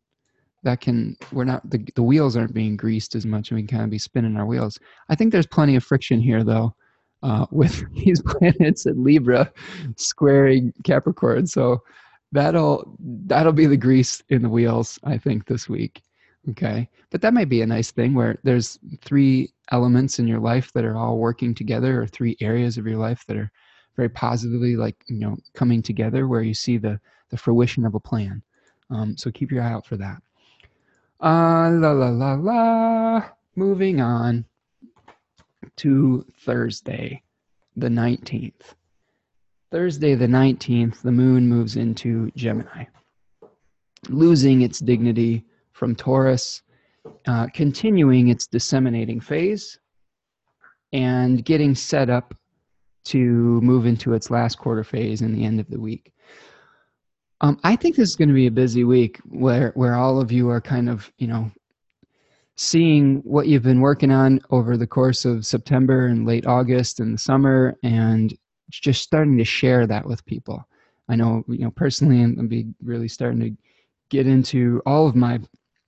that 0.64 0.82
can 0.82 1.16
we're 1.32 1.46
not 1.46 1.68
the, 1.70 1.78
the 1.96 2.04
wheels 2.04 2.36
aren't 2.36 2.54
being 2.54 2.76
greased 2.76 3.16
as 3.16 3.26
much 3.26 3.50
and 3.50 3.56
we 3.56 3.62
can 3.62 3.78
kind 3.78 3.84
of 3.84 3.90
be 3.90 3.98
spinning 3.98 4.36
our 4.36 4.46
wheels 4.46 4.80
i 5.10 5.16
think 5.16 5.32
there's 5.32 5.48
plenty 5.48 5.76
of 5.76 5.84
friction 5.84 6.20
here 6.20 6.44
though 6.44 6.74
uh, 7.24 7.46
with 7.52 7.84
these 7.94 8.22
planets 8.22 8.86
at 8.86 8.98
libra 8.98 9.52
squaring 9.96 10.74
capricorn 10.84 11.48
so 11.48 11.82
that'll 12.32 12.98
that'll 13.26 13.54
be 13.54 13.66
the 13.66 13.78
grease 13.78 14.22
in 14.30 14.42
the 14.42 14.50
wheels 14.50 15.00
i 15.04 15.18
think 15.18 15.46
this 15.46 15.70
week 15.70 16.02
okay 16.50 16.90
but 17.12 17.22
that 17.22 17.34
might 17.34 17.50
be 17.50 17.62
a 17.62 17.68
nice 17.68 17.92
thing 17.92 18.14
where 18.14 18.38
there's 18.44 18.78
three 19.02 19.50
elements 19.72 20.20
in 20.20 20.28
your 20.28 20.40
life 20.40 20.72
that 20.74 20.86
are 20.86 20.98
all 20.98 21.18
working 21.18 21.54
together 21.54 22.02
or 22.02 22.08
three 22.08 22.36
areas 22.40 22.78
of 22.78 22.88
your 22.88 22.98
life 22.98 23.26
that 23.28 23.38
are 23.38 23.52
very 23.96 24.10
positively 24.10 24.76
like 24.76 24.96
you 25.08 25.20
know 25.20 25.36
coming 25.54 25.82
together 25.82 26.28
where 26.28 26.42
you 26.42 26.54
see 26.54 26.78
the 26.78 27.00
the 27.30 27.38
fruition 27.38 27.86
of 27.86 27.96
a 27.96 28.00
plan 28.00 28.42
um, 28.90 29.18
so 29.18 29.32
keep 29.32 29.52
your 29.52 29.64
eye 29.64 29.72
out 29.72 29.86
for 29.86 29.98
that 29.98 30.22
uh, 31.20 31.72
la 31.72 31.92
la 31.92 32.10
la 32.10 32.34
la. 32.34 33.24
Moving 33.56 34.02
on 34.02 34.46
to 35.78 36.24
Thursday, 36.42 37.24
the 37.76 37.88
19th. 37.88 38.76
Thursday, 39.72 40.14
the 40.14 40.28
19th, 40.28 41.02
the 41.02 41.12
moon 41.12 41.50
moves 41.50 41.76
into 41.76 42.32
Gemini, 42.36 42.86
losing 44.10 44.62
its 44.62 44.80
dignity 44.80 45.44
from 45.72 45.96
Taurus, 45.96 46.62
uh, 47.28 47.48
continuing 47.54 48.30
its 48.30 48.48
disseminating 48.48 49.20
phase, 49.20 49.80
and 50.94 51.44
getting 51.44 51.76
set 51.76 52.10
up 52.10 52.34
to 53.06 53.62
move 53.62 53.86
into 53.86 54.14
its 54.14 54.30
last 54.30 54.58
quarter 54.58 54.84
phase 54.84 55.22
in 55.22 55.34
the 55.34 55.46
end 55.46 55.60
of 55.60 55.70
the 55.70 55.80
week. 55.80 56.12
Um, 57.40 57.60
I 57.64 57.76
think 57.76 57.96
this 57.96 58.10
is 58.10 58.16
going 58.16 58.30
to 58.30 58.34
be 58.34 58.48
a 58.48 58.52
busy 58.52 58.84
week 58.84 59.20
where 59.26 59.72
where 59.76 59.96
all 59.96 60.20
of 60.20 60.32
you 60.32 60.50
are 60.50 60.60
kind 60.62 60.90
of 60.90 61.12
you 61.18 61.28
know 61.28 61.52
seeing 62.56 63.18
what 63.18 63.48
you've 63.48 63.64
been 63.64 63.82
working 63.82 64.12
on 64.12 64.42
over 64.50 64.76
the 64.76 64.88
course 64.88 65.24
of 65.24 65.46
September 65.46 66.08
and 66.08 66.26
late 66.26 66.48
August 66.48 67.00
and 67.00 67.14
the 67.14 67.18
summer, 67.18 67.78
and 67.84 68.36
just 68.72 69.04
starting 69.04 69.38
to 69.38 69.46
share 69.46 69.86
that 69.86 70.06
with 70.06 70.26
people. 70.26 70.68
I 71.08 71.16
know 71.16 71.44
you 71.48 71.60
know 71.60 71.72
personally, 71.72 72.22
I'm 72.22 72.48
be 72.48 72.68
really 72.84 73.08
starting 73.08 73.40
to 73.42 73.56
get 74.10 74.28
into 74.28 74.82
all 74.86 75.08
of 75.08 75.16
my. 75.16 75.40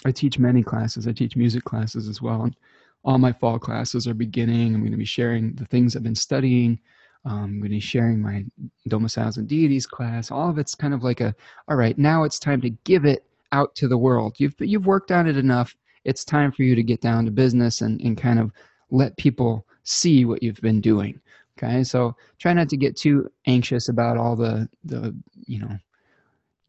I 0.06 0.12
teach 0.12 0.40
many 0.40 0.64
classes. 0.64 1.08
I 1.08 1.12
teach 1.12 1.36
music 1.36 1.64
classes 1.64 2.08
as 2.08 2.22
well, 2.22 2.44
and 2.44 2.56
all 3.04 3.18
my 3.18 3.34
fall 3.34 3.60
classes 3.60 4.08
are 4.08 4.14
beginning. 4.14 4.74
I'm 4.74 4.82
going 4.82 4.92
to 4.92 4.98
be 4.98 5.06
sharing 5.06 5.54
the 5.54 5.66
things 5.66 5.96
I've 5.96 6.04
been 6.04 6.16
studying 6.16 6.80
um, 7.26 7.44
I'm 7.44 7.60
going 7.60 7.64
to 7.64 7.70
be 7.70 7.80
sharing 7.80 8.22
my 8.22 8.46
domiciles 8.88 9.38
and 9.38 9.48
deities 9.48 9.86
class. 9.86 10.32
All 10.32 10.50
of 10.50 10.58
it's 10.58 10.76
kind 10.76 10.94
of 10.94 11.04
like 11.04 11.22
a, 11.22 11.36
all 11.68 11.76
right, 11.76 11.98
now 11.98 12.24
it's 12.24 12.40
time 12.40 12.62
to 12.62 12.70
give 12.70 13.06
it 13.06 13.26
out 13.52 13.76
to 13.76 13.88
the 13.88 13.98
world. 13.98 14.36
You've 14.38 14.56
you've 14.60 14.86
worked 14.86 15.12
on 15.12 15.28
it 15.28 15.38
enough. 15.38 15.76
It's 16.06 16.24
time 16.24 16.52
for 16.52 16.64
you 16.64 16.76
to 16.76 16.84
get 16.84 17.02
down 17.02 17.26
to 17.26 17.32
business 17.32 17.82
and, 17.82 18.00
and 18.02 18.18
kind 18.18 18.40
of 18.40 18.52
let 18.90 19.18
people 19.18 19.66
see 19.84 20.24
what 20.24 20.42
you've 20.42 20.62
been 20.62 20.82
doing. 20.82 21.20
Okay, 21.58 21.84
so 21.84 22.16
try 22.38 22.54
not 22.54 22.70
to 22.70 22.78
get 22.78 22.96
too 22.96 23.30
anxious 23.48 23.90
about 23.90 24.18
all 24.18 24.36
the 24.36 24.70
the 24.86 25.14
you 25.46 25.60
know 25.60 25.78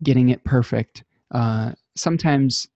getting 0.02 0.30
it 0.30 0.42
perfect. 0.42 1.04
Uh, 1.30 1.72
sometimes 1.94 2.66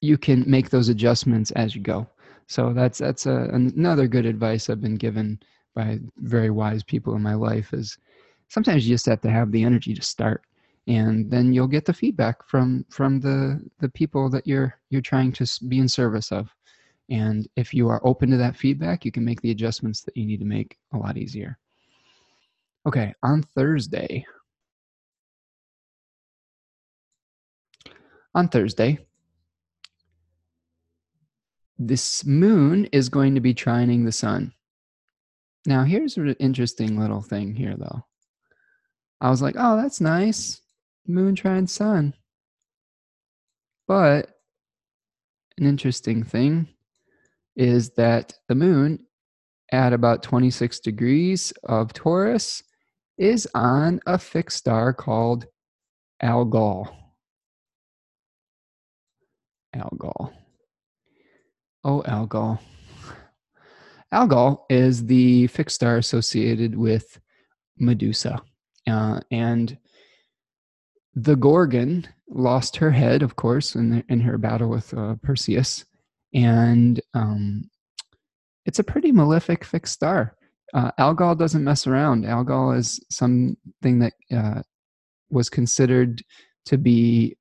you 0.00 0.18
can 0.18 0.44
make 0.46 0.70
those 0.70 0.88
adjustments 0.88 1.50
as 1.52 1.74
you 1.74 1.80
go. 1.80 2.06
So 2.46 2.72
that's 2.72 2.98
that's 2.98 3.26
a, 3.26 3.48
another 3.52 4.06
good 4.06 4.26
advice 4.26 4.70
I've 4.70 4.80
been 4.80 4.96
given 4.96 5.40
by 5.74 5.98
very 6.18 6.50
wise 6.50 6.82
people 6.82 7.14
in 7.14 7.22
my 7.22 7.34
life 7.34 7.72
is 7.72 7.98
sometimes 8.48 8.86
you 8.86 8.94
just 8.94 9.06
have 9.06 9.20
to 9.22 9.30
have 9.30 9.50
the 9.52 9.64
energy 9.64 9.94
to 9.94 10.02
start 10.02 10.42
and 10.86 11.30
then 11.30 11.52
you'll 11.52 11.66
get 11.66 11.84
the 11.84 11.92
feedback 11.92 12.46
from 12.48 12.84
from 12.88 13.20
the 13.20 13.60
the 13.80 13.88
people 13.90 14.30
that 14.30 14.46
you're 14.46 14.78
you're 14.90 15.02
trying 15.02 15.32
to 15.32 15.46
be 15.68 15.78
in 15.78 15.88
service 15.88 16.32
of. 16.32 16.48
And 17.08 17.46
if 17.56 17.72
you 17.72 17.88
are 17.88 18.04
open 18.04 18.30
to 18.30 18.36
that 18.36 18.56
feedback 18.56 19.04
you 19.04 19.12
can 19.12 19.24
make 19.24 19.40
the 19.40 19.50
adjustments 19.50 20.02
that 20.02 20.16
you 20.16 20.26
need 20.26 20.40
to 20.40 20.46
make 20.46 20.76
a 20.92 20.98
lot 20.98 21.16
easier. 21.16 21.58
Okay 22.86 23.12
on 23.22 23.42
thursday. 23.42 24.24
On 28.34 28.48
thursday 28.48 29.05
this 31.78 32.24
moon 32.24 32.86
is 32.86 33.08
going 33.08 33.34
to 33.34 33.40
be 33.40 33.54
trining 33.54 34.04
the 34.04 34.12
sun 34.12 34.52
now, 35.66 35.82
here's 35.82 36.16
an 36.16 36.28
interesting 36.38 36.98
little 36.98 37.20
thing 37.20 37.54
here, 37.56 37.74
though. 37.76 38.04
I 39.20 39.30
was 39.30 39.42
like, 39.42 39.56
oh, 39.58 39.76
that's 39.76 40.00
nice. 40.00 40.60
Moon 41.08 41.34
trine 41.34 41.66
sun. 41.66 42.14
But 43.88 44.30
an 45.58 45.66
interesting 45.66 46.22
thing 46.22 46.68
is 47.56 47.90
that 47.96 48.34
the 48.48 48.54
moon 48.54 49.00
at 49.72 49.92
about 49.92 50.22
26 50.22 50.78
degrees 50.80 51.52
of 51.64 51.92
Taurus 51.92 52.62
is 53.18 53.48
on 53.54 54.00
a 54.06 54.18
fixed 54.18 54.58
star 54.58 54.92
called 54.92 55.46
Algol. 56.22 56.96
Algol. 59.74 60.32
Oh, 61.86 62.02
Algol. 62.04 62.60
Algol 64.10 64.66
is 64.68 65.06
the 65.06 65.46
fixed 65.46 65.76
star 65.76 65.98
associated 65.98 66.76
with 66.76 67.20
Medusa. 67.78 68.42
Uh, 68.88 69.20
and 69.30 69.78
the 71.14 71.36
Gorgon 71.36 72.04
lost 72.28 72.74
her 72.74 72.90
head, 72.90 73.22
of 73.22 73.36
course, 73.36 73.76
in, 73.76 73.90
the, 73.90 74.04
in 74.08 74.18
her 74.18 74.36
battle 74.36 74.68
with 74.68 74.92
uh, 74.94 75.14
Perseus. 75.22 75.84
And 76.34 77.00
um, 77.14 77.70
it's 78.64 78.80
a 78.80 78.84
pretty 78.84 79.12
malefic 79.12 79.64
fixed 79.64 79.94
star. 79.94 80.34
Uh, 80.74 80.90
Algol 80.98 81.36
doesn't 81.36 81.62
mess 81.62 81.86
around. 81.86 82.26
Algol 82.26 82.72
is 82.72 82.98
something 83.10 83.56
that 84.00 84.12
uh, 84.36 84.62
was 85.30 85.48
considered 85.48 86.20
to 86.64 86.78
be 86.78 87.36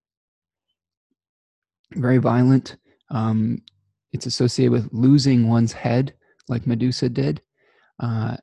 very 1.93 2.19
violent. 2.19 2.77
Um, 3.09 3.63
it's 4.15 4.25
associated 4.25 4.71
with 4.71 4.87
losing 4.93 5.49
one's 5.49 5.73
head 5.73 6.13
like 6.47 6.65
Medusa 6.65 7.09
did. 7.09 7.41
Uh, 7.99 8.37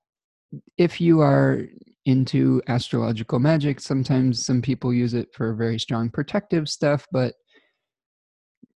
if 0.76 1.00
you 1.00 1.22
are 1.22 1.62
into 2.04 2.60
astrological 2.68 3.38
magic, 3.38 3.80
sometimes 3.80 4.44
some 4.44 4.60
people 4.60 4.92
use 4.92 5.14
it 5.14 5.28
for 5.32 5.54
very 5.54 5.78
strong 5.78 6.10
protective 6.10 6.68
stuff, 6.68 7.06
but 7.10 7.34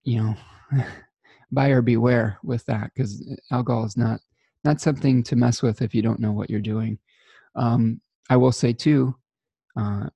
you 0.05 0.23
know, 0.23 0.37
buyer 1.51 1.83
beware 1.83 2.39
with 2.45 2.65
that 2.67 2.93
because 2.95 3.27
Algol 3.51 3.85
is 3.85 3.97
not 3.97 4.21
not 4.63 4.81
something 4.81 5.23
to 5.25 5.37
mess 5.37 5.63
with 5.63 5.83
if 5.83 5.95
you 5.95 6.01
don't 6.01 6.21
know 6.21 6.33
what 6.33 6.49
you're 6.49 6.61
doing. 6.61 6.99
Um, 7.57 8.01
I 8.31 8.37
will 8.37 8.53
say 8.53 8.73
too, 8.73 9.17
uh, 9.77 10.07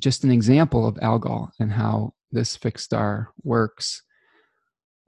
just 0.00 0.24
an 0.24 0.32
example 0.32 0.86
of 0.86 0.98
algol 1.00 1.50
and 1.60 1.72
how 1.72 2.12
this 2.32 2.56
fixed 2.56 2.84
star 2.86 3.32
works. 3.44 4.02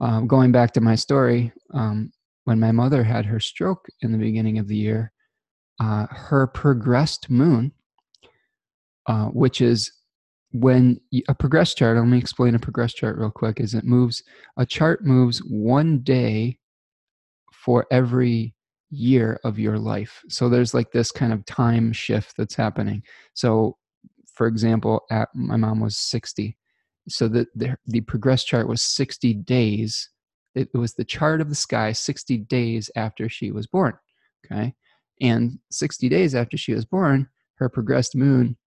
Um, 0.01 0.27
going 0.27 0.51
back 0.51 0.73
to 0.73 0.81
my 0.81 0.95
story, 0.95 1.53
um, 1.73 2.11
when 2.45 2.59
my 2.59 2.71
mother 2.71 3.03
had 3.03 3.25
her 3.27 3.39
stroke 3.39 3.85
in 4.01 4.11
the 4.11 4.17
beginning 4.17 4.57
of 4.57 4.67
the 4.67 4.75
year, 4.75 5.11
uh, 5.79 6.07
her 6.09 6.47
progressed 6.47 7.29
moon, 7.29 7.71
uh, 9.05 9.27
which 9.27 9.61
is 9.61 9.91
when 10.51 10.99
a 11.29 11.35
progress 11.35 11.75
chart, 11.75 11.97
let 11.97 12.07
me 12.07 12.17
explain 12.17 12.55
a 12.55 12.59
progress 12.59 12.93
chart 12.93 13.17
real 13.17 13.29
quick, 13.29 13.59
is 13.59 13.75
it 13.75 13.85
moves, 13.85 14.23
a 14.57 14.65
chart 14.65 15.05
moves 15.05 15.39
one 15.39 15.99
day 15.99 16.57
for 17.53 17.85
every 17.91 18.55
year 18.89 19.39
of 19.43 19.59
your 19.59 19.77
life. 19.77 20.21
So 20.29 20.49
there's 20.49 20.73
like 20.73 20.91
this 20.91 21.11
kind 21.11 21.31
of 21.31 21.45
time 21.45 21.93
shift 21.93 22.33
that's 22.37 22.55
happening. 22.55 23.03
So, 23.33 23.77
for 24.33 24.47
example, 24.47 25.03
at, 25.09 25.29
my 25.33 25.55
mom 25.55 25.79
was 25.79 25.97
60. 25.97 26.57
So 27.11 27.27
the, 27.27 27.47
the, 27.55 27.77
the 27.85 28.01
progress 28.01 28.43
chart 28.43 28.67
was 28.67 28.81
60 28.81 29.33
days 29.33 30.09
it 30.55 30.69
was 30.73 30.93
the 30.93 31.05
chart 31.05 31.41
of 31.41 31.49
the 31.49 31.55
sky 31.55 31.91
60 31.91 32.37
days 32.39 32.91
after 32.95 33.29
she 33.29 33.51
was 33.51 33.67
born. 33.67 33.93
Okay. 34.45 34.73
And 35.21 35.59
60 35.71 36.09
days 36.09 36.35
after 36.35 36.57
she 36.57 36.73
was 36.73 36.85
born, 36.85 37.29
her 37.55 37.69
progressed 37.69 38.15
moon 38.15 38.57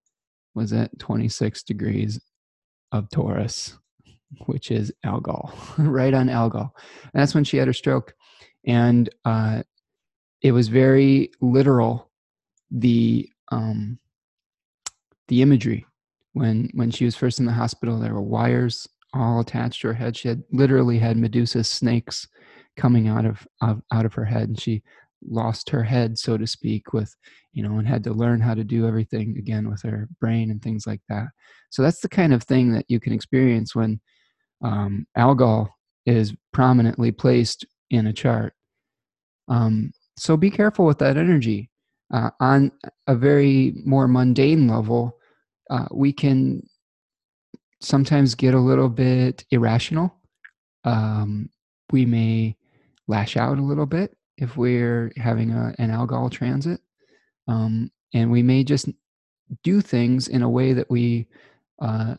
was 0.53 0.71
at 0.73 0.97
26 0.99 1.63
degrees 1.63 2.19
of 2.91 3.09
Taurus, 3.09 3.77
which 4.45 4.71
is 4.71 4.91
Algol, 5.03 5.53
right 5.77 6.13
on 6.13 6.29
Algol. 6.29 6.73
And 7.13 7.21
that's 7.21 7.35
when 7.35 7.43
she 7.43 7.57
had 7.57 7.67
her 7.67 7.73
stroke. 7.73 8.13
And 8.65 9.09
uh, 9.25 9.63
it 10.41 10.53
was 10.53 10.69
very 10.69 11.31
literal, 11.41 12.09
the, 12.71 13.29
um, 13.51 13.99
the 15.27 15.41
imagery. 15.41 15.85
When, 16.35 16.69
when 16.73 16.91
she 16.91 17.05
was 17.05 17.15
first 17.15 17.39
in 17.39 17.45
the 17.45 17.53
hospital, 17.53 17.97
there 17.97 18.13
were 18.13 18.21
wires 18.21 18.85
all 19.13 19.39
attached 19.39 19.81
to 19.81 19.87
her 19.87 19.93
head. 19.93 20.17
She 20.17 20.27
had 20.27 20.43
literally 20.51 20.99
had 20.99 21.15
Medusa 21.15 21.63
snakes 21.63 22.27
coming 22.75 23.07
out 23.07 23.25
of, 23.25 23.47
of 23.61 23.81
out 23.93 24.05
of 24.05 24.13
her 24.15 24.25
head, 24.25 24.49
and 24.49 24.59
she 24.59 24.83
lost 25.25 25.69
her 25.69 25.81
head, 25.81 26.19
so 26.19 26.37
to 26.37 26.45
speak, 26.45 26.91
with 26.91 27.15
you 27.53 27.63
know, 27.63 27.77
and 27.77 27.87
had 27.87 28.03
to 28.03 28.11
learn 28.11 28.41
how 28.41 28.53
to 28.53 28.65
do 28.65 28.85
everything 28.85 29.37
again 29.37 29.69
with 29.69 29.81
her 29.83 30.09
brain 30.19 30.51
and 30.51 30.61
things 30.61 30.85
like 30.85 30.99
that. 31.07 31.27
So 31.69 31.81
that's 31.81 32.01
the 32.01 32.09
kind 32.09 32.33
of 32.33 32.43
thing 32.43 32.73
that 32.73 32.85
you 32.89 32.99
can 32.99 33.13
experience 33.13 33.73
when 33.73 34.01
um, 34.61 35.07
algol 35.15 35.69
is 36.05 36.33
prominently 36.51 37.13
placed 37.13 37.65
in 37.91 38.07
a 38.07 38.13
chart. 38.13 38.53
Um, 39.47 39.93
so 40.17 40.35
be 40.35 40.49
careful 40.49 40.85
with 40.85 40.99
that 40.99 41.15
energy. 41.15 41.69
Uh, 42.13 42.29
on 42.41 42.71
a 43.07 43.15
very 43.15 43.73
more 43.85 44.07
mundane 44.07 44.67
level, 44.67 45.17
uh, 45.69 45.87
we 45.91 46.13
can 46.13 46.61
sometimes 47.81 48.35
get 48.35 48.53
a 48.53 48.59
little 48.59 48.89
bit 48.89 49.45
irrational. 49.51 50.13
Um, 50.83 51.49
we 51.91 52.05
may 52.05 52.55
lash 53.07 53.37
out 53.37 53.57
a 53.57 53.63
little 53.63 53.85
bit 53.85 54.15
if 54.37 54.57
we're 54.57 55.11
having 55.17 55.51
a, 55.51 55.73
an 55.77 55.91
algol 55.91 56.29
transit. 56.29 56.79
Um, 57.47 57.91
and 58.13 58.31
we 58.31 58.41
may 58.43 58.63
just 58.63 58.89
do 59.63 59.81
things 59.81 60.27
in 60.27 60.41
a 60.41 60.49
way 60.49 60.73
that 60.73 60.89
we 60.89 61.27
uh, 61.81 62.15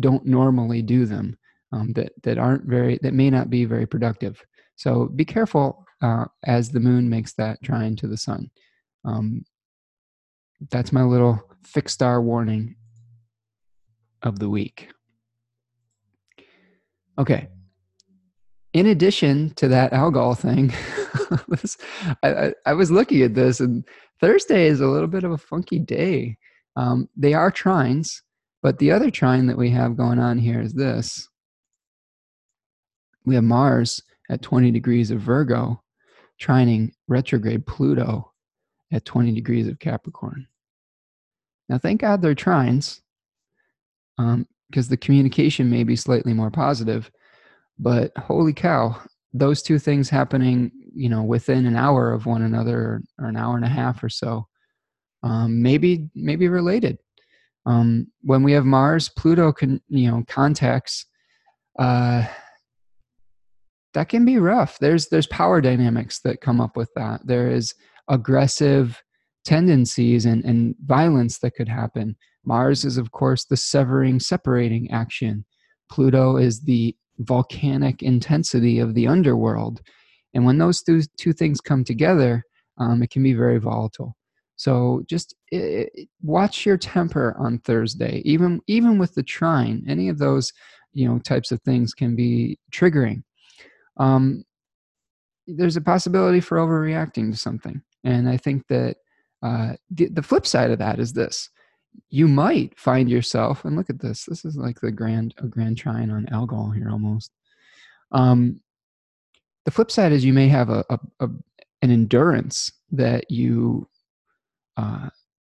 don't 0.00 0.26
normally 0.26 0.82
do 0.82 1.06
them 1.06 1.38
um, 1.72 1.92
that, 1.92 2.12
that 2.22 2.38
aren't 2.38 2.64
very, 2.64 2.98
that 3.02 3.14
may 3.14 3.30
not 3.30 3.50
be 3.50 3.64
very 3.64 3.86
productive. 3.86 4.42
So 4.76 5.06
be 5.06 5.24
careful 5.24 5.84
uh, 6.02 6.26
as 6.44 6.70
the 6.70 6.80
moon 6.80 7.08
makes 7.08 7.32
that 7.34 7.62
trine 7.62 7.96
to 7.96 8.06
the 8.06 8.16
sun. 8.16 8.50
Um, 9.04 9.44
that's 10.70 10.92
my 10.92 11.02
little 11.02 11.40
fixed 11.62 11.94
star 11.94 12.20
warning 12.20 12.76
of 14.22 14.38
the 14.38 14.48
week. 14.48 14.88
Okay. 17.18 17.48
in 18.72 18.86
addition 18.86 19.50
to 19.56 19.66
that 19.68 19.92
algol 19.92 20.34
thing, 20.34 20.72
I, 22.22 22.28
I, 22.28 22.52
I, 22.66 22.72
was 22.74 22.92
looking 22.92 23.22
at 23.22 23.34
this, 23.34 23.58
and 23.58 23.84
Thursday 24.20 24.66
is 24.68 24.80
a 24.80 24.86
little 24.86 25.08
bit 25.08 25.24
of 25.24 25.32
a 25.32 25.38
funky 25.38 25.80
day. 25.80 26.36
Um, 26.76 27.08
they 27.16 27.34
are 27.34 27.50
trines, 27.50 28.20
but 28.62 28.78
the 28.78 28.92
other 28.92 29.10
trine 29.10 29.46
that 29.46 29.58
we 29.58 29.70
have 29.70 29.96
going 29.96 30.20
on 30.20 30.38
here 30.38 30.60
is 30.60 30.74
this. 30.74 31.28
We 33.24 33.34
have 33.34 33.44
Mars 33.44 34.00
at 34.30 34.42
20 34.42 34.70
degrees 34.70 35.10
of 35.10 35.20
Virgo, 35.20 35.82
trining 36.40 36.92
retrograde 37.08 37.66
Pluto 37.66 38.32
at 38.92 39.04
20 39.04 39.32
degrees 39.32 39.68
of 39.68 39.78
Capricorn. 39.78 40.46
Now, 41.68 41.78
thank 41.78 42.00
God 42.00 42.22
they're 42.22 42.34
trines, 42.34 43.00
because 44.16 44.86
um, 44.86 44.90
the 44.90 44.96
communication 44.96 45.68
may 45.70 45.84
be 45.84 45.96
slightly 45.96 46.32
more 46.32 46.50
positive 46.50 47.10
but 47.78 48.16
holy 48.16 48.52
cow 48.52 49.00
those 49.32 49.62
two 49.62 49.78
things 49.78 50.10
happening 50.10 50.70
you 50.94 51.08
know 51.08 51.22
within 51.22 51.66
an 51.66 51.76
hour 51.76 52.12
of 52.12 52.26
one 52.26 52.42
another 52.42 53.02
or 53.18 53.28
an 53.28 53.36
hour 53.36 53.56
and 53.56 53.64
a 53.64 53.68
half 53.68 54.02
or 54.02 54.08
so 54.08 54.46
um, 55.22 55.62
maybe 55.62 56.08
maybe 56.14 56.48
related. 56.48 56.98
Um, 57.66 58.06
when 58.22 58.42
we 58.42 58.52
have 58.52 58.64
mars 58.64 59.08
pluto 59.08 59.52
can 59.52 59.80
you 59.88 60.10
know 60.10 60.24
contacts 60.26 61.06
uh, 61.78 62.26
that 63.94 64.08
can 64.08 64.24
be 64.24 64.38
rough. 64.38 64.78
There's 64.78 65.08
there's 65.08 65.26
power 65.26 65.60
dynamics 65.60 66.20
that 66.20 66.40
come 66.40 66.60
up 66.60 66.76
with 66.76 66.90
that. 66.94 67.26
There 67.26 67.50
is 67.50 67.74
aggressive 68.08 69.02
tendencies 69.44 70.26
and, 70.26 70.44
and 70.44 70.74
violence 70.84 71.38
that 71.38 71.54
could 71.54 71.68
happen 71.68 72.16
mars 72.44 72.84
is 72.84 72.96
of 72.98 73.10
course 73.12 73.44
the 73.44 73.56
severing 73.56 74.20
separating 74.20 74.90
action 74.90 75.44
pluto 75.90 76.36
is 76.36 76.60
the 76.62 76.94
volcanic 77.18 78.02
intensity 78.02 78.78
of 78.78 78.94
the 78.94 79.06
underworld. 79.06 79.80
And 80.34 80.44
when 80.44 80.58
those 80.58 80.82
two, 80.82 81.02
two 81.16 81.32
things 81.32 81.60
come 81.60 81.84
together, 81.84 82.42
um, 82.78 83.02
it 83.02 83.10
can 83.10 83.22
be 83.22 83.34
very 83.34 83.58
volatile. 83.58 84.14
So 84.56 85.02
just 85.08 85.34
it, 85.50 86.08
watch 86.22 86.66
your 86.66 86.76
temper 86.76 87.36
on 87.38 87.58
Thursday. 87.58 88.22
Even 88.24 88.60
even 88.66 88.98
with 88.98 89.14
the 89.14 89.22
trine, 89.22 89.84
any 89.88 90.08
of 90.08 90.18
those 90.18 90.52
you 90.92 91.08
know 91.08 91.18
types 91.20 91.52
of 91.52 91.60
things 91.62 91.94
can 91.94 92.16
be 92.16 92.58
triggering. 92.72 93.22
Um, 93.98 94.44
there's 95.46 95.76
a 95.76 95.80
possibility 95.80 96.40
for 96.40 96.58
overreacting 96.58 97.30
to 97.30 97.36
something, 97.36 97.82
and 98.04 98.28
I 98.28 98.36
think 98.36 98.66
that 98.68 98.96
uh, 99.42 99.74
the, 99.90 100.08
the 100.08 100.22
flip 100.22 100.46
side 100.46 100.70
of 100.70 100.78
that 100.78 100.98
is 100.98 101.12
this: 101.12 101.50
you 102.10 102.28
might 102.28 102.78
find 102.78 103.10
yourself 103.10 103.64
and 103.64 103.76
look 103.76 103.90
at 103.90 104.00
this 104.00 104.24
this 104.26 104.44
is 104.44 104.56
like 104.56 104.80
the 104.80 104.92
grand 104.92 105.34
a 105.38 105.46
grand 105.46 105.76
trine 105.78 106.10
on 106.10 106.28
algol 106.30 106.70
here 106.70 106.90
almost. 106.90 107.32
Um, 108.12 108.60
the 109.64 109.70
flip 109.70 109.90
side 109.90 110.12
is 110.12 110.24
you 110.24 110.32
may 110.32 110.48
have 110.48 110.70
a, 110.70 110.84
a, 110.88 110.98
a 111.20 111.28
an 111.82 111.90
endurance 111.90 112.72
that 112.90 113.30
you 113.30 113.88
uh, 114.76 115.10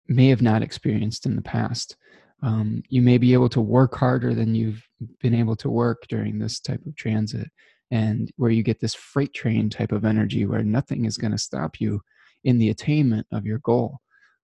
may 0.08 0.28
have 0.30 0.42
not 0.42 0.64
experienced 0.64 1.26
in 1.26 1.36
the 1.36 1.42
past. 1.42 1.96
Um, 2.42 2.84
you 2.90 3.02
may 3.02 3.18
be 3.18 3.34
able 3.34 3.50
to 3.50 3.62
work 3.62 3.96
harder 3.96 4.34
than 4.34 4.56
you've 4.56 4.84
been 5.20 5.36
able 5.36 5.56
to 5.58 5.70
work 5.70 6.06
during 6.08 6.40
this 6.40 6.60
type 6.60 6.86
of 6.86 6.96
transit 6.96 7.48
and 7.92 8.32
where 8.38 8.52
you 8.52 8.64
get 8.64 8.80
this 8.80 8.96
freight 8.96 9.34
train 9.34 9.70
type 9.70 9.92
of 9.92 10.06
energy 10.06 10.46
where 10.46 10.64
nothing 10.64 11.06
is 11.06 11.18
going 11.18 11.32
to 11.32 11.38
stop 11.38 11.82
you 11.82 12.02
in 12.44 12.58
the 12.58 12.70
attainment 12.70 13.28
of 13.32 13.46
your 13.46 13.60
goal 13.60 14.00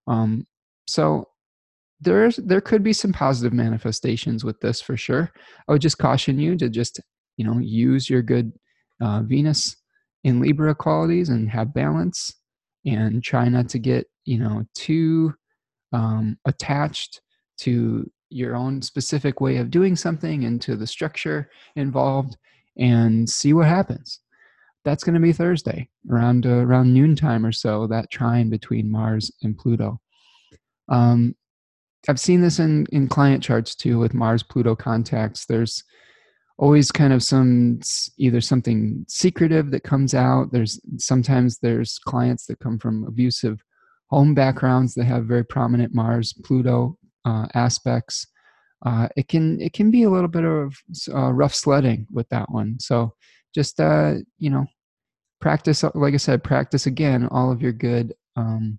um, 0.06 0.46
so 0.86 1.26
there's 2.00 2.36
there 2.36 2.60
could 2.60 2.82
be 2.82 2.92
some 2.92 3.12
positive 3.12 3.52
manifestations 3.52 4.44
with 4.44 4.60
this 4.60 4.80
for 4.80 4.96
sure. 4.96 5.30
I 5.68 5.72
would 5.72 5.82
just 5.82 5.98
caution 5.98 6.38
you 6.38 6.56
to 6.56 6.68
just 6.68 7.00
you 7.36 7.44
know 7.44 7.58
use 7.58 8.08
your 8.08 8.22
good 8.22 8.52
uh, 9.00 9.22
Venus 9.22 9.76
in 10.22 10.40
Libra 10.40 10.74
qualities 10.74 11.28
and 11.28 11.50
have 11.50 11.74
balance, 11.74 12.32
and 12.84 13.22
try 13.22 13.48
not 13.48 13.68
to 13.70 13.78
get 13.78 14.06
you 14.24 14.38
know 14.38 14.64
too 14.74 15.34
um, 15.92 16.36
attached 16.46 17.20
to 17.60 18.10
your 18.30 18.56
own 18.56 18.82
specific 18.82 19.40
way 19.40 19.58
of 19.58 19.70
doing 19.70 19.94
something 19.94 20.44
and 20.44 20.60
to 20.60 20.76
the 20.76 20.86
structure 20.86 21.50
involved, 21.76 22.36
and 22.76 23.28
see 23.28 23.52
what 23.52 23.66
happens. 23.66 24.20
That's 24.84 25.04
going 25.04 25.14
to 25.14 25.20
be 25.20 25.32
Thursday 25.32 25.88
around 26.10 26.46
uh, 26.46 26.56
around 26.56 26.92
noontime 26.92 27.46
or 27.46 27.52
so. 27.52 27.86
That 27.86 28.10
trine 28.10 28.50
between 28.50 28.90
Mars 28.90 29.32
and 29.42 29.56
Pluto. 29.56 30.00
Um, 30.88 31.34
I've 32.08 32.20
seen 32.20 32.42
this 32.42 32.58
in 32.58 32.86
in 32.92 33.08
client 33.08 33.42
charts 33.42 33.74
too 33.74 33.98
with 33.98 34.14
Mars 34.14 34.42
Pluto 34.42 34.76
contacts. 34.76 35.46
There's 35.46 35.82
always 36.58 36.90
kind 36.92 37.12
of 37.12 37.22
some 37.22 37.80
either 38.18 38.40
something 38.40 39.04
secretive 39.08 39.70
that 39.70 39.82
comes 39.82 40.14
out. 40.14 40.52
There's 40.52 40.80
sometimes 40.98 41.58
there's 41.58 41.98
clients 41.98 42.46
that 42.46 42.60
come 42.60 42.78
from 42.78 43.04
abusive 43.04 43.62
home 44.08 44.34
backgrounds 44.34 44.94
that 44.94 45.04
have 45.04 45.24
very 45.24 45.44
prominent 45.44 45.94
Mars 45.94 46.32
Pluto 46.44 46.98
uh, 47.24 47.46
aspects. 47.54 48.26
Uh, 48.84 49.08
it 49.16 49.28
can 49.28 49.60
it 49.60 49.72
can 49.72 49.90
be 49.90 50.02
a 50.02 50.10
little 50.10 50.28
bit 50.28 50.44
of 50.44 50.76
uh, 51.12 51.32
rough 51.32 51.54
sledding 51.54 52.06
with 52.12 52.28
that 52.28 52.50
one. 52.50 52.76
So 52.80 53.14
just 53.54 53.80
uh, 53.80 54.14
you 54.38 54.50
know 54.50 54.66
practice 55.44 55.84
like 55.94 56.14
I 56.14 56.16
said 56.16 56.42
practice 56.42 56.86
again 56.86 57.28
all 57.30 57.52
of 57.52 57.60
your 57.60 57.72
good 57.72 58.14
um, 58.36 58.78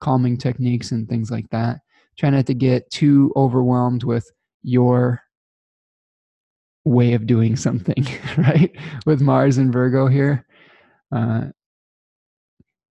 calming 0.00 0.36
techniques 0.38 0.92
and 0.92 1.08
things 1.08 1.32
like 1.32 1.48
that 1.50 1.80
try 2.16 2.30
not 2.30 2.46
to 2.46 2.54
get 2.54 2.88
too 2.90 3.32
overwhelmed 3.34 4.04
with 4.04 4.30
your 4.62 5.20
way 6.84 7.14
of 7.14 7.26
doing 7.26 7.56
something, 7.66 8.06
right? 8.38 8.74
With 9.04 9.20
Mars 9.20 9.58
and 9.58 9.72
Virgo 9.72 10.06
here. 10.06 10.46
Uh, 11.12 11.46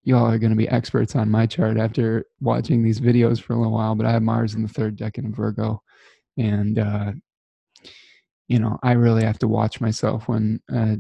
y'all 0.03 0.31
are 0.31 0.39
going 0.39 0.51
to 0.51 0.57
be 0.57 0.69
experts 0.69 1.17
on 1.17 1.31
my 1.31 1.47
chart 1.47 1.79
after 1.79 2.27
watching 2.41 2.83
these 2.83 3.01
videos 3.01 3.41
for 3.41 3.55
a 3.55 3.57
little 3.57 3.73
while, 3.73 3.95
but 3.95 4.07
I 4.07 4.13
have 4.13 4.23
Mars 4.23 4.55
in 4.55 4.63
the 4.63 4.69
third 4.69 4.99
decan 4.99 5.27
of 5.27 5.37
Virgo. 5.37 5.83
And, 6.37 6.79
uh, 6.79 7.13
you 8.49 8.59
know, 8.59 8.79
I 8.83 8.93
really 8.93 9.25
have 9.25 9.39
to 9.39 9.49
watch 9.49 9.81
myself 9.81 10.29
when 10.29 10.61
uh, 10.73 10.97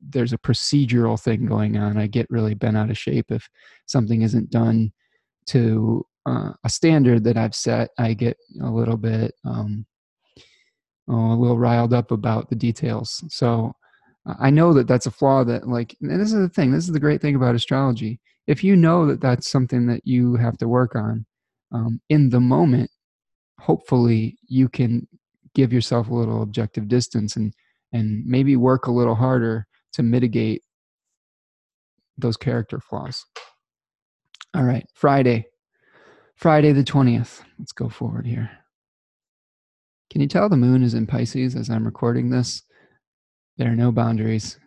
there's 0.00 0.32
a 0.32 0.38
procedural 0.38 1.20
thing 1.20 1.46
going 1.46 1.76
on. 1.76 1.96
I 1.96 2.06
get 2.06 2.30
really 2.30 2.54
bent 2.54 2.76
out 2.76 2.90
of 2.90 2.98
shape 2.98 3.30
if 3.30 3.48
something 3.86 4.22
isn't 4.22 4.50
done 4.50 4.92
to 5.46 6.04
uh, 6.26 6.52
a 6.64 6.68
standard 6.68 7.24
that 7.24 7.36
I've 7.36 7.54
set, 7.54 7.90
I 7.98 8.14
get 8.14 8.36
a 8.62 8.70
little 8.70 8.96
bit 8.96 9.34
um, 9.44 9.86
oh, 11.08 11.32
a 11.32 11.36
little 11.36 11.58
riled 11.58 11.94
up 11.94 12.10
about 12.10 12.48
the 12.50 12.56
details. 12.56 13.24
So 13.28 13.72
I 14.38 14.50
know 14.50 14.72
that 14.74 14.86
that's 14.86 15.06
a 15.06 15.10
flaw 15.10 15.44
that 15.44 15.66
like, 15.66 15.96
and 16.00 16.20
this 16.20 16.32
is 16.32 16.40
the 16.40 16.48
thing. 16.48 16.70
This 16.70 16.84
is 16.84 16.92
the 16.92 17.00
great 17.00 17.20
thing 17.20 17.36
about 17.36 17.54
astrology. 17.54 18.20
If 18.46 18.62
you 18.62 18.76
know 18.76 19.06
that 19.06 19.20
that's 19.20 19.50
something 19.50 19.86
that 19.86 20.02
you 20.04 20.36
have 20.36 20.58
to 20.58 20.68
work 20.68 20.94
on 20.94 21.24
um, 21.72 22.00
in 22.08 22.30
the 22.30 22.40
moment, 22.40 22.90
hopefully 23.58 24.36
you 24.46 24.68
can 24.68 25.06
give 25.54 25.72
yourself 25.72 26.08
a 26.08 26.14
little 26.14 26.42
objective 26.42 26.88
distance 26.88 27.36
and 27.36 27.54
and 27.92 28.24
maybe 28.26 28.56
work 28.56 28.86
a 28.86 28.92
little 28.92 29.14
harder 29.14 29.66
to 29.92 30.02
mitigate 30.02 30.62
those 32.18 32.36
character 32.36 32.80
flaws. 32.80 33.24
All 34.54 34.64
right, 34.64 34.86
Friday, 34.94 35.46
Friday 36.36 36.72
the 36.72 36.84
20th. 36.84 37.42
Let's 37.58 37.72
go 37.72 37.88
forward 37.88 38.26
here. 38.26 38.50
Can 40.10 40.20
you 40.20 40.26
tell 40.26 40.48
the 40.48 40.56
moon 40.56 40.82
is 40.82 40.94
in 40.94 41.06
Pisces 41.06 41.54
as 41.54 41.70
I'm 41.70 41.84
recording 41.84 42.30
this? 42.30 42.62
There 43.58 43.70
are 43.70 43.76
no 43.76 43.92
boundaries. 43.92 44.58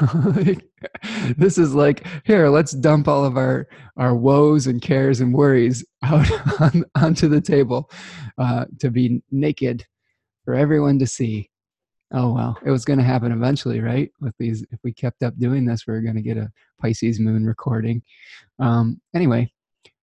this 1.36 1.58
is 1.58 1.74
like, 1.74 2.06
here, 2.24 2.48
let's 2.48 2.72
dump 2.72 3.06
all 3.06 3.24
of 3.24 3.36
our, 3.36 3.68
our 3.96 4.16
woes 4.16 4.66
and 4.66 4.80
cares 4.80 5.20
and 5.20 5.34
worries 5.34 5.84
out 6.02 6.26
on, 6.60 6.84
onto 6.96 7.28
the 7.28 7.40
table 7.40 7.90
uh, 8.38 8.64
to 8.80 8.90
be 8.90 9.22
naked 9.30 9.84
for 10.44 10.54
everyone 10.54 10.98
to 10.98 11.06
see. 11.06 11.50
Oh, 12.12 12.32
well, 12.32 12.58
it 12.64 12.70
was 12.70 12.86
going 12.86 12.98
to 12.98 13.04
happen 13.04 13.32
eventually, 13.32 13.80
right? 13.80 14.10
With 14.20 14.34
these, 14.38 14.64
if 14.70 14.78
we 14.82 14.92
kept 14.92 15.22
up 15.22 15.38
doing 15.38 15.66
this, 15.66 15.86
we 15.86 15.94
are 15.94 16.00
going 16.00 16.16
to 16.16 16.22
get 16.22 16.38
a 16.38 16.50
Pisces 16.80 17.20
moon 17.20 17.44
recording. 17.44 18.02
Um, 18.58 19.00
anyway, 19.14 19.52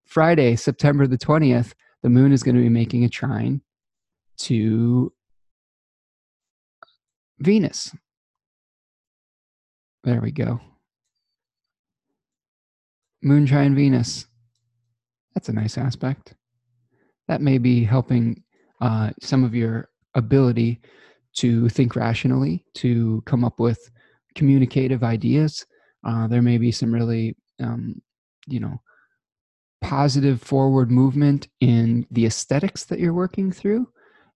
Friday, 0.06 0.58
September 0.58 1.08
the 1.08 1.18
20th, 1.18 1.74
the 2.01 2.10
moon 2.10 2.34
is 2.34 2.43
going 2.43 2.56
to 2.56 2.62
be 2.62 2.70
making 2.70 3.06
a 3.06 3.10
trine 3.10 3.62
to 4.39 5.14
Venus. 7.39 7.95
There 10.04 10.20
we 10.20 10.32
go. 10.32 10.60
Moon 13.22 13.45
trine 13.45 13.74
Venus. 13.76 14.26
That's 15.34 15.47
a 15.47 15.54
nice 15.54 15.78
aspect. 15.78 16.34
That 17.30 17.41
may 17.41 17.58
be 17.58 17.86
helping 17.86 18.43
uh, 18.82 19.12
some 19.22 19.45
of 19.45 19.56
your 19.56 19.89
ability 20.14 20.82
to 21.36 21.69
think 21.69 21.95
rationally, 21.95 22.65
to 22.75 23.21
come 23.25 23.43
up 23.43 23.59
with 23.59 23.89
communicative 24.36 25.03
ideas. 25.03 25.65
Uh, 26.03 26.27
there 26.27 26.41
may 26.41 26.57
be 26.57 26.71
some 26.71 26.93
really, 26.93 27.36
um, 27.59 28.01
you 28.47 28.59
know, 28.59 28.81
positive 29.81 30.41
forward 30.41 30.89
movement 30.91 31.47
in 31.59 32.05
the 32.11 32.25
aesthetics 32.25 32.86
that 32.86 32.99
you're 32.99 33.13
working 33.13 33.51
through. 33.51 33.88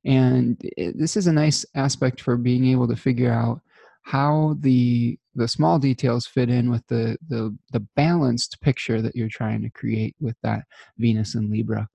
And 0.06 0.58
it, 0.62 0.98
this 0.98 1.18
is 1.18 1.28
a 1.28 1.34
nice 1.34 1.66
aspect 1.76 2.22
for 2.22 2.38
being 2.38 2.66
able 2.68 2.88
to 2.88 2.96
figure 2.96 3.32
out 3.32 3.62
how 4.04 4.56
the 4.62 5.20
the 5.36 5.48
small 5.48 5.78
details 5.78 6.26
fit 6.26 6.50
in 6.50 6.70
with 6.70 6.86
the 6.88 7.18
the 7.28 7.56
the 7.74 7.82
balanced 7.98 8.62
picture 8.62 9.02
that 9.02 9.16
you're 9.16 9.28
trying 9.28 9.62
to 9.62 9.70
create 9.70 10.16
with 10.22 10.38
that 10.44 10.64
Venus 10.98 11.36
and 11.36 11.50
Libra. 11.50 11.88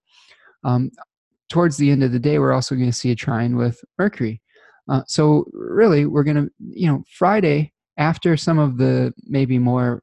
Um, 0.63 0.91
towards 1.49 1.79
the 1.79 1.91
end 1.91 2.03
of 2.03 2.13
the 2.13 2.19
day, 2.19 2.39
we're 2.39 2.53
also 2.53 2.75
going 2.75 2.91
to 2.91 2.97
see 2.97 3.13
a 3.13 3.17
trine 3.17 3.57
with 3.57 3.83
Mercury. 3.99 4.42
Uh, 4.89 5.03
so 5.07 5.47
really, 5.53 6.07
we're 6.07 6.25
going 6.25 6.37
to 6.37 6.51
you 6.59 6.87
know 6.87 7.05
Friday 7.11 7.73
after 7.99 8.37
some 8.37 8.59
of 8.59 8.79
the 8.79 9.13
maybe 9.25 9.59
more 9.59 10.03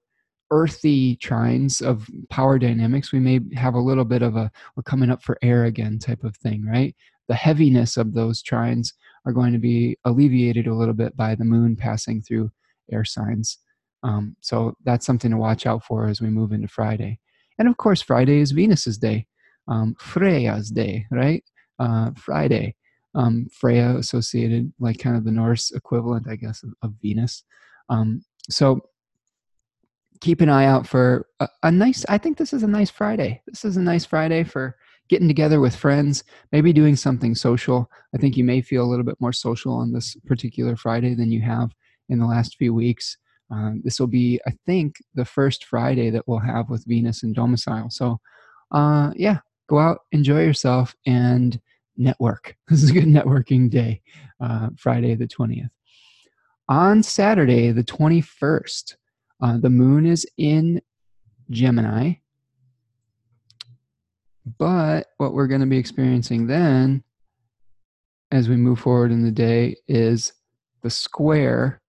earthy 0.52 1.16
trines 1.18 1.82
of 1.82 2.08
power 2.30 2.58
dynamics, 2.58 3.12
we 3.12 3.20
may 3.20 3.40
have 3.56 3.76
a 3.76 3.80
little 3.80 4.06
bit 4.06 4.22
of 4.22 4.36
a 4.36 4.52
we're 4.76 4.84
coming 4.84 5.12
up 5.12 5.24
for 5.24 5.38
air 5.42 5.66
again 5.66 6.00
type 6.00 6.24
of 6.24 6.36
thing, 6.38 6.66
right? 6.66 6.96
The 7.28 7.36
heaviness 7.36 7.98
of 7.98 8.14
those 8.14 8.42
trines 8.42 8.94
are 9.26 9.34
going 9.34 9.54
to 9.54 9.60
be 9.60 9.98
alleviated 10.06 10.68
a 10.68 10.74
little 10.74 10.94
bit 10.94 11.16
by 11.16 11.36
the 11.36 11.46
moon 11.46 11.76
passing 11.76 12.22
through 12.22 12.52
air 12.92 13.06
signs. 13.06 13.60
Um, 14.02 14.36
so 14.42 14.76
that's 14.86 15.06
something 15.06 15.32
to 15.32 15.38
watch 15.38 15.66
out 15.66 15.84
for 15.84 16.08
as 16.08 16.22
we 16.22 16.30
move 16.30 16.52
into 16.52 16.68
Friday. 16.68 17.20
And 17.60 17.68
of 17.68 17.78
course, 17.78 18.02
Friday 18.02 18.40
is 18.40 18.52
Venus's 18.52 18.98
day, 18.98 19.28
um, 19.68 19.96
Freya's 20.00 20.70
day, 20.72 21.06
right? 21.12 21.44
Uh, 21.78 22.12
Friday. 22.16 22.76
Um, 23.16 23.48
Freya 23.52 23.96
associated, 23.98 24.72
like 24.80 25.00
kind 25.00 25.18
of 25.18 25.26
the 25.26 25.32
Norse 25.32 25.72
equivalent, 25.72 26.28
I 26.30 26.36
guess, 26.36 26.62
of, 26.64 26.74
of 26.84 26.94
Venus. 27.02 27.44
Um, 27.90 28.24
so 28.50 28.82
keep 30.22 30.42
an 30.42 30.50
eye 30.50 30.66
out 30.66 30.88
for 30.88 31.28
a, 31.40 31.48
a, 31.64 31.72
nice 31.72 32.06
i 32.10 32.18
think 32.18 32.38
this 32.38 32.54
is 32.54 32.64
a 32.64 32.68
nice 32.68 32.90
friday. 32.90 33.42
This 33.48 33.64
is 33.64 33.78
a 33.78 33.82
nice 33.82 34.06
friday 34.06 34.44
for 34.44 34.76
getting 35.08 35.28
together 35.28 35.60
with 35.60 35.76
friends 35.76 36.24
maybe 36.52 36.74
doing 36.74 36.96
something 36.96 37.34
social. 37.36 37.90
I 38.14 38.18
think 38.18 38.38
you 38.38 38.44
may 38.44 38.62
feel 38.62 38.84
a 38.84 38.90
little 38.90 39.06
bit 39.06 39.20
more 39.20 39.34
social 39.34 39.74
on 39.74 39.92
this 39.92 40.16
particular 40.26 40.76
friday 40.76 41.16
than 41.16 41.32
you 41.32 41.42
have 41.42 41.72
in 42.10 42.20
the 42.20 42.26
last 42.26 42.58
few 42.58 42.74
weeks. 42.74 43.18
Um, 43.52 43.82
this 43.84 44.00
will 44.00 44.08
be 44.08 44.40
i 44.46 44.52
think 44.66 44.98
the 45.16 45.26
first 45.26 45.66
friday 45.66 46.10
that 46.10 46.28
we'll 46.28 46.40
have 46.40 46.70
with 46.70 46.86
venus 46.86 47.24
and 47.24 47.34
domicile. 47.34 47.90
So 47.90 48.20
uh, 48.72 49.12
yeah 49.16 49.40
go 49.68 49.80
out 49.80 50.00
enjoy 50.12 50.44
yourself 50.44 50.96
and 51.06 51.60
network 52.00 52.56
this 52.68 52.82
is 52.82 52.90
a 52.90 52.94
good 52.94 53.06
networking 53.06 53.70
day 53.70 54.02
uh, 54.40 54.70
friday 54.78 55.14
the 55.16 55.28
20th 55.28 55.70
on 56.68 57.04
saturday 57.04 57.72
the 57.72 57.84
21st 57.84 58.96
uh, 59.42 59.58
the 59.58 59.70
moon 59.70 60.06
is 60.06 60.26
in 60.38 60.82
Gemini. 61.50 62.14
But 64.58 65.08
what 65.18 65.34
we're 65.34 65.48
going 65.48 65.62
to 65.62 65.68
be 65.68 65.78
experiencing 65.78 66.48
then, 66.48 67.04
as 68.32 68.50
we 68.50 68.56
move 68.56 68.80
forward 68.80 69.12
in 69.12 69.24
the 69.24 69.32
day, 69.32 69.78
is 69.88 70.34
the 70.82 70.90
square, 70.90 71.82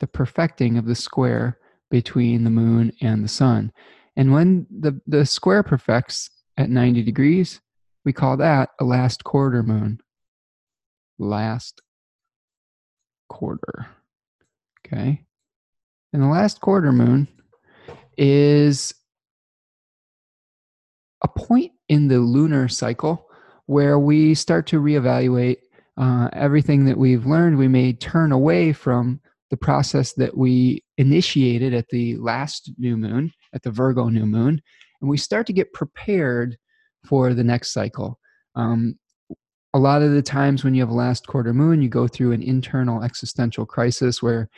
the 0.00 0.06
perfecting 0.06 0.76
of 0.76 0.86
the 0.86 0.94
square 0.94 1.58
between 1.90 2.44
the 2.44 2.50
moon 2.50 2.92
and 3.00 3.22
the 3.22 3.28
sun. 3.28 3.72
And 4.16 4.32
when 4.32 4.66
the, 4.70 5.00
the 5.06 5.24
square 5.24 5.62
perfects 5.62 6.30
at 6.56 6.70
90 6.70 7.02
degrees, 7.02 7.60
we 8.04 8.12
call 8.12 8.36
that 8.38 8.70
a 8.80 8.84
last 8.84 9.24
quarter 9.24 9.62
moon. 9.62 10.00
Last 11.18 11.80
quarter. 13.28 13.86
Okay. 14.86 15.22
And 16.12 16.22
the 16.22 16.26
last 16.26 16.60
quarter 16.60 16.92
moon 16.92 17.28
is 18.18 18.92
a 21.22 21.28
point 21.28 21.72
in 21.88 22.08
the 22.08 22.18
lunar 22.18 22.68
cycle 22.68 23.26
where 23.66 23.98
we 23.98 24.34
start 24.34 24.66
to 24.66 24.80
reevaluate 24.80 25.58
uh, 25.96 26.28
everything 26.32 26.84
that 26.86 26.98
we've 26.98 27.26
learned. 27.26 27.56
We 27.56 27.68
may 27.68 27.92
turn 27.92 28.32
away 28.32 28.72
from 28.72 29.20
the 29.50 29.56
process 29.56 30.14
that 30.14 30.36
we 30.36 30.82
initiated 30.98 31.74
at 31.74 31.88
the 31.88 32.16
last 32.16 32.72
new 32.78 32.96
moon, 32.96 33.32
at 33.54 33.62
the 33.62 33.70
Virgo 33.70 34.08
new 34.08 34.26
moon, 34.26 34.60
and 35.00 35.10
we 35.10 35.16
start 35.16 35.46
to 35.46 35.52
get 35.52 35.72
prepared 35.72 36.56
for 37.04 37.34
the 37.34 37.44
next 37.44 37.72
cycle. 37.72 38.18
Um, 38.54 38.98
a 39.74 39.78
lot 39.78 40.02
of 40.02 40.12
the 40.12 40.22
times 40.22 40.64
when 40.64 40.74
you 40.74 40.82
have 40.82 40.90
a 40.90 40.94
last 40.94 41.26
quarter 41.26 41.54
moon, 41.54 41.80
you 41.80 41.88
go 41.88 42.06
through 42.06 42.32
an 42.32 42.42
internal 42.42 43.02
existential 43.02 43.64
crisis 43.64 44.22
where 44.22 44.48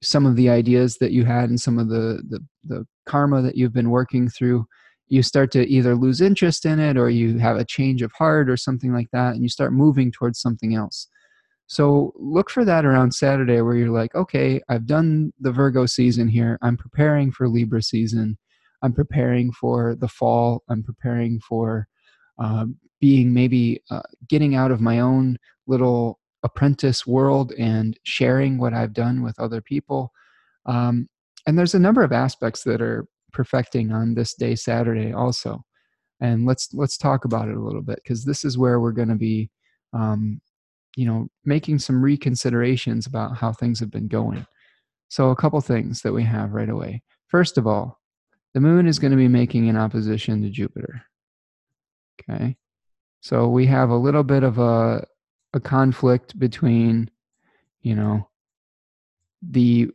some 0.00 0.24
of 0.24 0.36
the 0.36 0.48
ideas 0.48 0.98
that 0.98 1.12
you 1.12 1.24
had 1.24 1.50
and 1.50 1.60
some 1.60 1.78
of 1.78 1.88
the, 1.88 2.22
the, 2.28 2.44
the 2.64 2.86
karma 3.06 3.42
that 3.42 3.56
you've 3.56 3.72
been 3.72 3.90
working 3.90 4.28
through 4.28 4.66
you 5.12 5.22
start 5.22 5.50
to 5.50 5.68
either 5.68 5.94
lose 5.94 6.22
interest 6.22 6.64
in 6.64 6.80
it 6.80 6.96
or 6.96 7.10
you 7.10 7.36
have 7.36 7.58
a 7.58 7.66
change 7.66 8.00
of 8.00 8.10
heart 8.12 8.48
or 8.48 8.56
something 8.56 8.94
like 8.94 9.08
that 9.12 9.34
and 9.34 9.42
you 9.42 9.48
start 9.50 9.74
moving 9.74 10.10
towards 10.10 10.40
something 10.40 10.74
else. 10.74 11.06
So 11.66 12.14
look 12.16 12.48
for 12.48 12.64
that 12.64 12.86
around 12.86 13.12
saturday 13.12 13.60
where 13.60 13.74
you're 13.74 13.90
like 13.90 14.14
okay 14.14 14.60
i've 14.70 14.86
done 14.86 15.32
the 15.38 15.52
virgo 15.52 15.84
season 15.84 16.28
here. 16.28 16.58
I'm 16.62 16.78
preparing 16.78 17.30
for 17.30 17.46
libra 17.46 17.82
season 17.82 18.38
i'm 18.82 18.92
preparing 18.92 19.52
for 19.52 19.94
the 19.96 20.08
fall 20.08 20.62
i'm 20.68 20.82
preparing 20.82 21.40
for 21.40 21.86
uh, 22.38 22.66
being 23.00 23.32
maybe 23.34 23.82
uh, 23.90 24.02
getting 24.28 24.54
out 24.54 24.70
of 24.70 24.80
my 24.80 25.00
own 25.00 25.36
little 25.66 26.20
apprentice 26.42 27.06
world 27.06 27.52
and 27.58 27.98
sharing 28.04 28.58
what 28.58 28.74
I've 28.74 28.92
done 28.92 29.22
with 29.22 29.38
other 29.38 29.60
people. 29.60 30.12
Um, 30.66 31.08
and 31.46 31.58
there's 31.58 31.74
a 31.74 31.80
number 31.80 32.02
of 32.02 32.12
aspects 32.12 32.62
that 32.64 32.80
are 32.80 33.06
perfecting 33.32 33.92
on 33.92 34.14
this 34.14 34.34
day 34.34 34.54
Saturday 34.54 35.12
also. 35.12 35.62
And 36.20 36.46
let's 36.46 36.72
let's 36.72 36.96
talk 36.96 37.24
about 37.24 37.48
it 37.48 37.56
a 37.56 37.60
little 37.60 37.82
bit 37.82 38.00
because 38.02 38.24
this 38.24 38.44
is 38.44 38.56
where 38.56 38.78
we're 38.78 38.92
going 38.92 39.08
to 39.08 39.16
be, 39.16 39.50
um, 39.92 40.40
you 40.96 41.04
know, 41.04 41.26
making 41.44 41.80
some 41.80 42.00
reconsiderations 42.00 43.08
about 43.08 43.36
how 43.36 43.52
things 43.52 43.80
have 43.80 43.90
been 43.90 44.06
going. 44.06 44.46
So 45.08 45.30
a 45.30 45.36
couple 45.36 45.60
things 45.60 46.02
that 46.02 46.12
we 46.12 46.22
have 46.22 46.52
right 46.52 46.68
away. 46.68 47.02
First 47.26 47.58
of 47.58 47.66
all, 47.66 48.00
the 48.54 48.60
moon 48.60 48.86
is 48.86 48.98
going 48.98 49.10
to 49.10 49.16
be 49.16 49.28
making 49.28 49.68
an 49.68 49.76
opposition 49.76 50.42
to 50.42 50.50
Jupiter. 50.50 51.02
Okay. 52.20 52.56
So 53.20 53.48
we 53.48 53.66
have 53.66 53.90
a 53.90 53.96
little 53.96 54.24
bit 54.24 54.42
of 54.42 54.58
a 54.58 55.06
a 55.54 55.60
conflict 55.60 56.38
between 56.38 57.10
you 57.82 57.94
know 57.94 58.28
the 59.42 59.90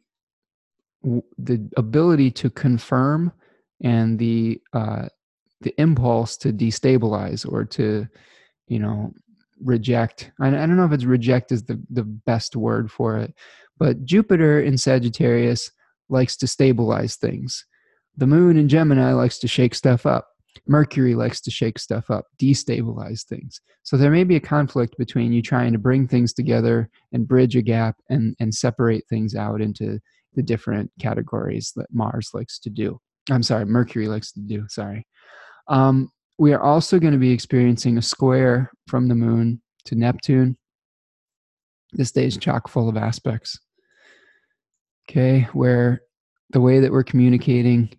the 1.37 1.69
ability 1.77 2.31
to 2.31 2.49
confirm 2.49 3.31
and 3.81 4.19
the 4.19 4.61
uh, 4.73 5.07
the 5.61 5.73
impulse 5.79 6.37
to 6.37 6.51
destabilize 6.51 7.49
or 7.49 7.63
to 7.65 8.07
you 8.67 8.79
know 8.79 9.13
reject 9.63 10.31
I, 10.39 10.47
I 10.47 10.51
don't 10.51 10.77
know 10.77 10.85
if 10.85 10.91
it's 10.91 11.05
reject 11.05 11.51
is 11.51 11.63
the, 11.63 11.81
the 11.89 12.03
best 12.03 12.55
word 12.55 12.91
for 12.91 13.17
it 13.17 13.33
but 13.77 14.05
jupiter 14.05 14.61
in 14.61 14.77
sagittarius 14.77 15.71
likes 16.09 16.37
to 16.37 16.47
stabilize 16.47 17.15
things 17.15 17.65
the 18.17 18.27
moon 18.27 18.57
in 18.57 18.67
gemini 18.67 19.13
likes 19.13 19.39
to 19.39 19.47
shake 19.47 19.75
stuff 19.75 20.05
up 20.05 20.27
Mercury 20.65 21.15
likes 21.15 21.41
to 21.41 21.51
shake 21.51 21.79
stuff 21.79 22.09
up, 22.09 22.25
destabilize 22.41 23.25
things. 23.25 23.61
So 23.83 23.97
there 23.97 24.11
may 24.11 24.23
be 24.23 24.35
a 24.35 24.41
conflict 24.41 24.97
between 24.97 25.31
you 25.31 25.41
trying 25.41 25.73
to 25.73 25.79
bring 25.79 26.07
things 26.07 26.33
together 26.33 26.89
and 27.13 27.27
bridge 27.27 27.55
a 27.55 27.61
gap 27.61 27.95
and, 28.09 28.35
and 28.39 28.53
separate 28.53 29.03
things 29.09 29.35
out 29.35 29.61
into 29.61 29.99
the 30.35 30.43
different 30.43 30.91
categories 30.99 31.71
that 31.75 31.87
Mars 31.91 32.31
likes 32.33 32.59
to 32.59 32.69
do. 32.69 32.99
I'm 33.29 33.43
sorry, 33.43 33.65
Mercury 33.65 34.07
likes 34.07 34.31
to 34.33 34.39
do, 34.39 34.65
sorry. 34.69 35.05
Um, 35.67 36.09
we 36.37 36.53
are 36.53 36.61
also 36.61 36.99
going 36.99 37.13
to 37.13 37.19
be 37.19 37.31
experiencing 37.31 37.97
a 37.97 38.01
square 38.01 38.71
from 38.87 39.07
the 39.07 39.15
moon 39.15 39.61
to 39.85 39.95
Neptune. 39.95 40.57
This 41.93 42.11
day 42.11 42.25
is 42.25 42.37
chock 42.37 42.67
full 42.67 42.89
of 42.89 42.97
aspects. 42.97 43.59
Okay, 45.09 45.47
where 45.53 46.01
the 46.51 46.61
way 46.61 46.81
that 46.81 46.91
we're 46.91 47.03
communicating 47.03 47.97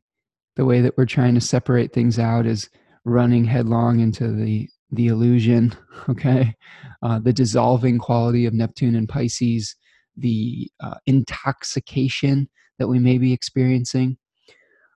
the 0.59 0.65
way 0.65 0.81
that 0.81 0.99
we're 0.99 1.07
trying 1.07 1.35
to 1.37 1.41
separate 1.41 1.93
things 1.93 2.19
out 2.19 2.45
is 2.45 2.69
running 3.05 3.45
headlong 3.45 4.01
into 4.01 4.33
the 4.33 4.69
the 4.91 5.07
illusion 5.07 5.75
okay? 6.09 6.55
Uh, 7.03 7.19
the 7.19 7.33
dissolving 7.33 7.99
quality 7.99 8.45
of 8.45 8.53
neptune 8.53 8.95
and 8.95 9.09
pisces 9.09 9.77
the 10.17 10.69
uh, 10.81 10.97
intoxication 11.07 12.49
that 12.79 12.89
we 12.89 12.99
may 12.99 13.19
be 13.19 13.33
experiencing. 13.33 14.19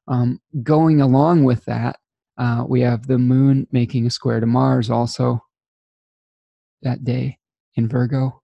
Um, 0.08 0.40
going 0.64 1.00
along 1.00 1.44
with 1.44 1.64
that 1.66 1.96
uh, 2.38 2.64
we 2.66 2.80
have 2.80 3.06
the 3.06 3.18
moon 3.18 3.68
making 3.70 4.06
a 4.06 4.10
square 4.10 4.40
to 4.40 4.46
mars 4.46 4.90
also 4.90 5.40
that 6.82 7.04
day 7.04 7.38
in 7.76 7.88
virgo. 7.88 8.42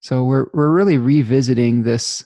So 0.00 0.24
we're 0.24 0.46
we're 0.54 0.70
really 0.70 0.96
revisiting 0.96 1.82
this. 1.82 2.24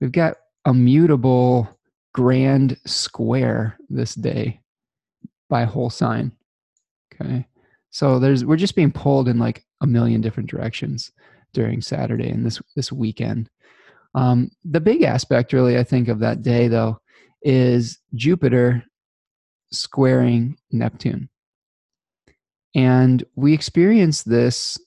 We've 0.00 0.10
got 0.10 0.36
a 0.64 0.72
mutable 0.72 1.68
grand 2.12 2.76
square 2.86 3.76
this 3.88 4.14
day 4.14 4.60
by 5.48 5.64
whole 5.64 5.90
sign. 5.90 6.32
Okay. 7.14 7.46
So 7.90 8.18
there's 8.18 8.44
we're 8.44 8.56
just 8.56 8.74
being 8.74 8.92
pulled 8.92 9.28
in 9.28 9.38
like 9.38 9.64
a 9.82 9.86
million 9.86 10.20
different 10.20 10.48
directions 10.48 11.12
during 11.52 11.82
Saturday 11.82 12.30
and 12.30 12.44
this 12.44 12.60
this 12.74 12.90
weekend. 12.90 13.50
Um, 14.14 14.50
the 14.64 14.80
big 14.80 15.02
aspect, 15.02 15.52
really, 15.52 15.78
I 15.78 15.84
think, 15.84 16.08
of 16.08 16.18
that 16.20 16.42
day 16.42 16.68
though, 16.68 17.00
is 17.42 17.98
Jupiter 18.14 18.84
squaring 19.70 20.56
Neptune, 20.70 21.28
and 22.74 23.24
we 23.36 23.52
experience 23.52 24.22
this 24.22 24.78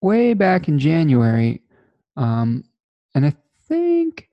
way 0.00 0.34
back 0.34 0.68
in 0.68 0.78
January, 0.78 1.62
um, 2.16 2.64
and 3.14 3.26
I 3.26 3.34
think 3.66 4.27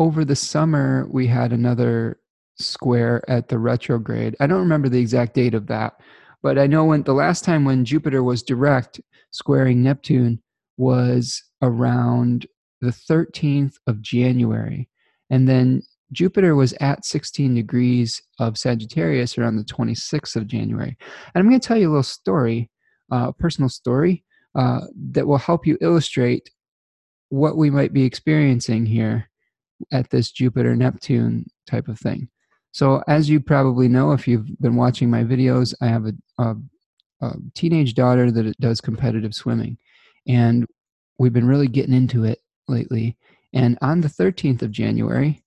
over 0.00 0.24
the 0.24 0.34
summer 0.34 1.06
we 1.10 1.26
had 1.26 1.52
another 1.52 2.18
square 2.58 3.22
at 3.28 3.48
the 3.48 3.58
retrograde. 3.58 4.34
I 4.40 4.46
don't 4.46 4.60
remember 4.60 4.88
the 4.88 4.98
exact 4.98 5.34
date 5.34 5.52
of 5.52 5.66
that, 5.66 6.00
but 6.42 6.58
I 6.58 6.66
know 6.66 6.86
when 6.86 7.02
the 7.02 7.12
last 7.12 7.44
time 7.44 7.66
when 7.66 7.84
Jupiter 7.84 8.22
was 8.22 8.42
direct 8.42 8.98
squaring 9.30 9.82
Neptune 9.82 10.42
was 10.78 11.42
around 11.60 12.46
the 12.80 12.88
13th 12.88 13.74
of 13.86 14.00
January. 14.00 14.88
And 15.28 15.46
then 15.46 15.82
Jupiter 16.12 16.56
was 16.56 16.72
at 16.80 17.04
16 17.04 17.54
degrees 17.54 18.22
of 18.38 18.56
Sagittarius 18.56 19.36
around 19.36 19.56
the 19.56 19.64
26th 19.64 20.34
of 20.34 20.46
January. 20.46 20.96
And 21.34 21.42
I'm 21.42 21.48
going 21.48 21.60
to 21.60 21.68
tell 21.68 21.76
you 21.76 21.88
a 21.88 21.90
little 21.90 22.02
story, 22.02 22.70
uh, 23.12 23.28
a 23.28 23.32
personal 23.34 23.68
story 23.68 24.24
uh, 24.54 24.80
that 25.12 25.26
will 25.26 25.36
help 25.36 25.66
you 25.66 25.76
illustrate 25.82 26.48
what 27.28 27.58
we 27.58 27.68
might 27.68 27.92
be 27.92 28.04
experiencing 28.04 28.86
here 28.86 29.29
at 29.92 30.10
this 30.10 30.30
Jupiter 30.30 30.76
Neptune 30.76 31.46
type 31.66 31.88
of 31.88 31.98
thing. 31.98 32.28
So, 32.72 33.02
as 33.08 33.28
you 33.28 33.40
probably 33.40 33.88
know, 33.88 34.12
if 34.12 34.28
you've 34.28 34.46
been 34.60 34.76
watching 34.76 35.10
my 35.10 35.24
videos, 35.24 35.74
I 35.80 35.86
have 35.86 36.06
a, 36.06 36.12
a, 36.38 36.56
a 37.20 37.32
teenage 37.54 37.94
daughter 37.94 38.30
that 38.30 38.58
does 38.60 38.80
competitive 38.80 39.34
swimming. 39.34 39.76
And 40.28 40.66
we've 41.18 41.32
been 41.32 41.48
really 41.48 41.68
getting 41.68 41.94
into 41.94 42.24
it 42.24 42.38
lately. 42.68 43.16
And 43.52 43.76
on 43.82 44.00
the 44.00 44.08
13th 44.08 44.62
of 44.62 44.70
January, 44.70 45.42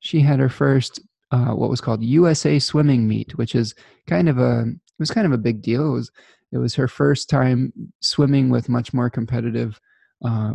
she 0.00 0.20
had 0.20 0.38
her 0.38 0.50
first 0.50 1.00
uh, 1.32 1.54
what 1.54 1.70
was 1.70 1.80
called 1.80 2.04
USA 2.04 2.58
swimming 2.58 3.08
meet, 3.08 3.36
which 3.38 3.54
is 3.54 3.74
kind 4.06 4.28
of 4.28 4.38
a 4.38 4.60
it 4.62 4.98
was 4.98 5.10
kind 5.10 5.26
of 5.26 5.32
a 5.32 5.38
big 5.38 5.62
deal. 5.62 5.88
It 5.88 5.92
was 5.92 6.10
it 6.52 6.58
was 6.58 6.74
her 6.74 6.86
first 6.86 7.30
time 7.30 7.72
swimming 8.00 8.50
with 8.50 8.68
much 8.68 8.92
more 8.92 9.08
competitive 9.08 9.80
uh, 10.24 10.54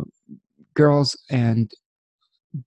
girls, 0.74 1.18
and 1.28 1.70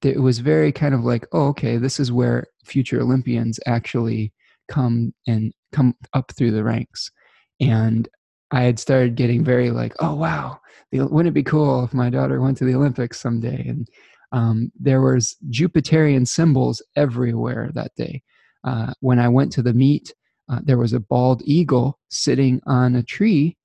it 0.03 0.21
was 0.21 0.39
very 0.39 0.71
kind 0.71 0.93
of 0.93 1.03
like, 1.03 1.25
oh, 1.31 1.47
okay, 1.47 1.77
this 1.77 1.99
is 1.99 2.11
where 2.11 2.47
future 2.63 3.01
Olympians 3.01 3.59
actually 3.65 4.33
come 4.69 5.13
and 5.27 5.53
come 5.71 5.95
up 6.13 6.31
through 6.31 6.51
the 6.51 6.63
ranks. 6.63 7.11
And 7.59 8.07
I 8.51 8.63
had 8.63 8.79
started 8.79 9.15
getting 9.15 9.43
very 9.43 9.71
like, 9.71 9.93
oh 9.99 10.15
wow, 10.15 10.59
wouldn't 10.91 11.27
it 11.27 11.33
be 11.33 11.43
cool 11.43 11.83
if 11.83 11.93
my 11.93 12.09
daughter 12.09 12.41
went 12.41 12.57
to 12.57 12.65
the 12.65 12.75
Olympics 12.75 13.19
someday? 13.19 13.65
And 13.67 13.87
um, 14.31 14.71
there 14.79 15.01
was 15.01 15.35
Jupiterian 15.49 16.27
symbols 16.27 16.81
everywhere 16.95 17.71
that 17.73 17.91
day. 17.95 18.21
Uh, 18.63 18.93
when 18.99 19.19
I 19.19 19.27
went 19.27 19.51
to 19.53 19.61
the 19.61 19.73
meet, 19.73 20.13
uh, 20.49 20.59
there 20.63 20.77
was 20.77 20.93
a 20.93 20.99
bald 20.99 21.41
eagle 21.45 21.99
sitting 22.09 22.61
on 22.65 22.95
a 22.95 23.03
tree 23.03 23.57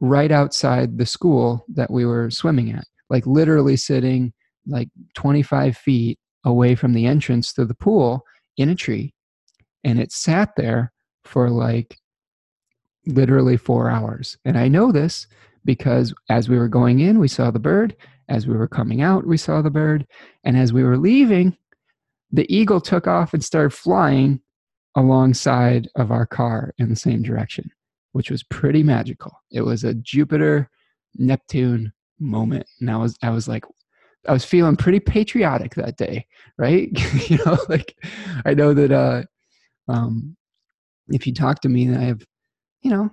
right 0.00 0.30
outside 0.30 0.96
the 0.96 1.06
school 1.06 1.64
that 1.74 1.90
we 1.90 2.04
were 2.04 2.30
swimming 2.30 2.72
at, 2.72 2.84
like 3.10 3.26
literally 3.26 3.76
sitting 3.76 4.32
like 4.68 4.88
25 5.14 5.76
feet 5.76 6.18
away 6.44 6.74
from 6.74 6.92
the 6.92 7.06
entrance 7.06 7.52
to 7.54 7.64
the 7.64 7.74
pool 7.74 8.22
in 8.56 8.68
a 8.68 8.74
tree. 8.74 9.12
And 9.84 9.98
it 9.98 10.12
sat 10.12 10.50
there 10.56 10.92
for 11.24 11.50
like 11.50 11.98
literally 13.06 13.56
four 13.56 13.90
hours. 13.90 14.38
And 14.44 14.58
I 14.58 14.68
know 14.68 14.92
this 14.92 15.26
because 15.64 16.14
as 16.28 16.48
we 16.48 16.58
were 16.58 16.68
going 16.68 17.00
in, 17.00 17.18
we 17.18 17.28
saw 17.28 17.50
the 17.50 17.58
bird. 17.58 17.96
As 18.28 18.46
we 18.46 18.56
were 18.56 18.68
coming 18.68 19.00
out, 19.00 19.26
we 19.26 19.36
saw 19.36 19.62
the 19.62 19.70
bird. 19.70 20.06
And 20.44 20.56
as 20.56 20.72
we 20.72 20.82
were 20.82 20.98
leaving, 20.98 21.56
the 22.30 22.52
eagle 22.54 22.80
took 22.80 23.06
off 23.06 23.32
and 23.32 23.42
started 23.42 23.70
flying 23.70 24.40
alongside 24.94 25.88
of 25.96 26.10
our 26.10 26.26
car 26.26 26.74
in 26.78 26.90
the 26.90 26.96
same 26.96 27.22
direction, 27.22 27.70
which 28.12 28.30
was 28.30 28.42
pretty 28.42 28.82
magical. 28.82 29.32
It 29.50 29.62
was 29.62 29.84
a 29.84 29.94
Jupiter 29.94 30.70
Neptune 31.16 31.92
moment. 32.18 32.66
And 32.80 32.90
I 32.90 32.96
was 32.96 33.16
I 33.22 33.30
was 33.30 33.48
like 33.48 33.64
I 34.26 34.32
was 34.32 34.44
feeling 34.44 34.76
pretty 34.76 35.00
patriotic 35.00 35.74
that 35.74 35.96
day, 35.96 36.26
right? 36.56 36.90
you 37.30 37.38
know, 37.44 37.58
like 37.68 37.94
I 38.44 38.54
know 38.54 38.74
that 38.74 38.92
uh 38.92 39.22
um 39.90 40.36
if 41.08 41.26
you 41.26 41.32
talk 41.32 41.60
to 41.62 41.68
me, 41.68 41.94
I 41.94 42.00
have 42.00 42.22
you 42.82 42.90
know, 42.90 43.10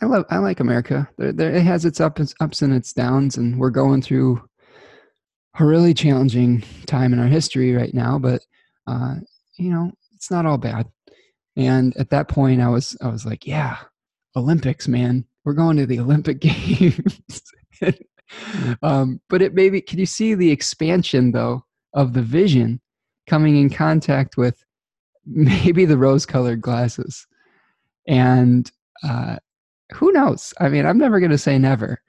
I 0.00 0.06
love 0.06 0.24
I 0.30 0.38
like 0.38 0.60
America. 0.60 1.08
There, 1.18 1.32
there, 1.32 1.54
it 1.54 1.62
has 1.62 1.84
its 1.84 2.00
ups, 2.00 2.34
ups 2.40 2.62
and 2.62 2.72
its 2.72 2.92
downs, 2.92 3.36
and 3.36 3.58
we're 3.58 3.70
going 3.70 4.02
through 4.02 4.42
a 5.58 5.64
really 5.64 5.94
challenging 5.94 6.62
time 6.86 7.12
in 7.12 7.18
our 7.18 7.26
history 7.26 7.74
right 7.74 7.94
now. 7.94 8.18
But 8.18 8.42
uh, 8.86 9.16
you 9.56 9.70
know, 9.70 9.92
it's 10.14 10.30
not 10.30 10.46
all 10.46 10.58
bad. 10.58 10.86
And 11.56 11.96
at 11.96 12.10
that 12.10 12.28
point, 12.28 12.60
I 12.60 12.68
was 12.68 12.96
I 13.00 13.08
was 13.08 13.24
like, 13.24 13.46
yeah, 13.46 13.78
Olympics, 14.36 14.86
man, 14.86 15.24
we're 15.44 15.54
going 15.54 15.76
to 15.78 15.86
the 15.86 16.00
Olympic 16.00 16.40
Games. 16.40 17.42
um, 18.82 19.20
but 19.28 19.42
it 19.42 19.54
maybe 19.54 19.80
can 19.80 19.98
you 19.98 20.06
see 20.06 20.34
the 20.34 20.50
expansion 20.50 21.32
though 21.32 21.64
of 21.94 22.12
the 22.12 22.22
vision 22.22 22.80
coming 23.26 23.56
in 23.56 23.70
contact 23.70 24.36
with 24.36 24.64
maybe 25.26 25.84
the 25.84 25.98
rose-colored 25.98 26.60
glasses 26.60 27.26
and 28.06 28.70
uh, 29.02 29.36
who 29.94 30.12
knows? 30.12 30.52
I 30.60 30.68
mean, 30.68 30.86
I'm 30.86 30.98
never 30.98 31.20
going 31.20 31.30
to 31.30 31.38
say 31.38 31.58
never 31.58 32.00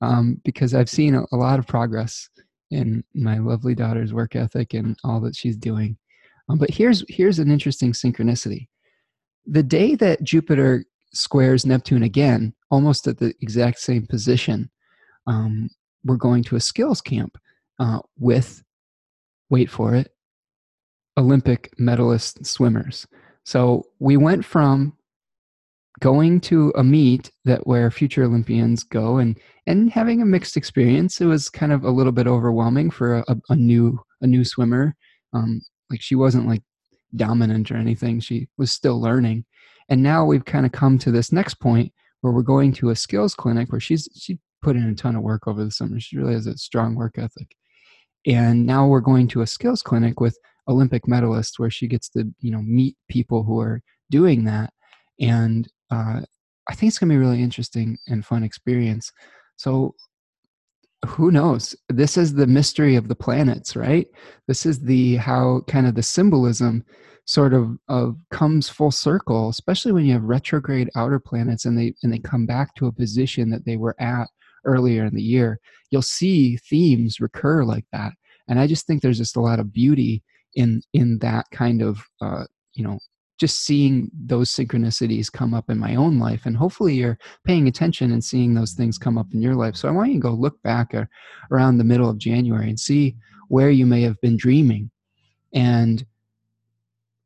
um, 0.00 0.40
because 0.44 0.74
I've 0.74 0.90
seen 0.90 1.14
a, 1.14 1.24
a, 1.32 1.36
lot 1.36 1.58
of 1.58 1.66
progress 1.66 2.28
in 2.70 3.04
my 3.14 3.38
lovely 3.38 3.74
daughter's 3.74 4.12
work 4.12 4.36
ethic 4.36 4.74
and 4.74 4.96
all 5.04 5.20
that 5.20 5.36
she's 5.36 5.56
doing. 5.56 5.96
Um, 6.48 6.58
but 6.58 6.70
here's 6.70 7.04
here's 7.08 7.38
an 7.38 7.50
interesting 7.50 7.92
synchronicity. 7.92 8.68
The 9.46 9.62
day 9.62 9.94
that 9.96 10.22
Jupiter 10.22 10.84
squares 11.12 11.64
Neptune 11.64 12.02
again, 12.02 12.54
almost 12.70 13.06
at 13.06 13.18
the 13.18 13.34
exact 13.40 13.78
same 13.78 14.06
position, 14.06 14.70
um, 15.26 15.68
we're 16.04 16.16
going 16.16 16.42
to 16.44 16.56
a 16.56 16.60
skills 16.60 17.00
camp 17.00 17.36
uh, 17.78 18.00
with, 18.18 18.62
wait 19.50 19.70
for 19.70 19.94
it, 19.94 20.10
Olympic 21.16 21.72
medalist 21.78 22.44
swimmers. 22.44 23.06
So 23.44 23.84
we 23.98 24.16
went 24.16 24.44
from 24.44 24.96
going 26.00 26.40
to 26.40 26.72
a 26.76 26.82
meet 26.82 27.30
that 27.44 27.66
where 27.66 27.90
future 27.90 28.24
Olympians 28.24 28.82
go 28.82 29.18
and 29.18 29.38
and 29.66 29.90
having 29.90 30.20
a 30.20 30.26
mixed 30.26 30.56
experience. 30.56 31.20
It 31.20 31.26
was 31.26 31.48
kind 31.48 31.72
of 31.72 31.84
a 31.84 31.90
little 31.90 32.12
bit 32.12 32.26
overwhelming 32.26 32.90
for 32.90 33.24
a, 33.28 33.36
a 33.48 33.56
new 33.56 34.00
a 34.20 34.26
new 34.26 34.44
swimmer. 34.44 34.94
Um, 35.32 35.62
like 35.90 36.02
she 36.02 36.14
wasn't 36.14 36.48
like 36.48 36.62
dominant 37.16 37.70
or 37.70 37.76
anything. 37.76 38.20
She 38.20 38.48
was 38.58 38.72
still 38.72 39.00
learning. 39.00 39.44
And 39.88 40.02
now 40.02 40.24
we've 40.24 40.44
kind 40.44 40.66
of 40.66 40.72
come 40.72 40.98
to 40.98 41.10
this 41.10 41.30
next 41.30 41.54
point 41.54 41.92
where 42.22 42.32
we're 42.32 42.42
going 42.42 42.72
to 42.72 42.90
a 42.90 42.96
skills 42.96 43.34
clinic 43.34 43.70
where 43.70 43.80
she's 43.80 44.08
she 44.16 44.38
put 44.64 44.76
in 44.76 44.88
a 44.88 44.94
ton 44.94 45.14
of 45.14 45.22
work 45.22 45.46
over 45.46 45.62
the 45.62 45.70
summer. 45.70 46.00
She 46.00 46.16
really 46.16 46.32
has 46.32 46.46
a 46.46 46.56
strong 46.56 46.94
work 46.94 47.18
ethic. 47.18 47.54
And 48.26 48.66
now 48.66 48.86
we're 48.86 49.00
going 49.00 49.28
to 49.28 49.42
a 49.42 49.46
skills 49.46 49.82
clinic 49.82 50.18
with 50.18 50.36
Olympic 50.66 51.04
medalists 51.04 51.58
where 51.58 51.70
she 51.70 51.86
gets 51.86 52.08
to, 52.10 52.24
you 52.40 52.50
know, 52.50 52.62
meet 52.62 52.96
people 53.08 53.42
who 53.42 53.60
are 53.60 53.82
doing 54.10 54.44
that. 54.44 54.72
And 55.20 55.68
uh, 55.90 56.22
I 56.68 56.74
think 56.74 56.88
it's 56.88 56.98
going 56.98 57.10
to 57.10 57.12
be 57.12 57.16
a 57.16 57.20
really 57.20 57.42
interesting 57.42 57.98
and 58.08 58.24
fun 58.24 58.42
experience. 58.42 59.12
So, 59.56 59.94
who 61.06 61.30
knows? 61.30 61.76
This 61.90 62.16
is 62.16 62.32
the 62.32 62.46
mystery 62.46 62.96
of 62.96 63.08
the 63.08 63.14
planets, 63.14 63.76
right? 63.76 64.06
This 64.48 64.64
is 64.64 64.80
the 64.80 65.16
how 65.16 65.60
kind 65.68 65.86
of 65.86 65.94
the 65.94 66.02
symbolism 66.02 66.82
sort 67.26 67.52
of 67.52 67.76
of 67.88 68.16
comes 68.30 68.70
full 68.70 68.90
circle, 68.90 69.50
especially 69.50 69.92
when 69.92 70.06
you 70.06 70.14
have 70.14 70.22
retrograde 70.22 70.88
outer 70.96 71.18
planets 71.18 71.66
and 71.66 71.78
they 71.78 71.92
and 72.02 72.10
they 72.10 72.18
come 72.18 72.46
back 72.46 72.74
to 72.76 72.86
a 72.86 72.92
position 72.92 73.50
that 73.50 73.66
they 73.66 73.76
were 73.76 73.94
at 74.00 74.28
earlier 74.64 75.04
in 75.04 75.14
the 75.14 75.22
year. 75.22 75.60
You'll 75.90 76.02
see 76.02 76.56
themes 76.56 77.20
recur 77.20 77.64
like 77.64 77.86
that, 77.92 78.12
and 78.48 78.58
I 78.58 78.66
just 78.66 78.86
think 78.86 79.02
there's 79.02 79.18
just 79.18 79.36
a 79.36 79.40
lot 79.40 79.60
of 79.60 79.72
beauty 79.72 80.22
in 80.54 80.82
in 80.92 81.18
that 81.18 81.46
kind 81.50 81.82
of 81.82 82.04
uh, 82.20 82.44
you 82.74 82.84
know 82.84 82.98
just 83.38 83.64
seeing 83.64 84.10
those 84.14 84.50
synchronicities 84.50 85.30
come 85.30 85.54
up 85.54 85.68
in 85.68 85.76
my 85.76 85.96
own 85.96 86.20
life. 86.20 86.46
And 86.46 86.56
hopefully 86.56 86.94
you're 86.94 87.18
paying 87.44 87.66
attention 87.66 88.12
and 88.12 88.22
seeing 88.22 88.54
those 88.54 88.74
things 88.74 88.96
come 88.96 89.18
up 89.18 89.26
in 89.34 89.42
your 89.42 89.56
life. 89.56 89.74
So 89.74 89.88
i 89.88 89.90
want 89.90 90.10
you 90.10 90.14
to 90.14 90.20
go 90.20 90.30
look 90.30 90.62
back 90.62 90.94
uh, 90.94 91.04
around 91.50 91.78
the 91.78 91.84
middle 91.84 92.08
of 92.08 92.18
january 92.18 92.68
and 92.68 92.78
see 92.78 93.16
where 93.48 93.70
you 93.70 93.86
may 93.86 94.02
have 94.02 94.20
been 94.20 94.36
dreaming. 94.36 94.90
And 95.52 96.04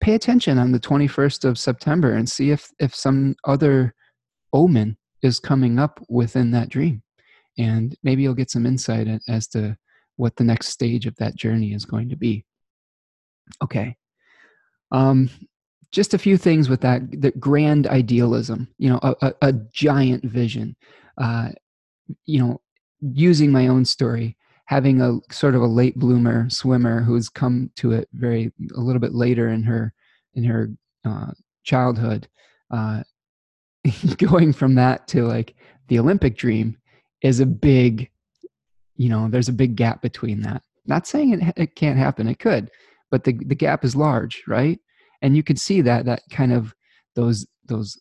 pay 0.00 0.14
attention 0.14 0.58
on 0.58 0.72
the 0.72 0.80
21st 0.80 1.44
of 1.44 1.58
september 1.58 2.12
and 2.12 2.28
see 2.28 2.50
if 2.50 2.70
if 2.78 2.94
some 2.94 3.34
other 3.44 3.94
omen 4.52 4.96
is 5.22 5.40
coming 5.40 5.78
up 5.78 6.00
within 6.08 6.50
that 6.52 6.68
dream 6.68 7.02
and 7.58 7.96
maybe 8.02 8.22
you'll 8.22 8.34
get 8.34 8.50
some 8.50 8.66
insight 8.66 9.08
as 9.28 9.48
to 9.48 9.76
what 10.16 10.36
the 10.36 10.44
next 10.44 10.68
stage 10.68 11.06
of 11.06 11.14
that 11.16 11.36
journey 11.36 11.72
is 11.72 11.84
going 11.84 12.08
to 12.08 12.16
be. 12.16 12.44
Okay. 13.62 13.96
Um, 14.90 15.30
just 15.90 16.14
a 16.14 16.18
few 16.18 16.36
things 16.36 16.68
with 16.68 16.80
that 16.82 17.02
the 17.22 17.30
grand 17.32 17.86
idealism 17.86 18.68
you 18.78 18.90
know 18.90 19.00
a, 19.02 19.14
a, 19.22 19.34
a 19.42 19.52
giant 19.72 20.24
vision. 20.24 20.76
Uh, 21.16 21.50
you 22.24 22.38
know 22.38 22.60
using 23.00 23.52
my 23.52 23.68
own 23.68 23.84
story 23.84 24.36
having 24.66 25.00
a 25.00 25.18
sort 25.32 25.54
of 25.54 25.62
a 25.62 25.66
late 25.66 25.96
bloomer 25.96 26.48
swimmer 26.50 27.00
who's 27.00 27.28
come 27.28 27.70
to 27.76 27.92
it 27.92 28.08
very 28.12 28.52
a 28.74 28.80
little 28.80 29.00
bit 29.00 29.14
later 29.14 29.48
in 29.48 29.62
her 29.62 29.92
in 30.34 30.44
her 30.44 30.70
uh, 31.04 31.30
childhood 31.64 32.28
uh, 32.70 33.02
going 34.18 34.52
from 34.52 34.74
that 34.74 35.06
to 35.08 35.24
like 35.24 35.54
the 35.88 35.98
Olympic 35.98 36.36
dream 36.36 36.76
is 37.22 37.40
a 37.40 37.46
big, 37.46 38.10
you 38.96 39.08
know, 39.08 39.28
there's 39.28 39.48
a 39.48 39.52
big 39.52 39.76
gap 39.76 40.02
between 40.02 40.42
that. 40.42 40.62
Not 40.86 41.06
saying 41.06 41.32
it, 41.32 41.54
it 41.56 41.76
can't 41.76 41.98
happen, 41.98 42.28
it 42.28 42.38
could, 42.38 42.70
but 43.10 43.24
the, 43.24 43.32
the 43.32 43.54
gap 43.54 43.84
is 43.84 43.96
large, 43.96 44.42
right? 44.46 44.78
And 45.22 45.36
you 45.36 45.42
can 45.42 45.56
see 45.56 45.80
that, 45.82 46.04
that 46.06 46.22
kind 46.30 46.52
of 46.52 46.74
those, 47.14 47.46
those, 47.66 47.98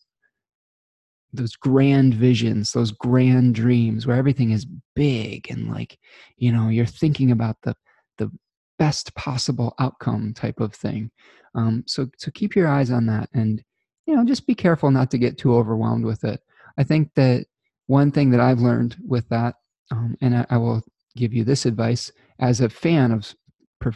those 1.33 1.55
grand 1.55 2.13
visions, 2.13 2.71
those 2.71 2.91
grand 2.91 3.55
dreams 3.55 4.07
where 4.07 4.15
everything 4.15 4.51
is 4.51 4.65
big 4.95 5.49
and 5.49 5.69
like, 5.69 5.97
you 6.37 6.51
know, 6.51 6.69
you're 6.69 6.85
thinking 6.85 7.31
about 7.31 7.57
the, 7.63 7.75
the 8.17 8.31
best 8.79 9.13
possible 9.15 9.73
outcome 9.79 10.33
type 10.33 10.59
of 10.59 10.73
thing. 10.73 11.11
Um, 11.55 11.83
so, 11.87 12.07
so 12.17 12.31
keep 12.31 12.55
your 12.55 12.67
eyes 12.67 12.91
on 12.91 13.07
that 13.07 13.29
and, 13.33 13.63
you 14.05 14.15
know, 14.15 14.23
just 14.23 14.47
be 14.47 14.55
careful 14.55 14.91
not 14.91 15.11
to 15.11 15.17
get 15.17 15.37
too 15.37 15.53
overwhelmed 15.53 16.05
with 16.05 16.23
it. 16.23 16.39
I 16.77 16.83
think 16.83 17.11
that 17.15 17.45
one 17.87 18.11
thing 18.11 18.29
that 18.31 18.39
I've 18.39 18.59
learned 18.59 18.97
with 19.05 19.27
that, 19.29 19.55
um, 19.91 20.15
and 20.21 20.37
I, 20.37 20.45
I, 20.49 20.57
will 20.57 20.83
give 21.15 21.33
you 21.33 21.43
this 21.43 21.65
advice 21.65 22.11
as 22.39 22.61
a 22.61 22.69
fan 22.69 23.11
of 23.11 23.33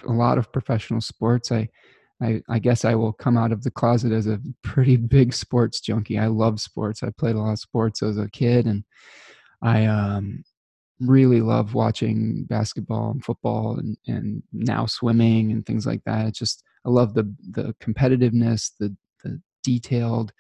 a 0.08 0.12
lot 0.12 0.38
of 0.38 0.52
professional 0.52 1.02
sports. 1.02 1.52
I, 1.52 1.68
I, 2.22 2.42
I, 2.50 2.60
guess 2.60 2.86
I 2.86 2.96
will 2.96 3.12
come 3.12 3.38
out 3.38 3.52
of 3.52 3.64
the 3.64 3.72
closet 3.72 4.12
as 4.12 4.28
a 4.28 4.40
pretty 4.64 4.96
big 5.18 5.34
sports 5.34 5.82
junkie. 5.82 6.18
I 6.18 6.28
love 6.28 6.62
sports. 6.62 7.04
I 7.04 7.10
played 7.10 7.36
a 7.36 7.40
lot 7.40 7.54
of 7.54 7.60
sports 7.60 8.02
as 8.02 8.18
a 8.18 8.30
kid, 8.30 8.66
and 8.66 8.84
I 9.62 9.86
um, 9.86 10.44
really 11.02 11.42
love 11.42 11.74
watching 11.74 12.46
basketball 12.46 13.12
and 13.12 13.24
football, 13.24 13.78
and, 13.78 13.98
and 14.08 14.44
now 14.54 14.86
swimming 14.86 15.52
and 15.52 15.66
things 15.66 15.86
like 15.86 16.04
that. 16.06 16.28
It's 16.28 16.40
just 16.40 16.64
I 16.86 16.90
love 16.90 17.14
the 17.14 17.34
the 17.50 17.76
competitiveness, 17.84 18.72
the 18.80 18.96
the 19.24 19.42
detailed 19.64 20.32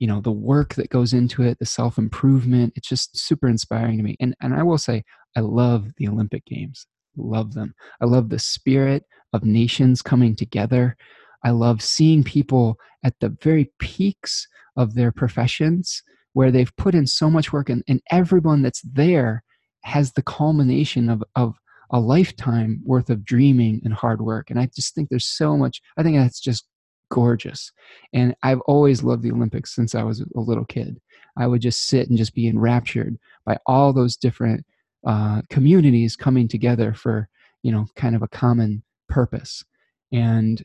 you 0.00 0.06
know 0.08 0.20
the 0.20 0.32
work 0.32 0.74
that 0.74 0.90
goes 0.90 1.12
into 1.12 1.42
it 1.42 1.58
the 1.60 1.66
self 1.66 1.98
improvement 1.98 2.72
it's 2.74 2.88
just 2.88 3.16
super 3.16 3.46
inspiring 3.46 3.98
to 3.98 4.02
me. 4.02 4.16
And 4.18 4.34
and 4.42 4.54
i 4.54 4.62
will 4.62 4.78
say 4.78 5.04
i 5.36 5.40
love 5.40 5.92
the 5.98 6.08
olympic 6.08 6.44
games. 6.46 6.86
Love 7.16 7.54
them. 7.54 7.74
I 8.00 8.06
love 8.06 8.28
the 8.28 8.38
spirit 8.38 9.04
of 9.32 9.44
nations 9.44 10.02
coming 10.02 10.34
together. 10.34 10.96
I 11.44 11.50
love 11.50 11.82
seeing 11.82 12.24
people 12.24 12.76
at 13.04 13.14
the 13.20 13.36
very 13.42 13.72
peaks 13.78 14.46
of 14.76 14.94
their 14.94 15.12
professions 15.12 16.02
where 16.32 16.50
they've 16.50 16.74
put 16.76 16.94
in 16.94 17.06
so 17.06 17.28
much 17.30 17.52
work 17.52 17.68
and, 17.68 17.82
and 17.88 18.00
everyone 18.10 18.62
that's 18.62 18.82
there 18.82 19.42
has 19.82 20.12
the 20.12 20.22
culmination 20.22 21.08
of 21.08 21.22
of 21.34 21.56
a 21.92 21.98
lifetime 21.98 22.80
worth 22.84 23.10
of 23.10 23.24
dreaming 23.24 23.80
and 23.84 23.94
hard 23.94 24.20
work. 24.22 24.50
And 24.50 24.60
i 24.60 24.68
just 24.74 24.94
think 24.94 25.08
there's 25.08 25.26
so 25.26 25.56
much 25.56 25.80
i 25.96 26.02
think 26.02 26.16
that's 26.16 26.40
just 26.40 26.64
gorgeous. 27.10 27.72
And 28.12 28.34
I've 28.42 28.60
always 28.62 29.02
loved 29.02 29.22
the 29.22 29.32
Olympics 29.32 29.74
since 29.74 29.94
I 29.94 30.02
was 30.02 30.20
a 30.20 30.40
little 30.40 30.64
kid. 30.64 31.00
I 31.36 31.46
would 31.46 31.60
just 31.60 31.84
sit 31.84 32.08
and 32.08 32.18
just 32.18 32.34
be 32.34 32.48
enraptured 32.48 33.18
by 33.44 33.58
all 33.66 33.92
those 33.92 34.16
different 34.16 34.64
uh, 35.06 35.42
communities 35.48 36.16
coming 36.16 36.48
together 36.48 36.92
for, 36.92 37.28
you 37.62 37.72
know, 37.72 37.86
kind 37.96 38.14
of 38.14 38.22
a 38.22 38.28
common 38.28 38.82
purpose. 39.08 39.64
And 40.12 40.62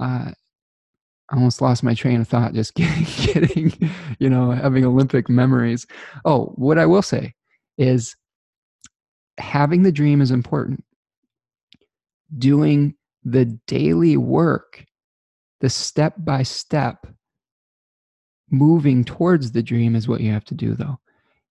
uh, 0.00 0.32
I 1.30 1.36
almost 1.36 1.62
lost 1.62 1.82
my 1.82 1.94
train 1.94 2.20
of 2.20 2.28
thought 2.28 2.54
just 2.54 2.74
getting, 2.76 3.06
getting, 3.26 3.90
you 4.18 4.28
know, 4.28 4.50
having 4.50 4.84
Olympic 4.84 5.28
memories. 5.28 5.86
Oh, 6.24 6.52
what 6.56 6.78
I 6.78 6.86
will 6.86 7.02
say 7.02 7.34
is 7.78 8.16
having 9.38 9.82
the 9.82 9.92
dream 9.92 10.20
is 10.20 10.30
important. 10.30 10.84
Doing 12.36 12.94
the 13.24 13.46
daily 13.66 14.16
work 14.16 14.84
the 15.62 15.70
step 15.70 16.14
by 16.18 16.42
step 16.42 17.06
moving 18.50 19.04
towards 19.04 19.52
the 19.52 19.62
dream 19.62 19.94
is 19.96 20.08
what 20.08 20.20
you 20.20 20.30
have 20.30 20.44
to 20.44 20.54
do 20.54 20.74
though. 20.74 20.98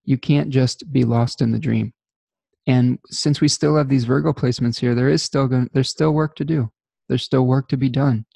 You 0.04 0.18
can't 0.18 0.50
just 0.50 0.92
be 0.92 1.04
lost 1.04 1.40
in 1.40 1.50
the 1.50 1.58
dream. 1.58 1.92
And 2.66 2.98
since 3.06 3.40
we 3.40 3.48
still 3.48 3.76
have 3.76 3.88
these 3.88 4.04
virgo 4.04 4.32
placements 4.32 4.78
here 4.78 4.94
there 4.94 5.08
is 5.08 5.22
still 5.22 5.48
going 5.48 5.68
there's 5.72 5.88
still 5.88 6.12
work 6.12 6.36
to 6.36 6.44
do. 6.44 6.70
There's 7.08 7.24
still 7.24 7.46
work 7.46 7.68
to 7.68 7.76
be 7.76 7.88
done. 7.88 8.26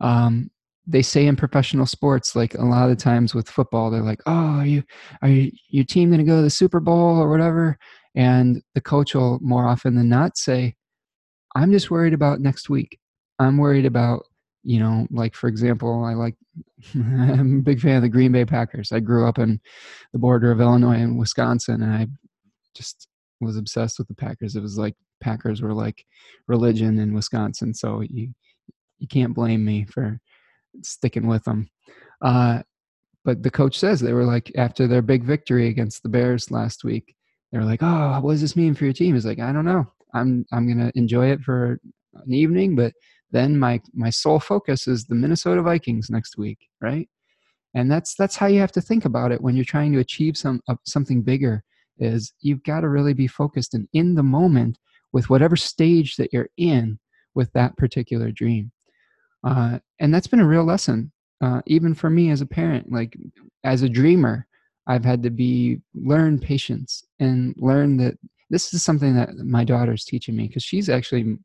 Um, 0.00 0.50
they 0.86 1.02
say 1.02 1.26
in 1.26 1.36
professional 1.36 1.86
sports 1.86 2.34
like 2.34 2.54
a 2.54 2.64
lot 2.64 2.90
of 2.90 2.96
times 2.96 3.34
with 3.34 3.48
football 3.50 3.90
they're 3.90 4.02
like 4.02 4.20
oh 4.26 4.60
are 4.60 4.66
you 4.66 4.82
are 5.20 5.28
you, 5.28 5.52
your 5.68 5.84
team 5.84 6.08
going 6.08 6.18
to 6.18 6.24
go 6.24 6.36
to 6.36 6.42
the 6.42 6.50
super 6.50 6.80
bowl 6.80 7.18
or 7.18 7.28
whatever? 7.28 7.76
And 8.14 8.62
the 8.74 8.80
coach 8.80 9.14
will 9.14 9.40
more 9.42 9.66
often 9.66 9.96
than 9.96 10.08
not 10.08 10.38
say 10.38 10.76
i'm 11.56 11.72
just 11.72 11.90
worried 11.90 12.14
about 12.14 12.40
next 12.40 12.70
week. 12.70 13.00
I'm 13.40 13.58
worried 13.58 13.84
about 13.84 14.26
you 14.62 14.78
know, 14.78 15.06
like 15.10 15.34
for 15.34 15.48
example, 15.48 16.04
I 16.04 16.14
like 16.14 16.36
I'm 16.94 17.58
a 17.58 17.62
big 17.62 17.80
fan 17.80 17.96
of 17.96 18.02
the 18.02 18.08
Green 18.08 18.32
Bay 18.32 18.44
Packers. 18.44 18.92
I 18.92 19.00
grew 19.00 19.26
up 19.26 19.38
in 19.38 19.60
the 20.12 20.18
border 20.18 20.50
of 20.50 20.60
Illinois 20.60 21.00
and 21.00 21.18
Wisconsin, 21.18 21.82
and 21.82 21.92
I 21.92 22.06
just 22.74 23.08
was 23.40 23.56
obsessed 23.56 23.98
with 23.98 24.08
the 24.08 24.14
Packers. 24.14 24.56
It 24.56 24.62
was 24.62 24.78
like 24.78 24.94
Packers 25.20 25.62
were 25.62 25.74
like 25.74 26.04
religion 26.46 26.98
in 26.98 27.14
Wisconsin, 27.14 27.74
so 27.74 28.00
you 28.00 28.32
you 28.98 29.08
can't 29.08 29.34
blame 29.34 29.64
me 29.64 29.84
for 29.84 30.20
sticking 30.82 31.26
with 31.26 31.44
them. 31.44 31.68
Uh, 32.22 32.62
but 33.24 33.42
the 33.42 33.50
coach 33.50 33.78
says 33.78 34.00
they 34.00 34.12
were 34.12 34.24
like 34.24 34.52
after 34.56 34.86
their 34.86 35.02
big 35.02 35.24
victory 35.24 35.68
against 35.68 36.02
the 36.02 36.08
Bears 36.08 36.50
last 36.50 36.84
week, 36.84 37.14
they 37.50 37.58
were 37.58 37.64
like, 37.64 37.82
"Oh, 37.82 38.20
what 38.20 38.32
does 38.32 38.40
this 38.40 38.56
mean 38.56 38.74
for 38.74 38.84
your 38.84 38.92
team?" 38.92 39.14
He's 39.14 39.26
like, 39.26 39.40
"I 39.40 39.52
don't 39.52 39.64
know. 39.64 39.86
I'm 40.14 40.44
I'm 40.52 40.68
gonna 40.68 40.92
enjoy 40.94 41.30
it 41.30 41.40
for 41.40 41.80
an 42.14 42.32
evening, 42.32 42.76
but 42.76 42.92
then 43.32 43.58
my 43.58 43.80
my 43.94 44.10
sole 44.10 44.38
focus 44.40 44.86
is 44.86 45.04
the 45.04 45.14
Minnesota 45.14 45.62
Vikings 45.62 46.10
next 46.10 46.38
week, 46.38 46.58
right? 46.80 47.08
And 47.74 47.90
that's 47.90 48.14
that's 48.14 48.36
how 48.36 48.46
you 48.46 48.60
have 48.60 48.72
to 48.72 48.80
think 48.80 49.04
about 49.04 49.32
it 49.32 49.40
when 49.40 49.56
you're 49.56 49.64
trying 49.64 49.92
to 49.92 49.98
achieve 49.98 50.36
some 50.36 50.60
uh, 50.68 50.76
something 50.86 51.22
bigger. 51.22 51.64
Is 51.98 52.32
you've 52.40 52.62
got 52.62 52.80
to 52.80 52.88
really 52.88 53.14
be 53.14 53.26
focused 53.26 53.74
and 53.74 53.88
in 53.92 54.14
the 54.14 54.22
moment 54.22 54.78
with 55.12 55.30
whatever 55.30 55.56
stage 55.56 56.16
that 56.16 56.32
you're 56.32 56.48
in 56.56 56.98
with 57.34 57.52
that 57.52 57.76
particular 57.76 58.30
dream. 58.30 58.72
Uh, 59.44 59.78
and 60.00 60.14
that's 60.14 60.26
been 60.26 60.40
a 60.40 60.46
real 60.46 60.64
lesson, 60.64 61.12
uh, 61.40 61.60
even 61.66 61.94
for 61.94 62.10
me 62.10 62.30
as 62.30 62.40
a 62.40 62.46
parent. 62.46 62.90
Like 62.90 63.16
as 63.64 63.82
a 63.82 63.88
dreamer, 63.88 64.46
I've 64.86 65.04
had 65.04 65.22
to 65.22 65.30
be 65.30 65.80
learn 65.94 66.38
patience 66.38 67.04
and 67.20 67.54
learn 67.58 67.96
that 67.98 68.14
this 68.50 68.74
is 68.74 68.82
something 68.82 69.14
that 69.14 69.36
my 69.36 69.64
daughter's 69.64 70.04
teaching 70.04 70.36
me 70.36 70.48
because 70.48 70.62
she's 70.62 70.88
actually 70.88 71.38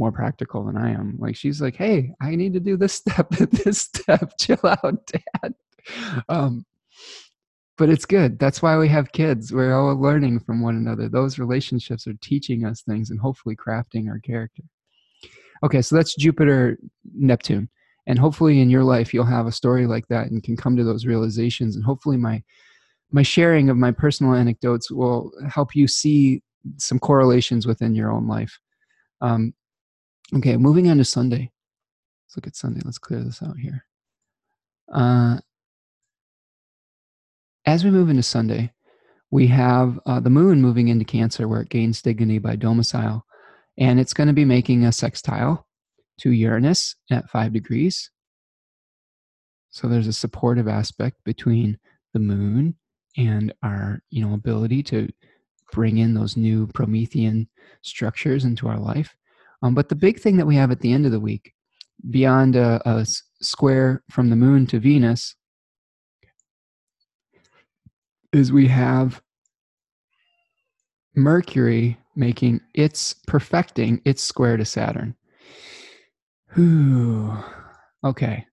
more 0.00 0.10
practical 0.10 0.64
than 0.64 0.76
I 0.76 0.90
am. 0.90 1.16
Like 1.18 1.36
she's 1.36 1.60
like, 1.60 1.76
"Hey, 1.76 2.14
I 2.20 2.34
need 2.34 2.54
to 2.54 2.60
do 2.60 2.76
this 2.76 2.94
step, 3.02 3.28
this 3.30 3.78
step. 3.78 4.32
Chill 4.40 4.58
out, 4.64 5.06
Dad." 5.06 5.54
Um, 6.28 6.66
but 7.78 7.88
it's 7.88 8.04
good. 8.04 8.38
That's 8.38 8.60
why 8.60 8.76
we 8.76 8.88
have 8.88 9.12
kids. 9.12 9.52
We're 9.52 9.74
all 9.74 9.94
learning 9.94 10.40
from 10.40 10.60
one 10.60 10.76
another. 10.76 11.08
Those 11.08 11.38
relationships 11.38 12.06
are 12.06 12.14
teaching 12.20 12.64
us 12.64 12.82
things 12.82 13.10
and 13.10 13.20
hopefully 13.20 13.56
crafting 13.56 14.08
our 14.10 14.18
character. 14.18 14.62
Okay, 15.62 15.82
so 15.82 15.96
that's 15.96 16.14
Jupiter, 16.14 16.78
Neptune, 17.14 17.68
and 18.06 18.18
hopefully 18.18 18.60
in 18.60 18.70
your 18.70 18.84
life 18.84 19.14
you'll 19.14 19.24
have 19.24 19.46
a 19.46 19.52
story 19.52 19.86
like 19.86 20.06
that 20.08 20.30
and 20.30 20.42
can 20.42 20.56
come 20.56 20.76
to 20.76 20.84
those 20.84 21.06
realizations. 21.06 21.76
And 21.76 21.84
hopefully 21.84 22.16
my 22.16 22.42
my 23.12 23.22
sharing 23.22 23.70
of 23.70 23.76
my 23.76 23.90
personal 23.90 24.34
anecdotes 24.34 24.90
will 24.90 25.32
help 25.48 25.74
you 25.74 25.88
see 25.88 26.42
some 26.76 26.98
correlations 26.98 27.66
within 27.66 27.94
your 27.94 28.10
own 28.12 28.28
life. 28.28 28.58
Um, 29.20 29.52
Okay, 30.34 30.56
moving 30.56 30.88
on 30.88 30.98
to 30.98 31.04
Sunday. 31.04 31.50
Let's 32.26 32.36
look 32.36 32.46
at 32.46 32.56
Sunday. 32.56 32.80
Let's 32.84 32.98
clear 32.98 33.20
this 33.20 33.42
out 33.42 33.58
here. 33.58 33.84
Uh, 34.92 35.38
as 37.66 37.84
we 37.84 37.90
move 37.90 38.08
into 38.08 38.22
Sunday, 38.22 38.72
we 39.32 39.48
have 39.48 39.98
uh, 40.06 40.20
the 40.20 40.30
moon 40.30 40.62
moving 40.62 40.88
into 40.88 41.04
Cancer 41.04 41.48
where 41.48 41.62
it 41.62 41.68
gains 41.68 42.02
dignity 42.02 42.38
by 42.38 42.56
domicile. 42.56 43.24
And 43.78 43.98
it's 43.98 44.12
going 44.12 44.28
to 44.28 44.32
be 44.32 44.44
making 44.44 44.84
a 44.84 44.92
sextile 44.92 45.66
to 46.20 46.30
Uranus 46.30 46.94
at 47.10 47.30
five 47.30 47.52
degrees. 47.52 48.10
So 49.70 49.88
there's 49.88 50.08
a 50.08 50.12
supportive 50.12 50.68
aspect 50.68 51.16
between 51.24 51.78
the 52.12 52.20
moon 52.20 52.76
and 53.16 53.52
our 53.62 54.00
you 54.10 54.24
know 54.24 54.34
ability 54.34 54.82
to 54.84 55.08
bring 55.72 55.98
in 55.98 56.14
those 56.14 56.36
new 56.36 56.66
promethean 56.68 57.48
structures 57.82 58.44
into 58.44 58.68
our 58.68 58.78
life 58.78 59.16
um, 59.62 59.74
but 59.74 59.88
the 59.88 59.94
big 59.94 60.20
thing 60.20 60.36
that 60.36 60.46
we 60.46 60.56
have 60.56 60.70
at 60.70 60.80
the 60.80 60.92
end 60.92 61.06
of 61.06 61.12
the 61.12 61.20
week, 61.20 61.52
beyond 62.08 62.56
a, 62.56 62.80
a 62.88 63.06
square 63.42 64.02
from 64.10 64.30
the 64.30 64.36
moon 64.36 64.66
to 64.68 64.78
Venus, 64.78 65.34
is 68.32 68.52
we 68.52 68.68
have 68.68 69.20
Mercury 71.14 71.98
making 72.16 72.60
its 72.74 73.14
perfecting 73.26 74.00
its 74.04 74.22
square 74.22 74.56
to 74.56 74.64
Saturn. 74.64 75.14
Whew. 76.54 77.36
Okay. 78.04 78.46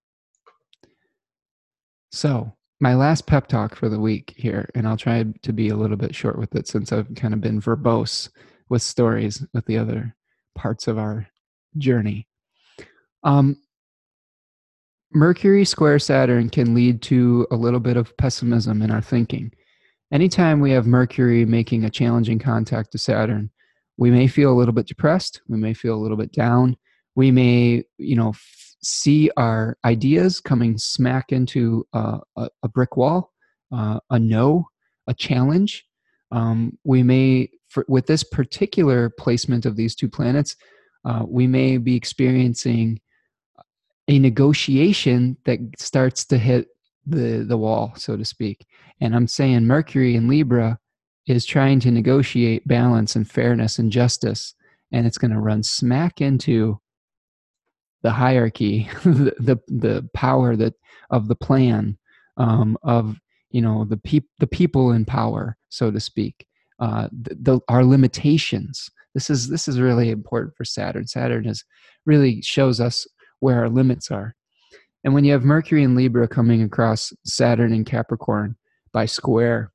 So, 2.12 2.54
my 2.80 2.96
last 2.96 3.26
pep 3.26 3.48
talk 3.48 3.76
for 3.76 3.90
the 3.90 4.00
week 4.00 4.34
here, 4.38 4.70
and 4.76 4.88
I'll 4.88 4.98
try 4.98 5.24
to 5.42 5.54
be 5.54 5.70
a 5.70 5.76
little 5.76 5.98
bit 5.98 6.14
short 6.14 6.38
with 6.38 6.56
it 6.56 6.68
since 6.68 6.92
I've 6.92 7.14
kind 7.16 7.34
of 7.34 7.42
been 7.42 7.62
verbose 7.62 8.30
with 8.70 8.82
stories 8.82 9.46
with 9.54 9.66
the 9.66 9.78
other 9.78 10.16
parts 10.58 10.88
of 10.88 10.98
our 10.98 11.28
journey. 11.78 12.28
Um, 13.24 13.58
Mercury 15.14 15.64
square 15.64 16.00
Saturn 16.00 16.50
can 16.50 16.74
lead 16.74 17.02
to 17.04 17.48
a 17.50 17.56
little 17.56 17.80
bit 17.80 17.98
of 17.98 18.16
pessimism 18.18 18.82
in 18.82 18.92
our 18.92 19.02
thinking. 19.02 19.52
anytime 20.12 20.60
we 20.62 20.72
have 20.72 20.88
Mercury 20.88 21.46
making 21.46 21.84
a 21.84 21.90
challenging 21.90 22.40
contact 22.40 22.92
to 22.92 22.98
Saturn, 22.98 23.50
we 23.98 24.12
may 24.12 24.28
feel 24.28 24.52
a 24.52 24.56
little 24.56 24.74
bit 24.74 24.88
depressed. 24.88 25.42
We 25.48 25.58
may 25.58 25.74
feel 25.74 25.96
a 25.96 26.04
little 26.04 26.18
bit 26.18 26.32
down. 26.32 26.78
We 27.16 27.32
may, 27.32 27.84
you 27.98 28.16
know, 28.16 28.30
f- 28.30 28.76
see 28.82 29.30
our 29.38 29.78
ideas 29.84 30.40
coming 30.40 30.78
smack 30.78 31.32
into 31.32 31.86
uh, 31.94 32.20
a, 32.38 32.50
a, 32.64 32.70
brick 32.70 32.96
wall, 32.96 33.34
uh, 33.74 34.00
a 34.10 34.20
no, 34.20 34.68
a 35.08 35.14
challenge. 35.14 35.86
Um, 36.32 36.78
we 36.84 37.02
may, 37.04 37.50
for, 37.68 37.86
with 37.88 38.08
this 38.08 38.24
particular 38.24 39.10
placement 39.10 39.66
of 39.66 39.76
these 39.76 39.96
two 39.96 40.10
planets, 40.10 40.56
uh, 41.06 41.24
we 41.28 41.48
may 41.48 41.78
be 41.78 41.96
experiencing 41.96 43.00
a 44.08 44.20
negotiation 44.20 45.38
that 45.46 45.60
starts 45.78 46.26
to 46.26 46.38
hit 46.38 46.68
the 47.06 47.46
the 47.48 47.58
wall, 47.58 47.94
so 47.96 48.18
to 48.18 48.26
speak. 48.26 48.66
And 49.00 49.16
I'm 49.16 49.28
saying 49.28 49.66
Mercury 49.66 50.16
in 50.16 50.28
Libra 50.28 50.80
is 51.28 51.46
trying 51.46 51.80
to 51.82 51.92
negotiate 51.92 52.68
balance 52.68 53.16
and 53.16 53.30
fairness 53.30 53.80
and 53.80 53.92
justice, 53.92 54.56
and 54.92 55.06
it's 55.06 55.18
going 55.18 55.32
to 55.32 55.40
run 55.40 55.64
smack 55.64 56.22
into 56.22 56.80
the 58.02 58.12
hierarchy, 58.12 58.90
the, 59.04 59.34
the, 59.40 59.58
the 59.68 60.10
power 60.14 60.56
that 60.56 60.74
of 61.10 61.28
the 61.28 61.36
plan 61.36 61.98
um, 62.38 62.78
of 62.84 63.18
you 63.52 63.62
know 63.62 63.86
the 63.86 63.98
peop- 63.98 64.30
the 64.40 64.48
people 64.48 64.92
in 64.92 65.06
power, 65.06 65.58
so 65.70 65.92
to 65.92 66.00
speak. 66.00 66.47
Uh, 66.80 67.08
the, 67.12 67.36
the, 67.36 67.60
our 67.70 67.84
limitations. 67.84 68.90
This 69.16 69.30
is 69.32 69.50
this 69.50 69.68
is 69.68 69.80
really 69.80 70.12
important 70.12 70.56
for 70.56 70.64
Saturn. 70.64 71.08
Saturn 71.08 71.48
is 71.48 71.64
really 72.06 72.42
shows 72.42 72.80
us 72.80 73.08
where 73.40 73.60
our 73.60 73.70
limits 73.70 74.12
are. 74.12 74.36
And 75.04 75.14
when 75.14 75.24
you 75.24 75.32
have 75.32 75.44
Mercury 75.44 75.84
and 75.84 75.96
Libra 75.96 76.28
coming 76.28 76.62
across 76.62 77.14
Saturn 77.26 77.74
and 77.74 77.86
Capricorn 77.86 78.56
by 78.92 79.06
square, 79.06 79.72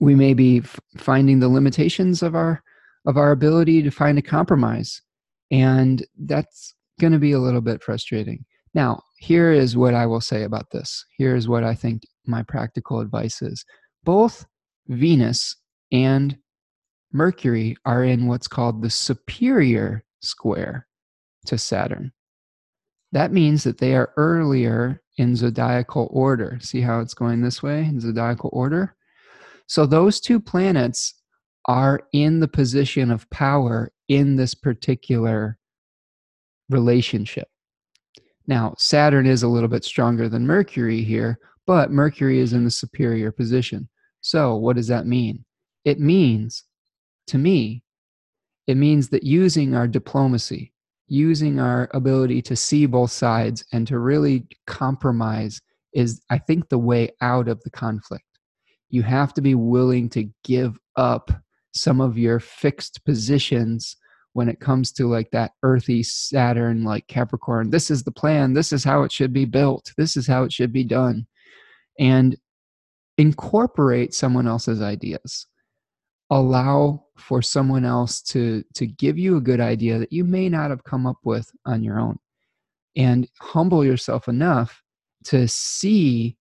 we 0.00 0.14
may 0.14 0.34
be 0.34 0.58
f- 0.58 0.80
finding 0.96 1.38
the 1.38 1.48
limitations 1.48 2.22
of 2.22 2.34
our 2.34 2.62
of 3.06 3.16
our 3.16 3.30
ability 3.30 3.82
to 3.82 3.90
find 3.90 4.18
a 4.18 4.22
compromise, 4.22 5.00
and 5.50 6.04
that's 6.18 6.74
going 7.00 7.12
to 7.12 7.18
be 7.18 7.32
a 7.32 7.38
little 7.38 7.60
bit 7.60 7.82
frustrating. 7.82 8.44
Now, 8.74 9.02
here 9.18 9.52
is 9.52 9.76
what 9.76 9.94
I 9.94 10.06
will 10.06 10.20
say 10.20 10.42
about 10.42 10.70
this. 10.72 11.04
Here 11.16 11.36
is 11.36 11.46
what 11.46 11.62
I 11.62 11.74
think 11.74 12.02
my 12.26 12.42
practical 12.42 13.00
advice 13.00 13.42
is. 13.42 13.64
Both 14.02 14.46
Venus 14.88 15.56
and 15.92 16.36
Mercury 17.12 17.76
are 17.84 18.04
in 18.04 18.26
what's 18.26 18.48
called 18.48 18.82
the 18.82 18.90
superior 18.90 20.04
square 20.20 20.86
to 21.46 21.56
Saturn. 21.56 22.12
That 23.12 23.32
means 23.32 23.62
that 23.64 23.78
they 23.78 23.94
are 23.94 24.12
earlier 24.16 25.00
in 25.18 25.36
zodiacal 25.36 26.08
order. 26.10 26.58
See 26.60 26.80
how 26.80 27.00
it's 27.00 27.14
going 27.14 27.42
this 27.42 27.62
way 27.62 27.84
in 27.84 28.00
zodiacal 28.00 28.50
order? 28.52 28.96
So 29.66 29.86
those 29.86 30.20
two 30.20 30.40
planets 30.40 31.14
are 31.66 32.00
in 32.12 32.40
the 32.40 32.48
position 32.48 33.10
of 33.10 33.30
power 33.30 33.92
in 34.08 34.36
this 34.36 34.54
particular 34.54 35.58
relationship. 36.68 37.48
Now, 38.46 38.74
Saturn 38.76 39.26
is 39.26 39.42
a 39.42 39.48
little 39.48 39.68
bit 39.68 39.84
stronger 39.84 40.28
than 40.28 40.46
Mercury 40.46 41.02
here, 41.02 41.38
but 41.66 41.90
Mercury 41.90 42.40
is 42.40 42.52
in 42.52 42.64
the 42.64 42.70
superior 42.70 43.32
position. 43.32 43.88
So, 44.20 44.56
what 44.56 44.76
does 44.76 44.88
that 44.88 45.06
mean? 45.06 45.44
It 45.84 46.00
means, 46.00 46.64
to 47.28 47.38
me, 47.38 47.82
it 48.66 48.76
means 48.76 49.08
that 49.10 49.22
using 49.22 49.74
our 49.74 49.86
diplomacy, 49.86 50.72
using 51.06 51.60
our 51.60 51.90
ability 51.92 52.40
to 52.42 52.56
see 52.56 52.86
both 52.86 53.10
sides 53.10 53.64
and 53.72 53.86
to 53.86 53.98
really 53.98 54.46
compromise 54.66 55.60
is, 55.92 56.22
I 56.30 56.38
think, 56.38 56.68
the 56.68 56.78
way 56.78 57.10
out 57.20 57.48
of 57.48 57.62
the 57.62 57.70
conflict. 57.70 58.24
You 58.88 59.02
have 59.02 59.34
to 59.34 59.42
be 59.42 59.54
willing 59.54 60.08
to 60.10 60.30
give 60.44 60.78
up 60.96 61.30
some 61.74 62.00
of 62.00 62.16
your 62.16 62.40
fixed 62.40 63.04
positions 63.04 63.96
when 64.32 64.48
it 64.48 64.60
comes 64.60 64.92
to 64.92 65.08
like 65.08 65.30
that 65.30 65.52
earthy 65.62 66.02
Saturn, 66.02 66.84
like 66.84 67.06
Capricorn. 67.06 67.70
This 67.70 67.90
is 67.90 68.02
the 68.02 68.10
plan. 68.10 68.52
This 68.52 68.72
is 68.72 68.82
how 68.82 69.02
it 69.02 69.12
should 69.12 69.32
be 69.32 69.44
built. 69.44 69.92
This 69.96 70.16
is 70.16 70.26
how 70.26 70.42
it 70.44 70.52
should 70.52 70.72
be 70.72 70.84
done. 70.84 71.26
And 71.98 72.36
incorporate 73.16 74.14
someone 74.14 74.48
else's 74.48 74.82
ideas 74.82 75.46
allow 76.30 77.04
for 77.16 77.42
someone 77.42 77.84
else 77.84 78.20
to 78.22 78.64
to 78.74 78.86
give 78.86 79.18
you 79.18 79.36
a 79.36 79.42
good 79.42 79.60
idea 79.60 79.98
that 79.98 80.12
you 80.12 80.24
may 80.24 80.48
not 80.48 80.70
have 80.70 80.84
come 80.84 81.06
up 81.06 81.18
with 81.24 81.50
on 81.66 81.82
your 81.82 81.98
own. 82.00 82.18
And 82.96 83.28
humble 83.40 83.84
yourself 83.84 84.28
enough 84.28 84.82
to 85.24 85.48
see 85.48 86.36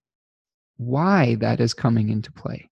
why 0.77 1.35
that 1.35 1.59
is 1.59 1.73
coming 1.73 2.09
into 2.09 2.31
play 2.31 2.69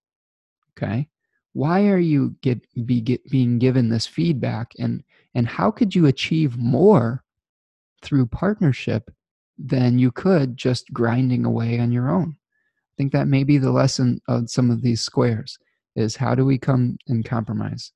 okay? 0.82 1.08
Why 1.54 1.88
are 1.88 2.00
you 2.00 2.36
get 2.42 2.62
be 2.86 3.02
get, 3.02 3.24
being 3.30 3.60
given 3.60 3.90
this 3.90 4.08
feedback 4.08 4.72
and 4.80 5.04
and 5.36 5.48
how 5.48 5.72
could 5.72 5.96
you 5.96 6.08
achieve 6.08 6.58
more 6.58 7.24
through 8.02 8.28
partnership 8.28 9.12
than 9.58 10.00
you 10.00 10.12
could 10.12 10.58
just 10.58 10.92
grinding 10.94 11.46
away 11.46 11.80
on 11.80 11.92
your 11.92 12.10
own? 12.10 12.36
I 12.40 12.94
think 12.98 13.12
that 13.14 13.28
may 13.28 13.44
be 13.44 13.58
the 13.58 13.72
lesson 13.72 14.22
of 14.28 14.50
some 14.50 14.72
of 14.72 14.82
these 14.82 15.02
squares 15.02 15.58
is 15.96 16.16
how 16.16 16.36
do 16.36 16.46
we 16.46 16.58
come 16.58 16.98
and 17.08 17.26
compromise? 17.26 17.92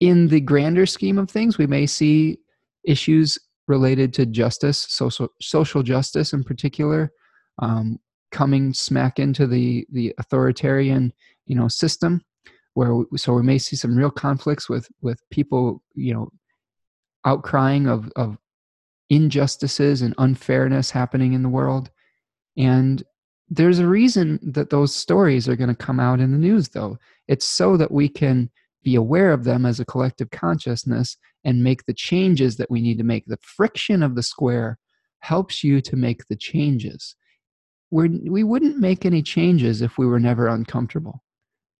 In 0.00 0.28
the 0.28 0.40
grander 0.40 0.86
scheme 0.86 1.18
of 1.18 1.30
things 1.30 1.58
we 1.58 1.66
may 1.66 1.86
see 1.86 2.38
issues 2.84 3.38
related 3.66 4.14
to 4.14 4.24
justice 4.24 4.86
social 4.88 5.28
social 5.42 5.82
justice 5.82 6.32
in 6.32 6.42
particular 6.42 7.12
um, 7.60 7.98
coming 8.30 8.72
smack 8.72 9.18
into 9.18 9.46
the 9.46 9.86
the 9.92 10.14
authoritarian 10.18 11.12
you 11.46 11.54
know 11.54 11.68
system 11.68 12.22
where 12.74 12.94
we, 12.94 13.18
so 13.18 13.34
we 13.34 13.42
may 13.42 13.58
see 13.58 13.76
some 13.76 13.96
real 13.96 14.10
conflicts 14.10 14.70
with 14.70 14.88
with 15.02 15.20
people 15.30 15.82
you 15.94 16.14
know 16.14 16.30
outcrying 17.26 17.90
of 17.90 18.10
of 18.16 18.38
injustices 19.10 20.02
and 20.02 20.14
unfairness 20.18 20.90
happening 20.90 21.32
in 21.32 21.42
the 21.42 21.48
world. 21.48 21.90
And 22.56 23.02
there's 23.50 23.78
a 23.78 23.86
reason 23.86 24.38
that 24.42 24.70
those 24.70 24.94
stories 24.94 25.48
are 25.48 25.56
going 25.56 25.68
to 25.68 25.74
come 25.74 26.00
out 26.00 26.20
in 26.20 26.32
the 26.32 26.38
news, 26.38 26.68
though. 26.68 26.98
It's 27.28 27.46
so 27.46 27.76
that 27.76 27.90
we 27.90 28.08
can 28.08 28.50
be 28.82 28.94
aware 28.94 29.32
of 29.32 29.44
them 29.44 29.66
as 29.66 29.80
a 29.80 29.84
collective 29.84 30.30
consciousness 30.30 31.16
and 31.44 31.64
make 31.64 31.84
the 31.84 31.94
changes 31.94 32.56
that 32.56 32.70
we 32.70 32.80
need 32.80 32.98
to 32.98 33.04
make. 33.04 33.24
The 33.26 33.38
friction 33.42 34.02
of 34.02 34.14
the 34.14 34.22
square 34.22 34.78
helps 35.20 35.64
you 35.64 35.80
to 35.80 35.96
make 35.96 36.26
the 36.26 36.36
changes. 36.36 37.16
We're, 37.90 38.10
we 38.28 38.44
wouldn't 38.44 38.78
make 38.78 39.06
any 39.06 39.22
changes 39.22 39.82
if 39.82 39.98
we 39.98 40.06
were 40.06 40.20
never 40.20 40.48
uncomfortable. 40.48 41.22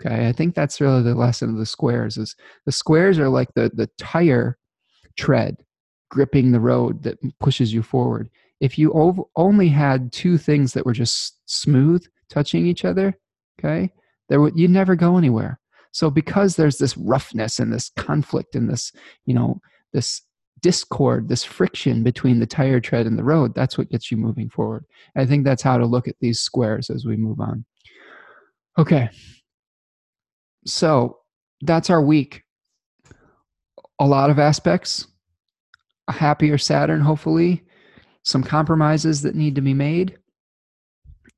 Okay, 0.01 0.29
I 0.29 0.33
think 0.33 0.55
that's 0.55 0.81
really 0.81 1.03
the 1.03 1.15
lesson 1.15 1.51
of 1.51 1.57
the 1.57 1.67
squares. 1.67 2.17
Is 2.17 2.37
the 2.67 2.73
squares 2.73 3.19
are 3.19 3.29
like 3.29 3.49
the 3.55 3.71
the 3.75 3.91
tire 3.99 4.57
tread 5.17 5.57
gripping 6.09 6.53
the 6.53 6.61
road 6.61 7.03
that 7.03 7.19
pushes 7.41 7.73
you 7.73 7.83
forward 7.83 8.31
if 8.61 8.79
you 8.79 8.93
ov- 8.93 9.25
only 9.37 9.69
had 9.69 10.13
two 10.13 10.39
things 10.39 10.73
that 10.73 10.85
were 10.85 10.93
just 10.93 11.39
smooth 11.47 12.05
touching 12.29 12.67
each 12.67 12.85
other, 12.85 13.15
okay, 13.59 13.93
there 14.29 14.41
would 14.41 14.59
you'd 14.59 14.71
never 14.71 14.97
go 14.97 15.17
anywhere. 15.17 15.59
So 15.93 16.11
because 16.11 16.57
there's 16.57 16.79
this 16.79 16.97
roughness 16.97 17.59
and 17.59 17.73
this 17.73 17.91
conflict 17.97 18.55
and 18.55 18.69
this, 18.69 18.93
you 19.27 19.35
know, 19.35 19.61
this 19.93 20.23
discord, 20.61 21.29
this 21.29 21.45
friction 21.45 22.03
between 22.03 22.41
the 22.41 22.47
tire 22.47 22.81
tread 22.81 23.07
and 23.07 23.19
the 23.19 23.25
road, 23.25 23.55
that's 23.55 23.79
what 23.79 23.89
gets 23.91 24.11
you 24.11 24.17
moving 24.17 24.51
forward. 24.51 24.85
I 25.17 25.25
think 25.25 25.45
that's 25.45 25.63
how 25.63 25.79
to 25.79 25.87
look 25.87 26.09
at 26.09 26.17
these 26.21 26.41
squares 26.41 26.91
as 26.91 27.05
we 27.05 27.17
move 27.17 27.41
on. 27.41 27.65
Okay. 28.77 29.09
So 30.67 31.19
that's 31.63 31.91
our 31.91 32.03
week. 32.03 32.43
A 33.99 34.07
lot 34.07 34.31
of 34.31 34.39
aspects. 34.39 35.07
A 36.09 36.13
happier 36.13 36.59
Saturn, 36.59 37.01
hopefully 37.01 37.65
some 38.29 38.43
compromises 38.43 39.23
that 39.23 39.35
need 39.35 39.55
to 39.55 39.63
be 39.63 39.73
made. 39.73 40.19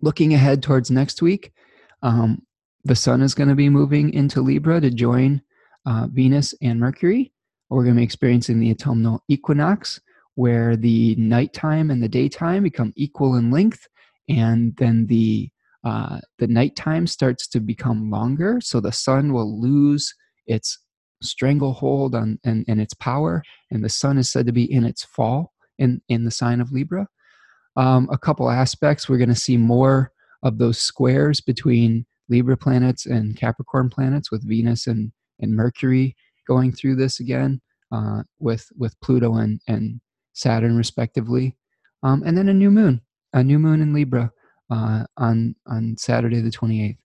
Looking 0.03 0.35
ahead 0.35 0.61
towards 0.61 0.91
next 0.91 1.23
week, 1.23 1.53
um, 2.03 2.43
the 2.85 2.97
sun 2.97 3.23
is 3.23 3.33
going 3.33 3.49
to 3.49 3.55
be 3.55 3.69
moving 3.69 4.13
into 4.13 4.41
Libra 4.41 4.81
to 4.81 4.91
join 4.91 5.41
uh, 5.87 6.09
Venus 6.11 6.53
and 6.63 6.81
Mercury. 6.81 7.33
We're 7.69 7.85
going 7.85 7.95
to 7.95 8.01
be 8.01 8.05
experiencing 8.05 8.59
the 8.59 8.73
autumnal 8.73 9.23
equinox, 9.29 10.01
where 10.35 10.77
the 10.77 11.15
nighttime 11.15 11.91
and 11.93 12.03
the 12.03 12.09
daytime 12.09 12.65
become 12.65 12.93
equal 12.97 13.37
in 13.37 13.53
length, 13.53 13.87
and 14.29 14.75
then 14.77 15.07
the 15.07 15.51
uh, 15.85 16.19
the 16.39 16.49
nighttime 16.49 17.07
starts 17.07 17.47
to 17.49 17.61
become 17.61 18.11
longer. 18.11 18.59
So 18.61 18.81
the 18.81 18.93
sun 18.93 19.33
will 19.33 19.61
lose 19.61 20.13
its 20.47 20.79
stranglehold 21.23 22.15
on 22.15 22.39
and, 22.45 22.65
and 22.67 22.81
its 22.81 22.95
power, 22.95 23.45
and 23.71 23.85
the 23.85 23.89
sun 23.89 24.19
is 24.19 24.29
said 24.29 24.47
to 24.47 24.53
be 24.53 24.71
in 24.71 24.85
its 24.85 25.05
fall 25.05 25.53
in 25.81 26.01
in 26.09 26.25
the 26.25 26.31
sign 26.31 26.61
of 26.61 26.71
Libra. 26.71 27.09
Um, 27.77 28.09
a 28.13 28.19
couple 28.19 28.49
aspects 28.51 29.09
we're 29.09 29.19
going 29.19 29.29
to 29.29 29.35
see 29.35 29.57
more 29.57 30.13
of 30.43 30.59
those 30.59 30.79
squares 30.79 31.41
between 31.41 32.07
Libra 32.29 32.57
planets 32.57 33.07
and 33.07 33.37
Capricorn 33.37 33.91
planets 33.91 34.31
with 34.31 34.49
Venus 34.49 34.87
and 34.87 35.13
and 35.41 35.57
Mercury 35.57 36.15
going 36.47 36.73
through 36.73 36.97
this 36.97 37.21
again 37.21 37.61
uh, 37.93 38.23
with 38.39 38.69
with 38.77 39.01
Pluto 39.01 39.37
and 39.37 39.61
and 39.67 40.01
Saturn 40.33 40.77
respectively, 40.77 41.57
um, 42.03 42.23
and 42.25 42.39
then 42.39 42.49
a 42.49 42.55
new 42.55 42.71
moon, 42.71 43.01
a 43.33 43.43
new 43.43 43.59
moon 43.59 43.81
in 43.83 43.93
Libra 43.93 44.31
uh, 44.71 45.05
on 45.17 45.57
on 45.67 45.97
Saturday 45.99 46.41
the 46.41 46.51
twenty 46.51 46.85
eighth. 46.85 47.01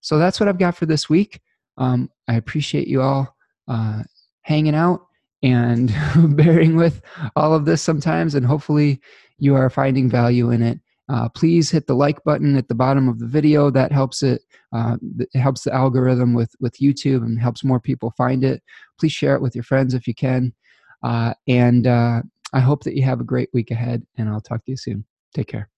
so 0.00 0.18
that's 0.18 0.38
what 0.38 0.48
I've 0.48 0.58
got 0.58 0.76
for 0.76 0.86
this 0.86 1.08
week. 1.08 1.40
Um, 1.78 2.10
I 2.28 2.34
appreciate 2.34 2.88
you 2.88 3.02
all 3.02 3.34
uh, 3.68 4.02
hanging 4.42 4.74
out 4.74 5.05
and 5.42 5.94
bearing 6.36 6.76
with 6.76 7.02
all 7.34 7.54
of 7.54 7.64
this 7.64 7.82
sometimes, 7.82 8.34
and 8.34 8.46
hopefully 8.46 9.00
you 9.38 9.54
are 9.54 9.70
finding 9.70 10.08
value 10.08 10.50
in 10.50 10.62
it. 10.62 10.80
Uh, 11.08 11.28
please 11.28 11.70
hit 11.70 11.86
the 11.86 11.94
like 11.94 12.22
button 12.24 12.56
at 12.56 12.66
the 12.68 12.74
bottom 12.74 13.08
of 13.08 13.18
the 13.18 13.26
video. 13.26 13.70
That 13.70 13.92
helps 13.92 14.22
it. 14.22 14.42
Uh, 14.72 14.96
it 15.18 15.38
helps 15.38 15.62
the 15.62 15.72
algorithm 15.72 16.34
with 16.34 16.54
with 16.60 16.78
YouTube 16.78 17.24
and 17.24 17.38
helps 17.38 17.62
more 17.62 17.80
people 17.80 18.12
find 18.16 18.42
it. 18.42 18.62
Please 18.98 19.12
share 19.12 19.36
it 19.36 19.42
with 19.42 19.54
your 19.54 19.64
friends 19.64 19.94
if 19.94 20.08
you 20.08 20.14
can. 20.14 20.52
Uh, 21.02 21.34
and 21.46 21.86
uh, 21.86 22.22
I 22.52 22.60
hope 22.60 22.82
that 22.84 22.96
you 22.96 23.04
have 23.04 23.20
a 23.20 23.24
great 23.24 23.50
week 23.52 23.70
ahead. 23.70 24.04
And 24.18 24.28
I'll 24.28 24.40
talk 24.40 24.64
to 24.64 24.72
you 24.72 24.76
soon. 24.76 25.04
Take 25.32 25.48
care. 25.48 25.68